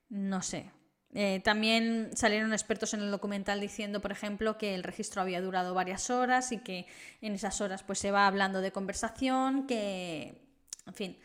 no 0.09 0.41
sé. 0.41 0.71
Eh, 1.11 1.41
también 1.43 2.11
salieron 2.15 2.53
expertos 2.53 2.93
en 2.93 3.01
el 3.01 3.09
documental 3.09 3.59
diciendo, 3.59 3.99
por 3.99 4.11
ejemplo, 4.11 4.59
que 4.59 4.75
el 4.75 4.84
registro 4.84 5.21
había 5.21 5.41
durado 5.41 5.73
varias 5.73 6.09
horas 6.11 6.51
y 6.51 6.59
que 6.59 6.86
en 7.21 7.34
esas 7.34 7.61
horas 7.61 7.82
pues 7.82 7.97
se 7.97 8.11
va 8.11 8.27
hablando 8.27 8.61
de 8.61 8.71
conversación, 8.71 9.65
que, 9.65 10.39
en 10.86 10.93
fin, 10.93 11.19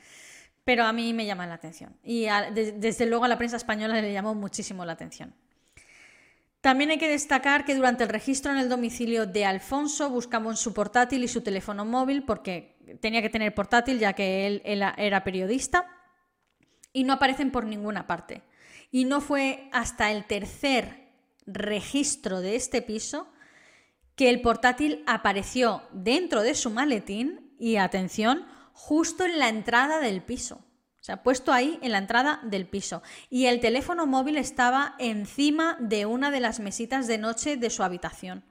pero 0.64 0.84
a 0.84 0.92
mí 0.92 1.12
me 1.12 1.26
llama 1.26 1.46
la 1.46 1.54
atención. 1.54 1.94
Y 2.02 2.26
desde 2.54 3.04
luego 3.04 3.26
a 3.26 3.28
la 3.28 3.36
prensa 3.36 3.58
española 3.58 4.00
le 4.00 4.12
llamó 4.12 4.34
muchísimo 4.34 4.86
la 4.86 4.92
atención. 4.92 5.34
También 6.64 6.88
hay 6.88 6.96
que 6.96 7.10
destacar 7.10 7.66
que 7.66 7.74
durante 7.74 8.04
el 8.04 8.08
registro 8.08 8.50
en 8.50 8.56
el 8.56 8.70
domicilio 8.70 9.26
de 9.26 9.44
Alfonso 9.44 10.08
buscamos 10.08 10.58
su 10.58 10.72
portátil 10.72 11.22
y 11.22 11.28
su 11.28 11.42
teléfono 11.42 11.84
móvil 11.84 12.22
porque 12.24 12.78
tenía 13.02 13.20
que 13.20 13.28
tener 13.28 13.54
portátil 13.54 13.98
ya 13.98 14.14
que 14.14 14.46
él, 14.46 14.62
era 14.64 15.24
periodista 15.24 15.86
y 16.90 17.04
no 17.04 17.12
aparecen 17.12 17.50
por 17.50 17.66
ninguna 17.66 18.06
parte. 18.06 18.40
Y 18.90 19.04
no 19.04 19.20
fue 19.20 19.68
hasta 19.72 20.10
el 20.10 20.24
tercer 20.24 21.10
registro 21.44 22.40
de 22.40 22.56
este 22.56 22.80
piso 22.80 23.28
que 24.16 24.30
el 24.30 24.40
portátil 24.40 25.04
apareció 25.06 25.82
dentro 25.92 26.40
de 26.40 26.54
su 26.54 26.70
maletín 26.70 27.54
y 27.58 27.76
atención, 27.76 28.46
justo 28.72 29.26
en 29.26 29.38
la 29.38 29.50
entrada 29.50 30.00
del 30.00 30.22
piso. 30.22 30.64
O 31.04 31.06
sea, 31.06 31.22
puesto 31.22 31.52
ahí 31.52 31.78
en 31.82 31.92
la 31.92 31.98
entrada 31.98 32.40
del 32.44 32.66
piso. 32.66 33.02
Y 33.28 33.44
el 33.44 33.60
teléfono 33.60 34.06
móvil 34.06 34.38
estaba 34.38 34.94
encima 34.98 35.76
de 35.78 36.06
una 36.06 36.30
de 36.30 36.40
las 36.40 36.60
mesitas 36.60 37.06
de 37.06 37.18
noche 37.18 37.58
de 37.58 37.68
su 37.68 37.82
habitación. 37.82 38.42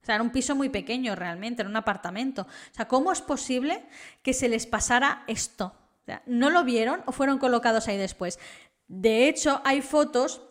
O 0.00 0.06
sea, 0.06 0.14
era 0.14 0.22
un 0.22 0.30
piso 0.30 0.54
muy 0.54 0.68
pequeño 0.68 1.16
realmente, 1.16 1.62
era 1.62 1.68
un 1.68 1.74
apartamento. 1.74 2.42
O 2.42 2.74
sea, 2.76 2.86
¿cómo 2.86 3.10
es 3.10 3.20
posible 3.20 3.82
que 4.22 4.34
se 4.34 4.48
les 4.48 4.66
pasara 4.66 5.24
esto? 5.26 5.74
O 6.02 6.04
sea, 6.04 6.22
¿No 6.26 6.48
lo 6.50 6.62
vieron 6.62 7.02
o 7.06 7.12
fueron 7.12 7.38
colocados 7.38 7.88
ahí 7.88 7.96
después? 7.96 8.38
De 8.86 9.28
hecho, 9.28 9.60
hay 9.64 9.82
fotos 9.82 10.42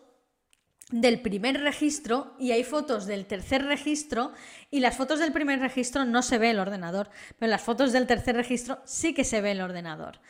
del 0.90 1.22
primer 1.22 1.62
registro 1.62 2.36
y 2.38 2.50
hay 2.50 2.64
fotos 2.64 3.06
del 3.06 3.24
tercer 3.24 3.64
registro 3.64 4.34
y 4.70 4.80
las 4.80 4.94
fotos 4.94 5.18
del 5.18 5.32
primer 5.32 5.60
registro 5.60 6.04
no 6.04 6.20
se 6.20 6.36
ve 6.36 6.50
el 6.50 6.58
ordenador, 6.58 7.08
pero 7.38 7.48
las 7.48 7.62
fotos 7.62 7.92
del 7.92 8.06
tercer 8.06 8.36
registro 8.36 8.82
sí 8.84 9.14
que 9.14 9.24
se 9.24 9.40
ve 9.40 9.52
el 9.52 9.62
ordenador. 9.62 10.20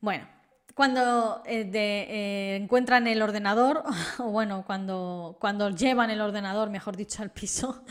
Bueno, 0.00 0.37
cuando 0.78 1.42
eh, 1.44 1.68
eh, 1.74 2.56
encuentran 2.62 3.08
el 3.08 3.20
ordenador, 3.20 3.82
o 4.18 4.30
bueno, 4.30 4.62
cuando, 4.64 5.36
cuando 5.40 5.70
llevan 5.70 6.10
el 6.10 6.20
ordenador, 6.20 6.70
mejor 6.70 6.96
dicho, 6.96 7.20
al 7.20 7.32
piso 7.32 7.82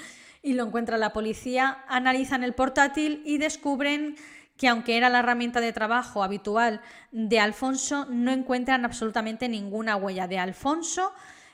y 0.42 0.54
lo 0.54 0.64
encuentra 0.64 0.98
la 0.98 1.12
policía, 1.12 1.80
analizan 1.90 2.46
el 2.46 2.54
portátil 2.54 3.24
y 3.26 3.40
descubren 3.40 4.16
que 4.56 4.70
aunque 4.70 4.96
era 4.96 5.10
la 5.10 5.20
herramienta 5.20 5.60
de 5.60 5.74
trabajo 5.74 6.24
habitual 6.24 6.80
de 7.12 7.42
Alfonso, 7.42 8.06
no 8.10 8.32
encuentran 8.32 8.86
absolutamente 8.86 9.50
ninguna 9.50 9.98
huella 9.98 10.30
de 10.30 10.40
Alfonso. 10.40 11.12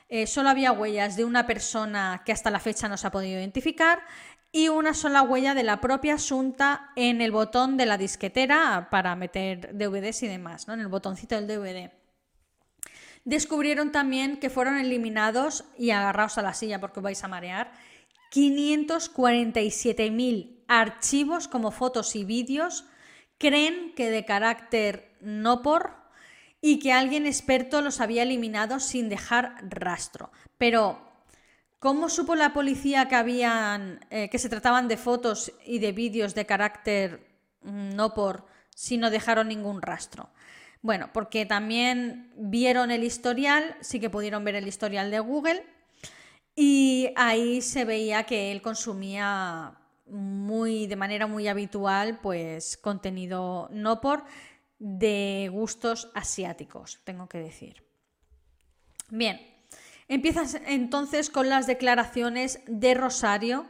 Eh, 0.08 0.28
solo 0.28 0.50
había 0.50 0.70
huellas 0.70 1.16
de 1.16 1.24
una 1.24 1.48
persona 1.48 2.22
que 2.24 2.30
hasta 2.30 2.52
la 2.52 2.60
fecha 2.60 2.88
no 2.88 2.96
se 2.96 3.08
ha 3.08 3.10
podido 3.10 3.40
identificar 3.40 3.98
y 4.54 4.68
una 4.68 4.94
sola 4.94 5.22
huella 5.22 5.52
de 5.52 5.64
la 5.64 5.80
propia 5.80 6.14
Asunta 6.14 6.92
en 6.94 7.20
el 7.20 7.32
botón 7.32 7.76
de 7.76 7.86
la 7.86 7.98
disquetera 7.98 8.86
para 8.88 9.16
meter 9.16 9.76
DVDs 9.76 10.22
y 10.22 10.28
demás, 10.28 10.68
¿no? 10.68 10.74
en 10.74 10.80
el 10.80 10.86
botoncito 10.86 11.34
del 11.34 11.48
DVD. 11.48 11.90
Descubrieron 13.24 13.90
también 13.90 14.38
que 14.38 14.50
fueron 14.50 14.78
eliminados, 14.78 15.64
y 15.76 15.90
agarraos 15.90 16.38
a 16.38 16.42
la 16.42 16.54
silla 16.54 16.80
porque 16.80 17.00
vais 17.00 17.24
a 17.24 17.28
marear, 17.28 17.72
547.000 18.32 20.62
archivos 20.68 21.48
como 21.48 21.72
fotos 21.72 22.14
y 22.14 22.24
vídeos, 22.24 22.84
creen 23.38 23.92
que 23.96 24.08
de 24.08 24.24
carácter 24.24 25.16
no 25.20 25.62
por, 25.62 25.96
y 26.60 26.78
que 26.78 26.92
alguien 26.92 27.26
experto 27.26 27.80
los 27.80 28.00
había 28.00 28.22
eliminado 28.22 28.78
sin 28.78 29.08
dejar 29.08 29.56
rastro. 29.68 30.30
Pero 30.58 31.03
¿Cómo 31.84 32.08
supo 32.08 32.34
la 32.34 32.54
policía 32.54 33.08
que 33.08 33.14
habían 33.14 34.00
eh, 34.08 34.30
que 34.30 34.38
se 34.38 34.48
trataban 34.48 34.88
de 34.88 34.96
fotos 34.96 35.52
y 35.66 35.80
de 35.80 35.92
vídeos 35.92 36.34
de 36.34 36.46
carácter 36.46 37.28
mm, 37.60 37.90
no 37.94 38.14
por 38.14 38.46
si 38.74 38.96
no 38.96 39.10
dejaron 39.10 39.48
ningún 39.48 39.82
rastro? 39.82 40.30
Bueno, 40.80 41.10
porque 41.12 41.44
también 41.44 42.32
vieron 42.38 42.90
el 42.90 43.04
historial, 43.04 43.76
sí 43.82 44.00
que 44.00 44.08
pudieron 44.08 44.44
ver 44.44 44.54
el 44.54 44.66
historial 44.66 45.10
de 45.10 45.20
Google 45.20 45.62
y 46.56 47.10
ahí 47.16 47.60
se 47.60 47.84
veía 47.84 48.22
que 48.22 48.50
él 48.50 48.62
consumía 48.62 49.74
muy 50.06 50.86
de 50.86 50.96
manera 50.96 51.26
muy 51.26 51.48
habitual 51.48 52.18
pues 52.22 52.78
contenido 52.78 53.68
no 53.70 54.00
por 54.00 54.24
de 54.78 55.50
gustos 55.52 56.10
asiáticos, 56.14 57.02
tengo 57.04 57.28
que 57.28 57.40
decir. 57.40 57.84
Bien, 59.10 59.53
Empiezas 60.08 60.58
entonces 60.66 61.30
con 61.30 61.48
las 61.48 61.66
declaraciones 61.66 62.60
de 62.66 62.94
Rosario, 62.94 63.66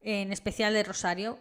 en 0.00 0.32
especial 0.32 0.74
de 0.74 0.82
Rosario, 0.82 1.38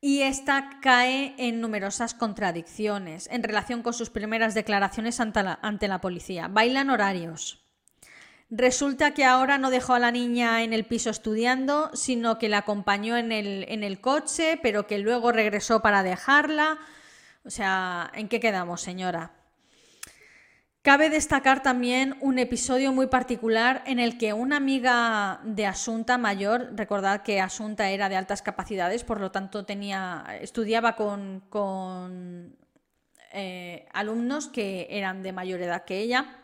y 0.00 0.22
esta 0.22 0.80
cae 0.82 1.34
en 1.38 1.60
numerosas 1.60 2.12
contradicciones 2.12 3.26
en 3.32 3.42
relación 3.42 3.82
con 3.82 3.94
sus 3.94 4.10
primeras 4.10 4.52
declaraciones 4.52 5.18
ante 5.18 5.88
la, 5.88 6.00
policía. 6.02 6.48
Bailan 6.48 6.90
horarios. 6.90 7.64
Resulta 8.50 9.14
que 9.14 9.24
ahora 9.24 9.56
no 9.56 9.70
dejó 9.70 9.94
a 9.94 9.98
la 9.98 10.10
niña 10.10 10.62
en 10.62 10.74
el 10.74 10.84
piso 10.84 11.08
estudiando, 11.08 11.90
sino 11.94 12.38
que 12.38 12.50
la 12.50 12.58
acompañó 12.58 13.16
en 13.16 13.32
el, 13.32 13.64
en 13.68 13.82
el 13.82 14.00
coche, 14.00 14.58
pero 14.62 14.86
que 14.86 14.98
luego 14.98 15.32
regresó 15.32 15.80
para 15.80 16.02
dejarla. 16.02 16.78
O 17.44 17.50
sea, 17.50 18.10
¿en 18.14 18.28
qué 18.28 18.40
quedamos, 18.40 18.82
señora? 18.82 19.32
Cabe 20.84 21.08
destacar 21.08 21.62
también 21.62 22.14
un 22.20 22.38
episodio 22.38 22.92
muy 22.92 23.06
particular 23.06 23.82
en 23.86 23.98
el 23.98 24.18
que 24.18 24.34
una 24.34 24.58
amiga 24.58 25.40
de 25.42 25.64
Asunta 25.64 26.18
mayor, 26.18 26.72
recordad 26.76 27.22
que 27.22 27.40
Asunta 27.40 27.88
era 27.88 28.10
de 28.10 28.16
altas 28.16 28.42
capacidades, 28.42 29.02
por 29.02 29.18
lo 29.18 29.30
tanto 29.30 29.64
tenía, 29.64 30.26
estudiaba 30.42 30.94
con, 30.94 32.54
eh, 33.32 33.88
alumnos 33.94 34.48
que 34.48 34.86
eran 34.90 35.22
de 35.22 35.32
mayor 35.32 35.62
edad 35.62 35.86
que 35.86 36.00
ella, 36.00 36.36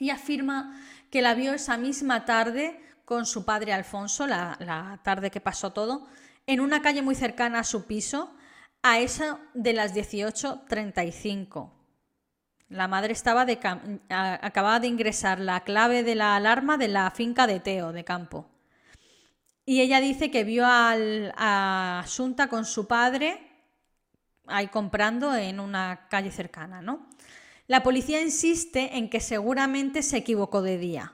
y 0.00 0.10
afirma 0.10 0.76
que 1.08 1.22
la 1.22 1.34
vio 1.34 1.54
esa 1.54 1.76
misma 1.76 2.24
tarde 2.24 2.80
con 3.04 3.24
su 3.24 3.44
padre 3.44 3.72
Alfonso, 3.72 4.26
la, 4.26 4.56
la 4.58 4.98
tarde 5.04 5.30
que 5.30 5.40
pasó 5.40 5.72
todo, 5.72 6.08
en 6.48 6.58
una 6.58 6.82
calle 6.82 7.02
muy 7.02 7.14
cercana 7.14 7.60
a 7.60 7.64
su 7.64 7.86
piso, 7.86 8.34
a 8.82 8.98
eso 8.98 9.38
de 9.54 9.74
las 9.74 9.94
18.35. 9.94 11.79
La 12.70 12.88
madre 12.88 13.12
estaba 13.12 13.44
de 13.44 13.58
acababa 14.08 14.80
de 14.80 14.86
ingresar 14.86 15.40
la 15.40 15.60
clave 15.60 16.02
de 16.02 16.14
la 16.14 16.36
alarma 16.36 16.78
de 16.78 16.88
la 16.88 17.10
finca 17.10 17.46
de 17.46 17.60
Teo, 17.60 17.92
de 17.92 18.04
campo. 18.04 18.48
Y 19.66 19.82
ella 19.82 20.00
dice 20.00 20.30
que 20.30 20.44
vio 20.44 20.64
a 20.66 22.00
Asunta 22.00 22.48
con 22.48 22.64
su 22.64 22.86
padre 22.86 23.50
ahí 24.46 24.68
comprando 24.68 25.34
en 25.34 25.60
una 25.60 26.06
calle 26.08 26.30
cercana, 26.30 26.80
¿no? 26.82 27.08
La 27.66 27.82
policía 27.82 28.20
insiste 28.20 28.96
en 28.96 29.08
que 29.08 29.20
seguramente 29.20 30.02
se 30.02 30.16
equivocó 30.16 30.60
de 30.62 30.78
día, 30.78 31.12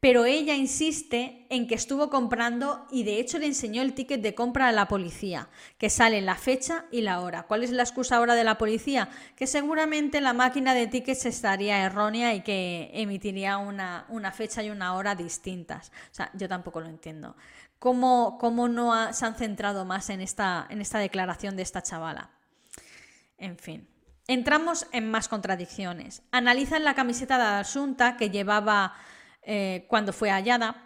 pero 0.00 0.26
ella 0.26 0.54
insiste 0.54 1.44
en 1.50 1.66
que 1.66 1.74
estuvo 1.74 2.08
comprando 2.08 2.86
y 2.90 3.02
de 3.02 3.18
hecho 3.18 3.38
le 3.38 3.46
enseñó 3.46 3.82
el 3.82 3.94
ticket 3.94 4.22
de 4.22 4.34
compra 4.34 4.68
a 4.68 4.72
la 4.72 4.86
policía, 4.86 5.48
que 5.76 5.90
sale 5.90 6.20
la 6.20 6.36
fecha 6.36 6.84
y 6.92 7.00
la 7.00 7.20
hora. 7.20 7.42
¿Cuál 7.44 7.64
es 7.64 7.70
la 7.70 7.82
excusa 7.82 8.16
ahora 8.16 8.36
de 8.36 8.44
la 8.44 8.58
policía? 8.58 9.08
Que 9.34 9.48
seguramente 9.48 10.20
la 10.20 10.32
máquina 10.32 10.72
de 10.72 10.86
tickets 10.86 11.26
estaría 11.26 11.84
errónea 11.84 12.32
y 12.34 12.42
que 12.42 12.90
emitiría 12.94 13.58
una, 13.58 14.32
fecha 14.32 14.62
y 14.62 14.70
una 14.70 14.94
hora 14.94 15.16
distintas. 15.16 15.90
O 16.12 16.14
sea, 16.14 16.30
yo 16.34 16.48
tampoco 16.48 16.80
lo 16.80 16.88
entiendo. 16.88 17.34
¿Cómo, 17.80 18.38
cómo 18.38 18.68
no 18.68 19.12
se 19.12 19.26
han 19.26 19.34
centrado 19.34 19.84
más 19.84 20.10
en 20.10 20.20
esta, 20.20 20.66
en 20.70 20.80
esta 20.80 21.00
declaración 21.00 21.56
de 21.56 21.62
esta 21.62 21.82
chavala? 21.82 22.30
En 23.36 23.58
fin. 23.58 23.88
Entramos 24.28 24.86
en 24.92 25.10
más 25.10 25.26
contradicciones. 25.26 26.22
Analizan 26.30 26.84
la 26.84 26.94
camiseta 26.94 27.38
de 27.38 27.60
Asunta 27.60 28.16
que 28.16 28.30
llevaba 28.30 28.94
eh, 29.50 29.86
cuando 29.88 30.12
fue 30.12 30.28
hallada 30.28 30.76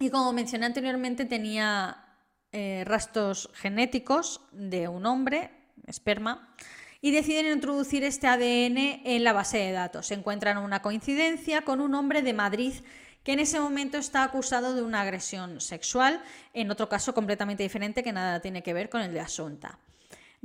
y 0.00 0.10
como 0.10 0.32
mencioné 0.32 0.66
anteriormente 0.66 1.26
tenía 1.26 2.04
eh, 2.50 2.82
rastros 2.84 3.48
genéticos 3.54 4.40
de 4.50 4.88
un 4.88 5.06
hombre, 5.06 5.52
esperma, 5.86 6.52
y 7.00 7.12
deciden 7.12 7.52
introducir 7.52 8.02
este 8.02 8.26
ADN 8.26 9.02
en 9.04 9.22
la 9.22 9.32
base 9.32 9.58
de 9.58 9.70
datos. 9.70 10.08
Se 10.08 10.14
encuentran 10.14 10.58
una 10.58 10.82
coincidencia 10.82 11.62
con 11.62 11.80
un 11.80 11.94
hombre 11.94 12.22
de 12.22 12.32
Madrid 12.32 12.74
que 13.22 13.34
en 13.34 13.38
ese 13.38 13.60
momento 13.60 13.96
está 13.96 14.24
acusado 14.24 14.74
de 14.74 14.82
una 14.82 15.02
agresión 15.02 15.60
sexual, 15.60 16.20
en 16.52 16.72
otro 16.72 16.88
caso 16.88 17.14
completamente 17.14 17.62
diferente 17.62 18.02
que 18.02 18.12
nada 18.12 18.40
tiene 18.40 18.64
que 18.64 18.74
ver 18.74 18.90
con 18.90 19.02
el 19.02 19.12
de 19.12 19.20
Asunta. 19.20 19.78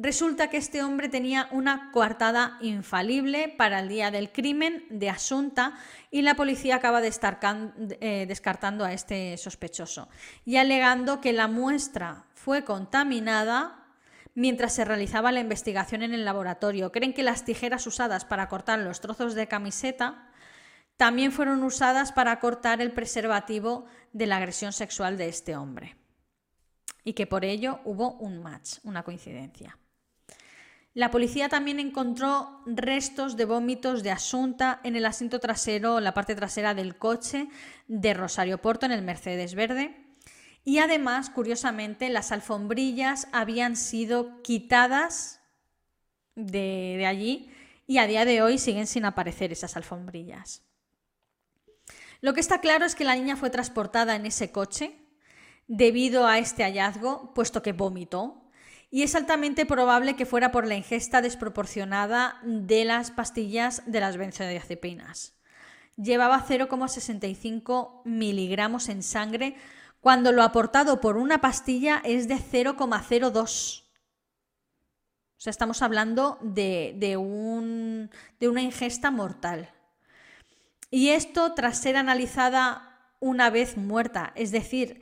Resulta 0.01 0.49
que 0.49 0.55
este 0.55 0.81
hombre 0.81 1.09
tenía 1.09 1.49
una 1.51 1.91
coartada 1.91 2.57
infalible 2.61 3.53
para 3.57 3.81
el 3.81 3.89
día 3.89 4.11
del 4.11 4.31
crimen 4.31 4.85
de 4.89 5.09
Asunta 5.09 5.73
y 6.09 6.21
la 6.21 6.35
policía 6.35 6.77
acaba 6.77 7.01
eh, 7.03 8.25
descartando 8.25 8.85
a 8.85 8.93
este 8.93 9.35
sospechoso 9.35 10.07
y 10.45 10.55
alegando 10.55 11.19
que 11.19 11.33
la 11.33 11.49
muestra 11.49 12.23
fue 12.33 12.63
contaminada 12.63 13.87
mientras 14.35 14.71
se 14.71 14.85
realizaba 14.85 15.33
la 15.33 15.41
investigación 15.41 16.01
en 16.01 16.13
el 16.13 16.23
laboratorio. 16.23 16.93
Creen 16.93 17.13
que 17.13 17.21
las 17.21 17.43
tijeras 17.43 17.85
usadas 17.85 18.23
para 18.23 18.47
cortar 18.47 18.79
los 18.79 19.01
trozos 19.01 19.35
de 19.35 19.49
camiseta 19.49 20.29
también 20.95 21.33
fueron 21.33 21.61
usadas 21.61 22.13
para 22.13 22.39
cortar 22.39 22.79
el 22.81 22.93
preservativo 22.93 23.83
de 24.13 24.27
la 24.27 24.37
agresión 24.37 24.71
sexual 24.71 25.17
de 25.17 25.27
este 25.27 25.57
hombre 25.57 25.97
y 27.03 27.11
que 27.11 27.27
por 27.27 27.43
ello 27.43 27.81
hubo 27.83 28.13
un 28.13 28.41
match, 28.41 28.77
una 28.83 29.03
coincidencia. 29.03 29.77
La 30.93 31.11
policía 31.11 31.49
también 31.49 31.79
encontró 31.79 32.61
restos 32.65 33.37
de 33.37 33.45
vómitos 33.45 34.01
de 34.01 34.11
Asunta 34.11 34.79
en 34.83 34.95
el 34.95 35.05
asiento 35.05 35.39
trasero, 35.39 35.99
la 35.99 36.13
parte 36.13 36.35
trasera 36.35 36.73
del 36.73 36.97
coche 36.97 37.47
de 37.87 38.13
Rosario 38.13 38.59
Porto 38.59 38.85
en 38.85 38.91
el 38.91 39.03
Mercedes 39.03 39.53
Verde. 39.53 39.95
Y 40.65 40.79
además, 40.79 41.29
curiosamente, 41.29 42.09
las 42.09 42.31
alfombrillas 42.31 43.27
habían 43.31 43.75
sido 43.75 44.41
quitadas 44.41 45.41
de, 46.35 46.95
de 46.97 47.05
allí 47.05 47.51
y 47.85 47.99
a 47.99 48.07
día 48.07 48.25
de 48.25 48.41
hoy 48.41 48.57
siguen 48.57 48.87
sin 48.87 49.05
aparecer 49.05 49.51
esas 49.51 49.77
alfombrillas. 49.77 50.63
Lo 52.21 52.33
que 52.33 52.41
está 52.41 52.61
claro 52.61 52.85
es 52.85 52.95
que 52.95 53.05
la 53.05 53.15
niña 53.15 53.37
fue 53.37 53.49
transportada 53.49 54.15
en 54.15 54.25
ese 54.25 54.51
coche 54.51 54.99
debido 55.67 56.27
a 56.27 56.39
este 56.39 56.63
hallazgo, 56.63 57.33
puesto 57.33 57.61
que 57.61 57.73
vomitó 57.73 58.48
y 58.91 59.03
es 59.03 59.15
altamente 59.15 59.65
probable 59.65 60.15
que 60.15 60.25
fuera 60.25 60.51
por 60.51 60.67
la 60.67 60.75
ingesta 60.75 61.21
desproporcionada 61.21 62.39
de 62.43 62.85
las 62.85 63.11
pastillas 63.11 63.83
de 63.85 63.99
las 63.99 64.17
benzodiazepinas. 64.17 65.33
Llevaba 65.95 66.45
0,65 66.47 68.01
miligramos 68.05 68.89
en 68.89 69.03
sangre 69.03 69.55
cuando 70.01 70.31
lo 70.31 70.43
aportado 70.43 71.01
por 71.01 71.17
una 71.17 71.41
pastilla 71.41 72.01
es 72.03 72.27
de 72.27 72.37
0,02. 72.37 73.83
O 75.39 75.41
sea, 75.41 75.51
estamos 75.51 75.81
hablando 75.81 76.37
de, 76.41 76.95
de, 76.97 77.17
un, 77.17 78.09
de 78.39 78.49
una 78.49 78.61
ingesta 78.61 79.11
mortal. 79.11 79.69
Y 80.89 81.09
esto 81.09 81.53
tras 81.53 81.79
ser 81.79 81.95
analizada 81.95 83.13
una 83.19 83.49
vez 83.49 83.77
muerta, 83.77 84.31
es 84.35 84.51
decir, 84.51 85.01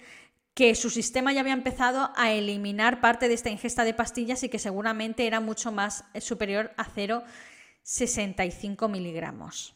que 0.58 0.74
su 0.74 0.90
sistema 0.90 1.32
ya 1.32 1.42
había 1.42 1.54
empezado 1.54 2.12
a 2.16 2.32
eliminar 2.32 3.00
parte 3.00 3.28
de 3.28 3.36
esta 3.36 3.52
ingesta 3.52 3.84
de 3.84 3.94
pastillas 3.94 4.42
y 4.42 4.50
que 4.50 4.58
seguramente 4.58 5.28
era 5.28 5.40
mucho 5.40 5.72
más 5.72 6.06
eh, 6.16 6.22
superior 6.22 6.72
a 6.78 6.88
0,65 6.88 8.90
miligramos. 8.90 9.76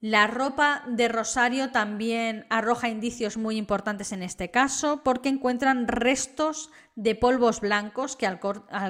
La 0.00 0.26
ropa 0.26 0.82
de 0.88 1.06
Rosario 1.06 1.70
también 1.70 2.46
arroja 2.50 2.88
indicios 2.88 3.36
muy 3.36 3.58
importantes 3.58 4.10
en 4.10 4.24
este 4.24 4.50
caso 4.50 5.04
porque 5.04 5.28
encuentran 5.28 5.86
restos 5.86 6.72
de 6.96 7.14
polvos 7.14 7.60
blancos 7.60 8.16
que 8.16 8.26
al, 8.26 8.40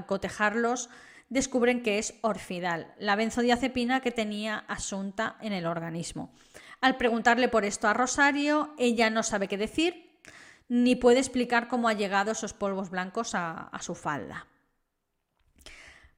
cotejarlos 0.07 0.88
descubren 1.28 1.82
que 1.82 1.99
es 1.99 2.14
orfidal, 2.22 2.94
la 2.99 3.16
benzodiazepina 3.16 4.01
que 4.01 4.12
tenía 4.12 4.64
Asunta 4.66 5.36
en 5.42 5.53
el 5.53 5.66
organismo. 5.66 6.32
Al 6.80 6.96
preguntarle 6.96 7.51
por 7.51 7.66
esto 7.66 7.86
a 7.86 7.92
Rosario, 7.92 8.72
ella 8.78 9.11
no 9.11 9.22
sabe 9.22 9.46
qué 9.46 9.59
decir 9.59 10.07
ni 10.68 10.96
puede 10.96 11.18
explicar 11.18 11.68
cómo 11.68 11.88
ha 11.88 11.94
llegado 11.94 12.30
esos 12.30 12.52
polvos 12.52 12.90
blancos 12.90 13.34
a, 13.34 13.70
su 13.80 13.94
falda. 13.94 14.46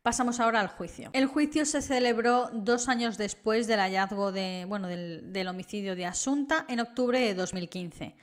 Pasamos 0.03 0.41
ahora 0.41 0.61
al 0.61 0.69
juicio. 0.69 1.11
El 1.13 1.27
juicio 1.27 1.67
se 1.67 1.83
celebró 1.83 2.51
dos 2.53 2.89
años 2.89 3.19
después 3.19 3.67
del 3.67 3.81
hallazgo 3.81 4.33
del, 4.33 5.33
del, 5.33 5.49
homicidio 5.49 5.95
de 5.95 6.07
Asunta 6.07 6.65
en 6.69 6.81
octubre 6.81 7.21
de 7.21 7.35
2015. 7.35 8.17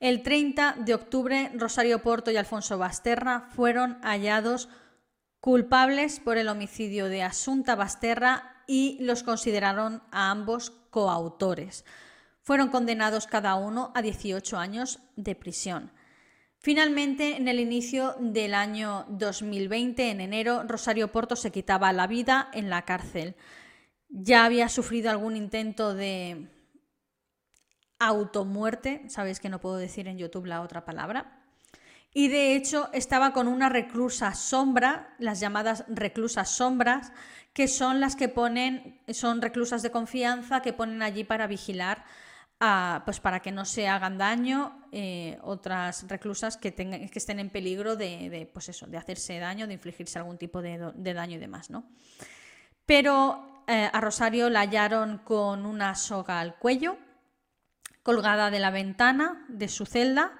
El 0.00 0.22
30 0.22 0.76
de 0.80 0.94
octubre, 0.94 1.50
Rosario 1.54 2.02
Porto 2.02 2.30
y 2.30 2.36
Alfonso 2.36 2.76
Basterra 2.76 3.48
fueron 3.54 3.98
hallados 4.02 4.68
culpables 5.40 6.20
por 6.20 6.36
el 6.36 6.48
homicidio 6.48 7.08
de 7.08 7.22
Asunta 7.22 7.74
Basterra 7.74 8.62
y 8.66 8.98
los 9.00 9.22
consideraron 9.22 10.02
a 10.10 10.30
ambos 10.30 10.70
coautores. 10.90 11.84
Fueron 12.44 12.68
condenados 12.68 13.26
cada 13.26 13.54
uno 13.54 13.90
a 13.94 14.02
18 14.02 14.58
años 14.58 15.00
de 15.16 15.34
prisión. 15.34 15.90
Finalmente, 16.58 17.36
en 17.38 17.48
el 17.48 17.58
inicio 17.58 18.16
del 18.20 18.52
año 18.52 19.06
2020, 19.08 20.10
en 20.10 20.20
enero, 20.20 20.62
Rosario 20.66 21.10
Porto 21.10 21.36
se 21.36 21.50
quitaba 21.50 21.90
la 21.94 22.06
vida 22.06 22.50
en 22.52 22.68
la 22.68 22.82
cárcel. 22.84 23.34
Ya 24.10 24.44
había 24.44 24.68
sufrido 24.68 25.10
algún 25.10 25.36
intento 25.36 25.94
de 25.94 26.50
automuerte, 27.98 29.08
sabéis 29.08 29.40
que 29.40 29.48
no 29.48 29.58
puedo 29.58 29.78
decir 29.78 30.06
en 30.06 30.18
YouTube 30.18 30.44
la 30.44 30.60
otra 30.60 30.84
palabra, 30.84 31.46
y 32.12 32.28
de 32.28 32.56
hecho 32.56 32.90
estaba 32.92 33.32
con 33.32 33.48
una 33.48 33.70
reclusa 33.70 34.34
sombra, 34.34 35.14
las 35.18 35.40
llamadas 35.40 35.84
reclusas 35.88 36.50
sombras, 36.50 37.10
que 37.54 37.68
son 37.68 38.00
las 38.00 38.16
que 38.16 38.28
ponen, 38.28 39.00
son 39.08 39.40
reclusas 39.40 39.82
de 39.82 39.90
confianza 39.90 40.60
que 40.60 40.74
ponen 40.74 41.00
allí 41.00 41.24
para 41.24 41.46
vigilar 41.46 42.04
pues 43.04 43.20
para 43.20 43.40
que 43.40 43.52
no 43.52 43.64
se 43.64 43.88
hagan 43.88 44.16
daño 44.16 44.86
eh, 44.92 45.38
otras 45.42 46.08
reclusas 46.08 46.56
que, 46.56 46.72
tengan, 46.72 47.08
que 47.08 47.18
estén 47.18 47.38
en 47.38 47.50
peligro 47.50 47.96
de, 47.96 48.48
pues 48.52 48.68
eso, 48.68 48.86
de 48.86 48.96
hacerse 48.96 49.38
daño, 49.38 49.66
de 49.66 49.74
infligirse 49.74 50.18
algún 50.18 50.38
tipo 50.38 50.62
de, 50.62 50.78
daño 50.94 51.36
y 51.36 51.40
demás. 51.40 51.70
¿no? 51.70 51.84
Pero 52.86 53.64
eh, 53.66 53.90
a 53.92 54.00
Rosario 54.00 54.48
la 54.50 54.60
hallaron 54.60 55.18
con 55.18 55.66
una 55.66 55.94
soga 55.94 56.40
al 56.40 56.56
cuello, 56.56 56.96
colgada 58.02 58.50
de 58.50 58.60
la 58.60 58.70
ventana 58.70 59.44
de 59.48 59.68
su 59.68 59.84
celda, 59.84 60.32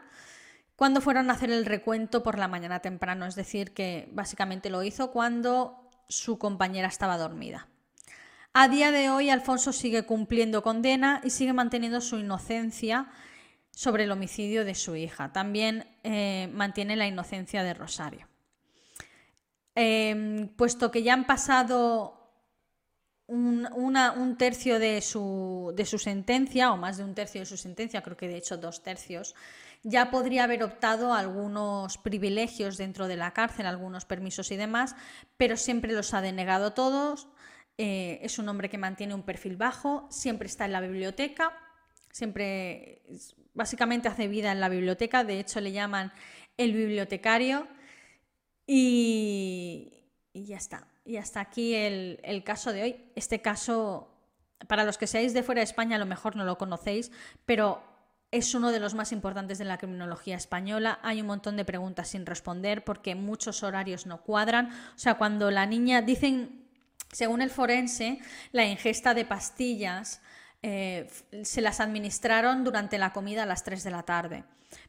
cuando 0.76 1.00
fueron 1.00 1.30
a 1.30 1.34
hacer 1.34 1.50
el 1.50 1.66
recuento 1.66 2.22
por 2.22 2.38
la 2.38 2.48
mañana 2.48 2.80
temprano, 2.80 3.26
es 3.26 3.34
decir, 3.34 3.74
que 3.74 4.08
básicamente 4.12 4.70
lo 4.70 4.82
hizo 4.82 5.12
cuando 5.12 5.88
su 6.08 6.38
compañera 6.38 6.88
estaba 6.88 7.16
dormida. 7.16 7.68
A 8.56 8.68
día 8.68 8.92
de 8.92 9.10
hoy, 9.10 9.30
Alfonso 9.30 9.72
sigue 9.72 10.06
cumpliendo 10.06 10.62
condena 10.62 11.20
y 11.24 11.30
sigue 11.30 11.52
manteniendo 11.52 12.00
su 12.00 12.18
inocencia 12.18 13.08
sobre 13.72 14.04
el 14.04 14.12
homicidio 14.12 14.64
de 14.64 14.76
su 14.76 14.94
hija. 14.94 15.32
También 15.32 15.88
eh, 16.04 16.48
mantiene 16.52 16.94
la 16.94 17.08
inocencia 17.08 17.64
de 17.64 17.74
Rosario. 17.74 18.28
Em, 19.74 20.46
puesto 20.54 20.92
que 20.92 21.02
ya 21.02 21.14
han 21.14 21.26
pasado 21.26 22.30
un, 23.26 24.36
tercio 24.38 24.78
de 24.78 25.00
su, 25.00 25.72
de 25.74 25.84
su, 25.84 25.98
sentencia, 25.98 26.70
o 26.72 26.76
más 26.76 26.96
de 26.96 27.02
un 27.02 27.16
tercio 27.16 27.40
de 27.40 27.46
su 27.46 27.56
sentencia, 27.56 28.02
creo 28.02 28.16
que 28.16 28.28
de 28.28 28.36
hecho 28.36 28.56
dos 28.56 28.84
tercios, 28.84 29.34
ya 29.82 30.12
podría 30.12 30.44
haber 30.44 30.62
optado 30.62 31.12
a 31.12 31.18
algunos 31.18 31.98
privilegios 31.98 32.76
dentro 32.76 33.08
de 33.08 33.16
la 33.16 33.32
cárcel, 33.32 33.66
algunos 33.66 34.04
permisos 34.04 34.52
y 34.52 34.56
demás, 34.56 34.94
pero 35.36 35.56
siempre 35.56 35.92
los 35.92 36.14
ha 36.14 36.20
denegado 36.20 36.72
todos. 36.72 37.26
Eh, 37.76 38.20
es 38.22 38.38
un 38.38 38.48
hombre 38.48 38.68
que 38.68 38.78
mantiene 38.78 39.14
un 39.14 39.22
perfil 39.22 39.56
bajo, 39.56 40.06
siempre 40.10 40.46
está 40.46 40.64
en 40.64 40.72
la 40.72 40.80
biblioteca, 40.80 41.52
siempre 42.10 43.02
básicamente 43.52 44.08
hace 44.08 44.28
vida 44.28 44.52
en 44.52 44.60
la 44.60 44.68
biblioteca, 44.68 45.24
de 45.24 45.40
hecho 45.40 45.60
le 45.60 45.72
llaman 45.72 46.12
el 46.56 46.72
bibliotecario 46.72 47.66
y, 48.66 49.92
ya 50.32 50.56
está. 50.56 50.86
Y 51.04 51.16
hasta 51.16 51.40
aquí 51.40 51.74
el, 51.74 52.20
el 52.22 52.44
caso 52.44 52.72
de 52.72 52.82
hoy. 52.82 52.96
Este 53.14 53.42
caso 53.42 54.08
para 54.68 54.84
los 54.84 54.96
que 54.96 55.06
seáis 55.06 55.34
de 55.34 55.42
fuera 55.42 55.60
de 55.60 55.64
España 55.64 55.96
a 55.96 55.98
lo 55.98 56.06
mejor 56.06 56.36
no 56.36 56.44
lo 56.44 56.56
conocéis, 56.56 57.10
pero 57.44 57.82
es 58.30 58.54
uno 58.54 58.72
de 58.72 58.80
los 58.80 58.94
más 58.94 59.12
importantes 59.12 59.58
de 59.58 59.64
la 59.64 59.78
criminología 59.78 60.36
española. 60.36 60.98
Hay 61.02 61.20
un 61.20 61.28
montón 61.28 61.56
de 61.56 61.64
preguntas 61.64 62.08
sin 62.08 62.26
responder 62.26 62.84
porque 62.84 63.14
muchos 63.14 63.62
horarios 63.62 64.06
no 64.06 64.22
cuadran. 64.22 64.70
O 64.94 64.98
sea, 64.98 65.14
cuando 65.14 65.52
la 65.52 65.66
niña, 65.66 66.02
dicen, 66.02 66.63
según 67.14 67.42
el 67.42 67.50
forense, 67.50 68.18
la 68.52 68.64
ingesta 68.64 69.14
de 69.14 69.24
pastillas 69.24 70.20
eh, 70.62 71.08
se 71.42 71.60
las 71.60 71.80
administraron 71.80 72.64
durante 72.64 72.98
la 72.98 73.12
comida 73.12 73.44
a 73.44 73.46
las 73.46 73.64
3 73.64 73.84
de 73.84 73.90
la 73.90 74.02
tarde. 74.02 74.44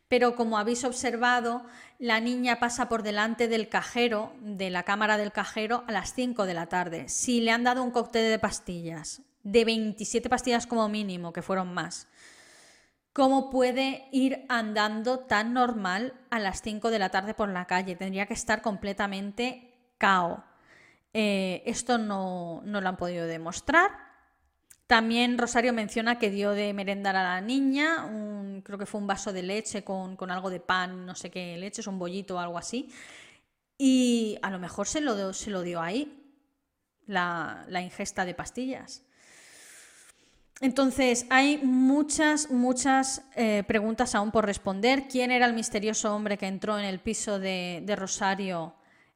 Pero 0.07 0.35
como 0.35 0.57
habéis 0.57 0.83
observado, 0.83 1.65
la 1.99 2.19
niña 2.19 2.59
pasa 2.59 2.89
por 2.89 3.03
delante 3.03 3.47
del 3.47 3.69
cajero, 3.69 4.33
de 4.41 4.69
la 4.69 4.83
cámara 4.83 5.17
del 5.17 5.31
cajero, 5.31 5.83
a 5.87 5.91
las 5.91 6.13
5 6.13 6.45
de 6.45 6.53
la 6.53 6.67
tarde. 6.67 7.07
Si 7.09 7.41
le 7.41 7.51
han 7.51 7.63
dado 7.63 7.83
un 7.83 7.91
cóctel 7.91 8.29
de 8.29 8.39
pastillas 8.39 9.21
de 9.45 9.63
27 9.63 10.27
pastillas 10.27 10.65
como 10.67 10.89
mínimo, 10.89 11.31
que 11.31 11.43
fueron 11.43 11.73
más. 11.73 12.07
¿Cómo 13.13 13.49
puede 13.49 14.09
ir 14.11 14.43
andando 14.49 15.19
tan 15.19 15.53
normal 15.53 16.13
a 16.31 16.39
las 16.39 16.61
5 16.61 16.89
de 16.89 16.99
la 16.99 17.09
tarde 17.09 17.33
por 17.33 17.47
la 17.47 17.65
calle? 17.65 17.95
Tendría 17.95 18.25
que 18.25 18.33
estar 18.33 18.61
completamente 18.61 19.73
cao. 19.97 20.43
Eh, 21.17 21.63
esto 21.65 21.97
no, 21.97 22.61
lo 22.65 22.89
han 22.89 22.97
podido 22.97 23.25
demostrar. 23.25 23.89
También 24.85 25.37
Rosario 25.37 25.71
menciona 25.71 26.19
que 26.19 26.29
dio 26.29 26.51
de 26.51 26.73
merendar 26.73 27.15
a 27.15 27.23
la 27.23 27.41
niña, 27.41 28.07
creo 28.63 28.77
que 28.77 28.85
fue 28.85 28.99
un 28.99 29.07
vaso 29.07 29.31
de 29.31 29.41
leche 29.41 29.83
con, 29.85 30.17
algo 30.29 30.49
de 30.49 30.59
pan, 30.59 31.05
no 31.05 31.15
sé 31.15 31.31
qué 31.31 31.57
leche, 31.57 31.79
es 31.79 31.87
un 31.87 31.97
bollito 31.97 32.35
o 32.35 32.39
algo 32.39 32.57
así. 32.57 32.91
Y 33.77 34.37
a 34.41 34.51
lo 34.51 34.59
mejor 34.59 34.87
se 34.87 34.99
lo, 34.99 35.33
se 35.33 35.49
lo 35.49 35.61
dio 35.61 35.81
ahí, 35.81 36.35
la, 37.07 37.65
la 37.69 37.81
ingesta 37.81 38.25
de 38.25 38.33
pastillas. 38.35 39.05
Entonces, 40.61 41.25
hay 41.29 41.57
muchas, 41.57 42.49
muchas 42.49 43.23
eh, 43.35 43.63
preguntas 43.67 44.15
aún 44.15 44.31
por 44.31 44.45
responder. 44.45 45.07
¿Quién 45.09 45.31
era 45.31 45.45
el 45.45 45.53
misterioso 45.53 46.15
hombre 46.15 46.37
que 46.37 46.47
entró 46.47 46.77
en 46.77 46.85
el 46.85 46.99
piso 46.99 47.39
de, 47.39 47.83
Rosario 47.97 48.73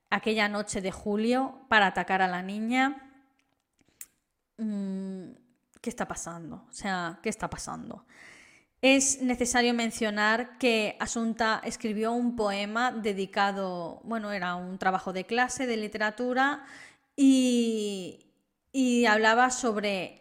aquella 0.09 0.49
noche 0.49 0.81
de 0.81 0.91
julio 0.91 1.61
para 1.69 1.87
atacar 1.87 2.21
a 2.21 2.27
la 2.27 2.41
niña? 2.41 3.11
Mm, 4.57 5.31
¿Qué 5.81 5.89
está 5.89 6.07
pasando? 6.07 6.65
O 6.69 6.73
sea, 6.73 7.19
¿qué 7.23 7.29
está 7.29 7.49
pasando? 7.49 8.05
Es 8.81 9.21
necesario 9.21 9.73
mencionar 9.73 10.57
que 10.57 10.95
Asunta 10.99 11.61
escribió 11.63 12.13
un 12.13 12.35
poema 12.35 12.91
dedicado, 12.91 14.01
bueno, 14.03 14.31
era 14.31 14.55
un 14.55 14.77
trabajo 14.77 15.13
de 15.13 15.25
clase 15.25 15.67
de 15.67 15.77
literatura 15.77 16.65
y, 17.15 18.31
y 18.71 19.05
hablaba 19.05 19.51
sobre 19.51 20.19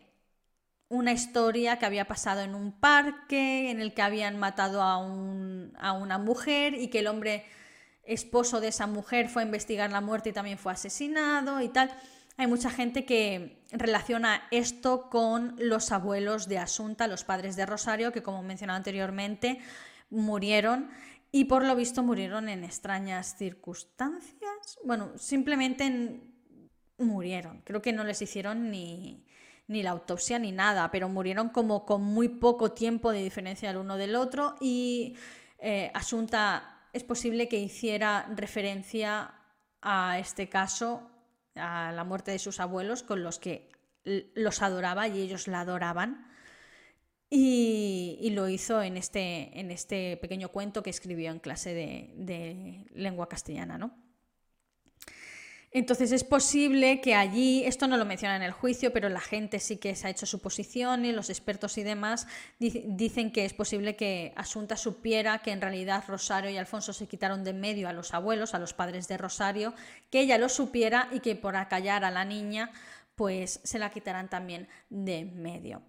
una 0.89 1.13
historia 1.13 1.79
que 1.79 1.87
había 1.87 2.07
pasado 2.07 2.41
en 2.41 2.55
un 2.55 2.73
parque, 2.73 3.71
en 3.71 3.81
el 3.81 3.93
que 3.95 4.03
habían 4.03 4.39
matado 4.39 4.83
a, 4.83 4.99
una 4.99 6.19
mujer 6.19 6.75
y 6.75 6.89
que 6.89 7.01
el 7.01 7.07
hombre 7.09 7.45
esposo 8.09 8.61
de 8.61 8.69
esa 8.69 8.87
mujer 8.87 9.29
fue 9.29 9.43
a 9.43 9.47
investigar 9.47 9.93
la 9.93 10.01
muerte 10.01 10.31
y 10.31 10.33
también 10.33 10.59
fue 10.59 10.73
asesinado 10.73 11.61
y 11.61 11.69
tal. 11.69 11.91
Hay 12.37 12.47
mucha 12.47 12.71
gente 12.71 13.05
que 13.05 13.63
relaciona 13.71 14.43
esto 14.51 15.11
con 15.11 15.55
los 15.59 15.93
abuelos 15.93 16.49
de 16.49 16.59
Asunta, 16.59 17.07
los 17.07 17.25
padres 17.25 17.57
de 17.57 17.67
Rosario, 17.67 18.13
que 18.13 18.23
como 18.23 18.43
mencionado 18.43 18.77
anteriormente, 18.77 19.59
murieron 20.11 20.89
y 21.31 21.45
por 21.45 21.65
lo 21.65 21.77
visto 21.77 22.03
murieron 22.03 22.49
en 22.49 22.65
extrañas 22.65 23.37
circunstancias. 23.37 24.79
Bueno, 24.85 25.11
simplemente 25.19 26.21
murieron. 26.99 27.61
Creo 27.63 27.83
que 27.83 27.93
no 27.93 28.05
les 28.05 28.23
hicieron 28.23 28.71
ni, 28.71 29.27
ni 29.67 29.83
la 29.83 29.91
autopsia 29.91 30.39
ni 30.39 30.53
nada, 30.53 30.91
pero 30.91 31.09
murieron 31.09 31.51
como 31.51 31.85
con 31.85 32.03
muy 32.03 32.29
poco 32.29 32.73
tiempo 32.73 33.13
de 33.13 33.23
diferencia 33.23 33.71
el 33.71 33.77
uno 33.77 33.97
del 33.97 34.17
otro 34.17 34.55
y 34.61 35.17
eh, 35.59 35.91
Asunta 35.93 36.78
es 36.99 37.05
posible 37.05 37.49
que 37.49 37.59
hiciera 37.59 38.29
referencia 38.35 39.33
a 39.81 40.19
este 40.19 40.49
caso, 40.49 41.09
a 41.55 41.93
la 41.93 42.05
muerte 42.05 42.33
de 42.33 42.39
sus 42.39 42.61
abuelos, 42.61 43.03
con 43.03 43.23
los 43.23 43.39
que 43.39 43.71
los 44.05 44.63
adoraba 44.63 45.09
y 45.09 45.21
ellos 45.21 45.49
la 45.49 45.61
adoraban. 45.61 46.27
Y, 47.31 48.31
lo 48.33 48.49
hizo 48.49 48.83
en 48.83 48.97
este, 48.97 49.59
en 49.59 49.71
este 49.71 50.17
pequeño 50.17 50.49
cuento 50.49 50.83
que 50.83 50.91
escribió 50.91 51.31
en 51.31 51.41
clase 51.41 51.75
de, 51.75 52.15
de 52.17 52.87
lengua 52.95 53.29
castellana, 53.29 53.79
¿no? 53.79 54.08
Entonces 55.71 56.13
es 56.13 56.25
posible 56.25 57.03
que 57.03 57.15
allí, 57.15 57.63
esto 57.65 57.87
no 57.87 57.99
lo 57.99 58.07
menciona 58.07 58.37
en 58.37 58.43
el 58.43 58.53
juicio, 58.53 58.91
pero 58.93 59.11
la 59.11 59.21
gente 59.21 59.59
sí 59.59 59.77
que 59.77 59.95
se 59.95 60.07
ha 60.07 60.11
hecho 60.11 60.25
su 60.25 60.41
posición 60.41 61.05
y 61.05 61.13
los 61.13 61.29
expertos 61.29 61.77
y 61.77 61.83
demás 61.83 62.27
dicen 62.59 63.31
que 63.31 63.45
es 63.45 63.53
posible 63.53 63.95
que 63.95 64.33
Asunta 64.37 64.77
supiera 64.77 65.41
que 65.41 65.51
en 65.51 65.61
realidad 65.61 66.05
Rosario 66.09 66.51
y 66.51 66.57
Alfonso 66.57 66.95
se 66.95 67.07
quitaron 67.07 67.45
de 67.45 67.53
medio 67.53 67.87
a 67.89 67.93
los 67.93 68.15
abuelos, 68.15 68.55
a 68.55 68.59
los 68.59 68.73
padres 68.73 69.09
de 69.09 69.19
Rosario, 69.19 69.75
que 70.11 70.21
ella 70.21 70.39
lo 70.39 70.49
supiera 70.49 71.09
y 71.13 71.21
que 71.21 71.37
por 71.37 71.55
acallar 71.57 72.03
a 72.05 72.11
la 72.11 72.25
niña 72.25 72.71
pues 73.15 73.61
se 73.63 73.79
la 73.79 73.91
quitarán 73.91 74.29
también 74.29 74.69
de 74.89 75.27
medio. 75.27 75.83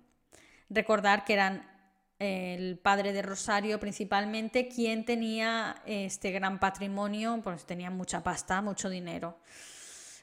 Recordar 0.70 1.24
que 1.24 1.34
eran 1.34 1.79
el 2.20 2.78
padre 2.78 3.14
de 3.14 3.22
Rosario 3.22 3.80
principalmente, 3.80 4.68
quien 4.68 5.06
tenía 5.06 5.82
este 5.86 6.32
gran 6.32 6.60
patrimonio, 6.60 7.40
pues 7.42 7.66
tenía 7.66 7.90
mucha 7.90 8.22
pasta, 8.22 8.62
mucho 8.62 8.90
dinero. 8.90 9.40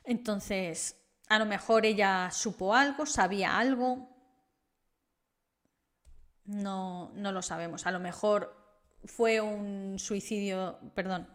Entonces, 0.05 1.01
a 1.29 1.39
lo 1.39 1.47
mejor 1.47 1.87
ella 1.87 2.31
supo 2.31 2.75
algo, 2.75 3.07
sabía 3.07 3.59
algo, 3.59 4.09
no, 6.45 7.11
no 7.15 7.33
lo 7.33 7.43
sabemos. 7.43 7.87
A 7.87 7.91
lo 7.91 7.99
mejor 7.99 8.55
fue 9.05 9.41
un 9.41 9.99
suicidio, 9.99 10.79
perdón, 10.95 11.29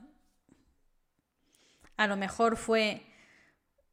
a 1.98 2.08
lo 2.08 2.18
mejor 2.18 2.56
fue 2.56 3.06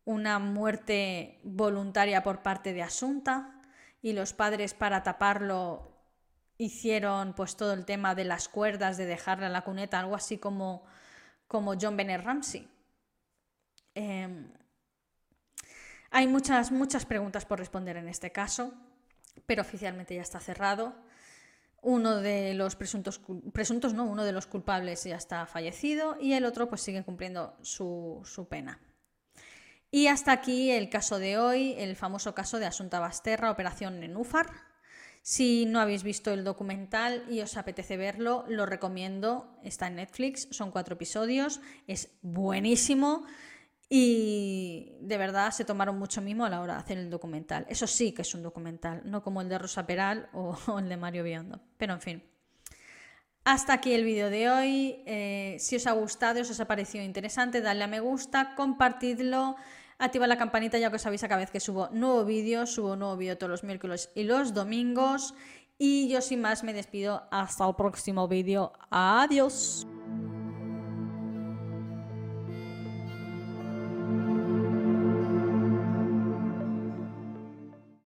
una 0.04 0.38
muerte 0.38 1.40
voluntaria 1.44 2.22
por 2.22 2.42
parte 2.42 2.72
de 2.72 2.82
Asunta 2.82 3.62
y 4.00 4.12
los 4.12 4.32
padres 4.32 4.74
para 4.74 5.02
taparlo 5.02 5.97
hicieron 6.58 7.34
pues 7.34 7.56
todo 7.56 7.72
el 7.72 7.84
tema 7.84 8.14
de 8.14 8.24
las 8.24 8.48
cuerdas, 8.48 8.96
de 8.96 9.06
dejarle 9.06 9.46
a 9.46 9.50
la 9.50 9.62
cuneta, 9.62 10.00
algo 10.00 10.16
así 10.16 10.38
como, 10.38 10.84
como 11.46 11.74
John 11.80 11.96
Bennett 11.96 12.24
Ramsey. 12.24 12.68
Em, 13.94 14.52
hay 16.10 16.26
muchas, 16.26 16.72
muchas 16.72 17.06
preguntas 17.06 17.44
por 17.46 17.60
responder 17.60 17.96
en 17.96 18.08
este 18.08 18.32
caso, 18.32 18.74
pero 19.46 19.62
oficialmente 19.62 20.16
ya 20.16 20.22
está 20.22 20.40
cerrado. 20.40 20.94
Uno 21.80 22.16
de 22.16 22.54
los 22.54 22.74
presuntos, 22.74 23.20
presuntos 23.52 23.94
no, 23.94 24.04
uno 24.04 24.24
de 24.24 24.32
los 24.32 24.46
culpables 24.46 25.04
ya 25.04 25.16
está 25.16 25.46
fallecido 25.46 26.16
y 26.20 26.32
el 26.32 26.44
otro 26.44 26.68
pues 26.68 26.80
sigue 26.80 27.04
cumpliendo 27.04 27.56
su, 27.62 28.20
su 28.24 28.48
pena. 28.48 28.80
Y 29.92 30.08
hasta 30.08 30.32
aquí 30.32 30.72
el 30.72 30.90
caso 30.90 31.20
de 31.20 31.38
hoy, 31.38 31.74
el 31.78 31.94
famoso 31.94 32.34
caso 32.34 32.58
de 32.58 32.66
Asunta 32.66 32.98
Basterra, 32.98 33.50
Operación 33.50 34.00
Nenúfar. 34.00 34.67
Si 35.28 35.66
no 35.66 35.78
habéis 35.78 36.04
visto 36.04 36.32
el 36.32 36.42
documental 36.42 37.22
y 37.28 37.42
os 37.42 37.58
apetece 37.58 37.98
verlo, 37.98 38.46
lo 38.48 38.64
recomiendo. 38.64 39.58
Está 39.62 39.86
en 39.86 39.96
Netflix, 39.96 40.48
son 40.52 40.70
cuatro 40.70 40.94
episodios, 40.94 41.60
es 41.86 42.16
buenísimo 42.22 43.26
y 43.90 44.96
de 45.02 45.18
verdad 45.18 45.50
se 45.50 45.66
tomaron 45.66 45.98
mucho 45.98 46.22
mimo 46.22 46.46
a 46.46 46.48
la 46.48 46.62
hora 46.62 46.72
de 46.72 46.80
hacer 46.80 46.96
el 46.96 47.10
documental. 47.10 47.66
Eso 47.68 47.86
sí 47.86 48.12
que 48.12 48.22
es 48.22 48.34
un 48.34 48.42
documental, 48.42 49.02
no 49.04 49.22
como 49.22 49.42
el 49.42 49.50
de 49.50 49.58
Rosa 49.58 49.86
Peral 49.86 50.30
o, 50.32 50.56
el 50.78 50.88
de 50.88 50.96
Mario 50.96 51.24
Biondo. 51.24 51.60
Pero 51.76 51.92
en 51.92 52.00
fin. 52.00 52.22
Hasta 53.44 53.74
aquí 53.74 53.92
el 53.92 54.04
vídeo 54.04 54.30
de 54.30 54.48
hoy. 54.48 55.02
Eh, 55.04 55.56
si 55.60 55.76
os 55.76 55.86
ha 55.86 55.92
gustado, 55.92 56.42
si 56.42 56.52
os 56.52 56.60
ha 56.60 56.66
parecido 56.66 57.04
interesante, 57.04 57.60
dadle 57.60 57.84
a 57.84 57.86
me 57.86 58.00
gusta, 58.00 58.54
compartidlo 58.54 59.56
activa 59.98 60.26
la 60.26 60.38
campanita 60.38 60.78
ya 60.78 60.90
que 60.90 60.98
sabéis 60.98 61.24
a 61.24 61.28
cada 61.28 61.40
vez 61.40 61.50
que 61.50 61.60
subo 61.60 61.88
nuevo 61.90 62.24
vídeo, 62.24 62.66
subo 62.66 62.96
nuevo 62.96 63.16
vídeo 63.16 63.36
todos 63.36 63.50
los 63.50 63.64
miércoles 63.64 64.10
y 64.14 64.24
los 64.24 64.54
domingos. 64.54 65.34
Y 65.78 66.08
yo 66.08 66.20
sin 66.20 66.40
más 66.40 66.64
me 66.64 66.72
despido 66.72 67.22
hasta 67.30 67.68
el 67.68 67.74
próximo 67.74 68.26
vídeo. 68.26 68.72
Adiós. 68.90 69.86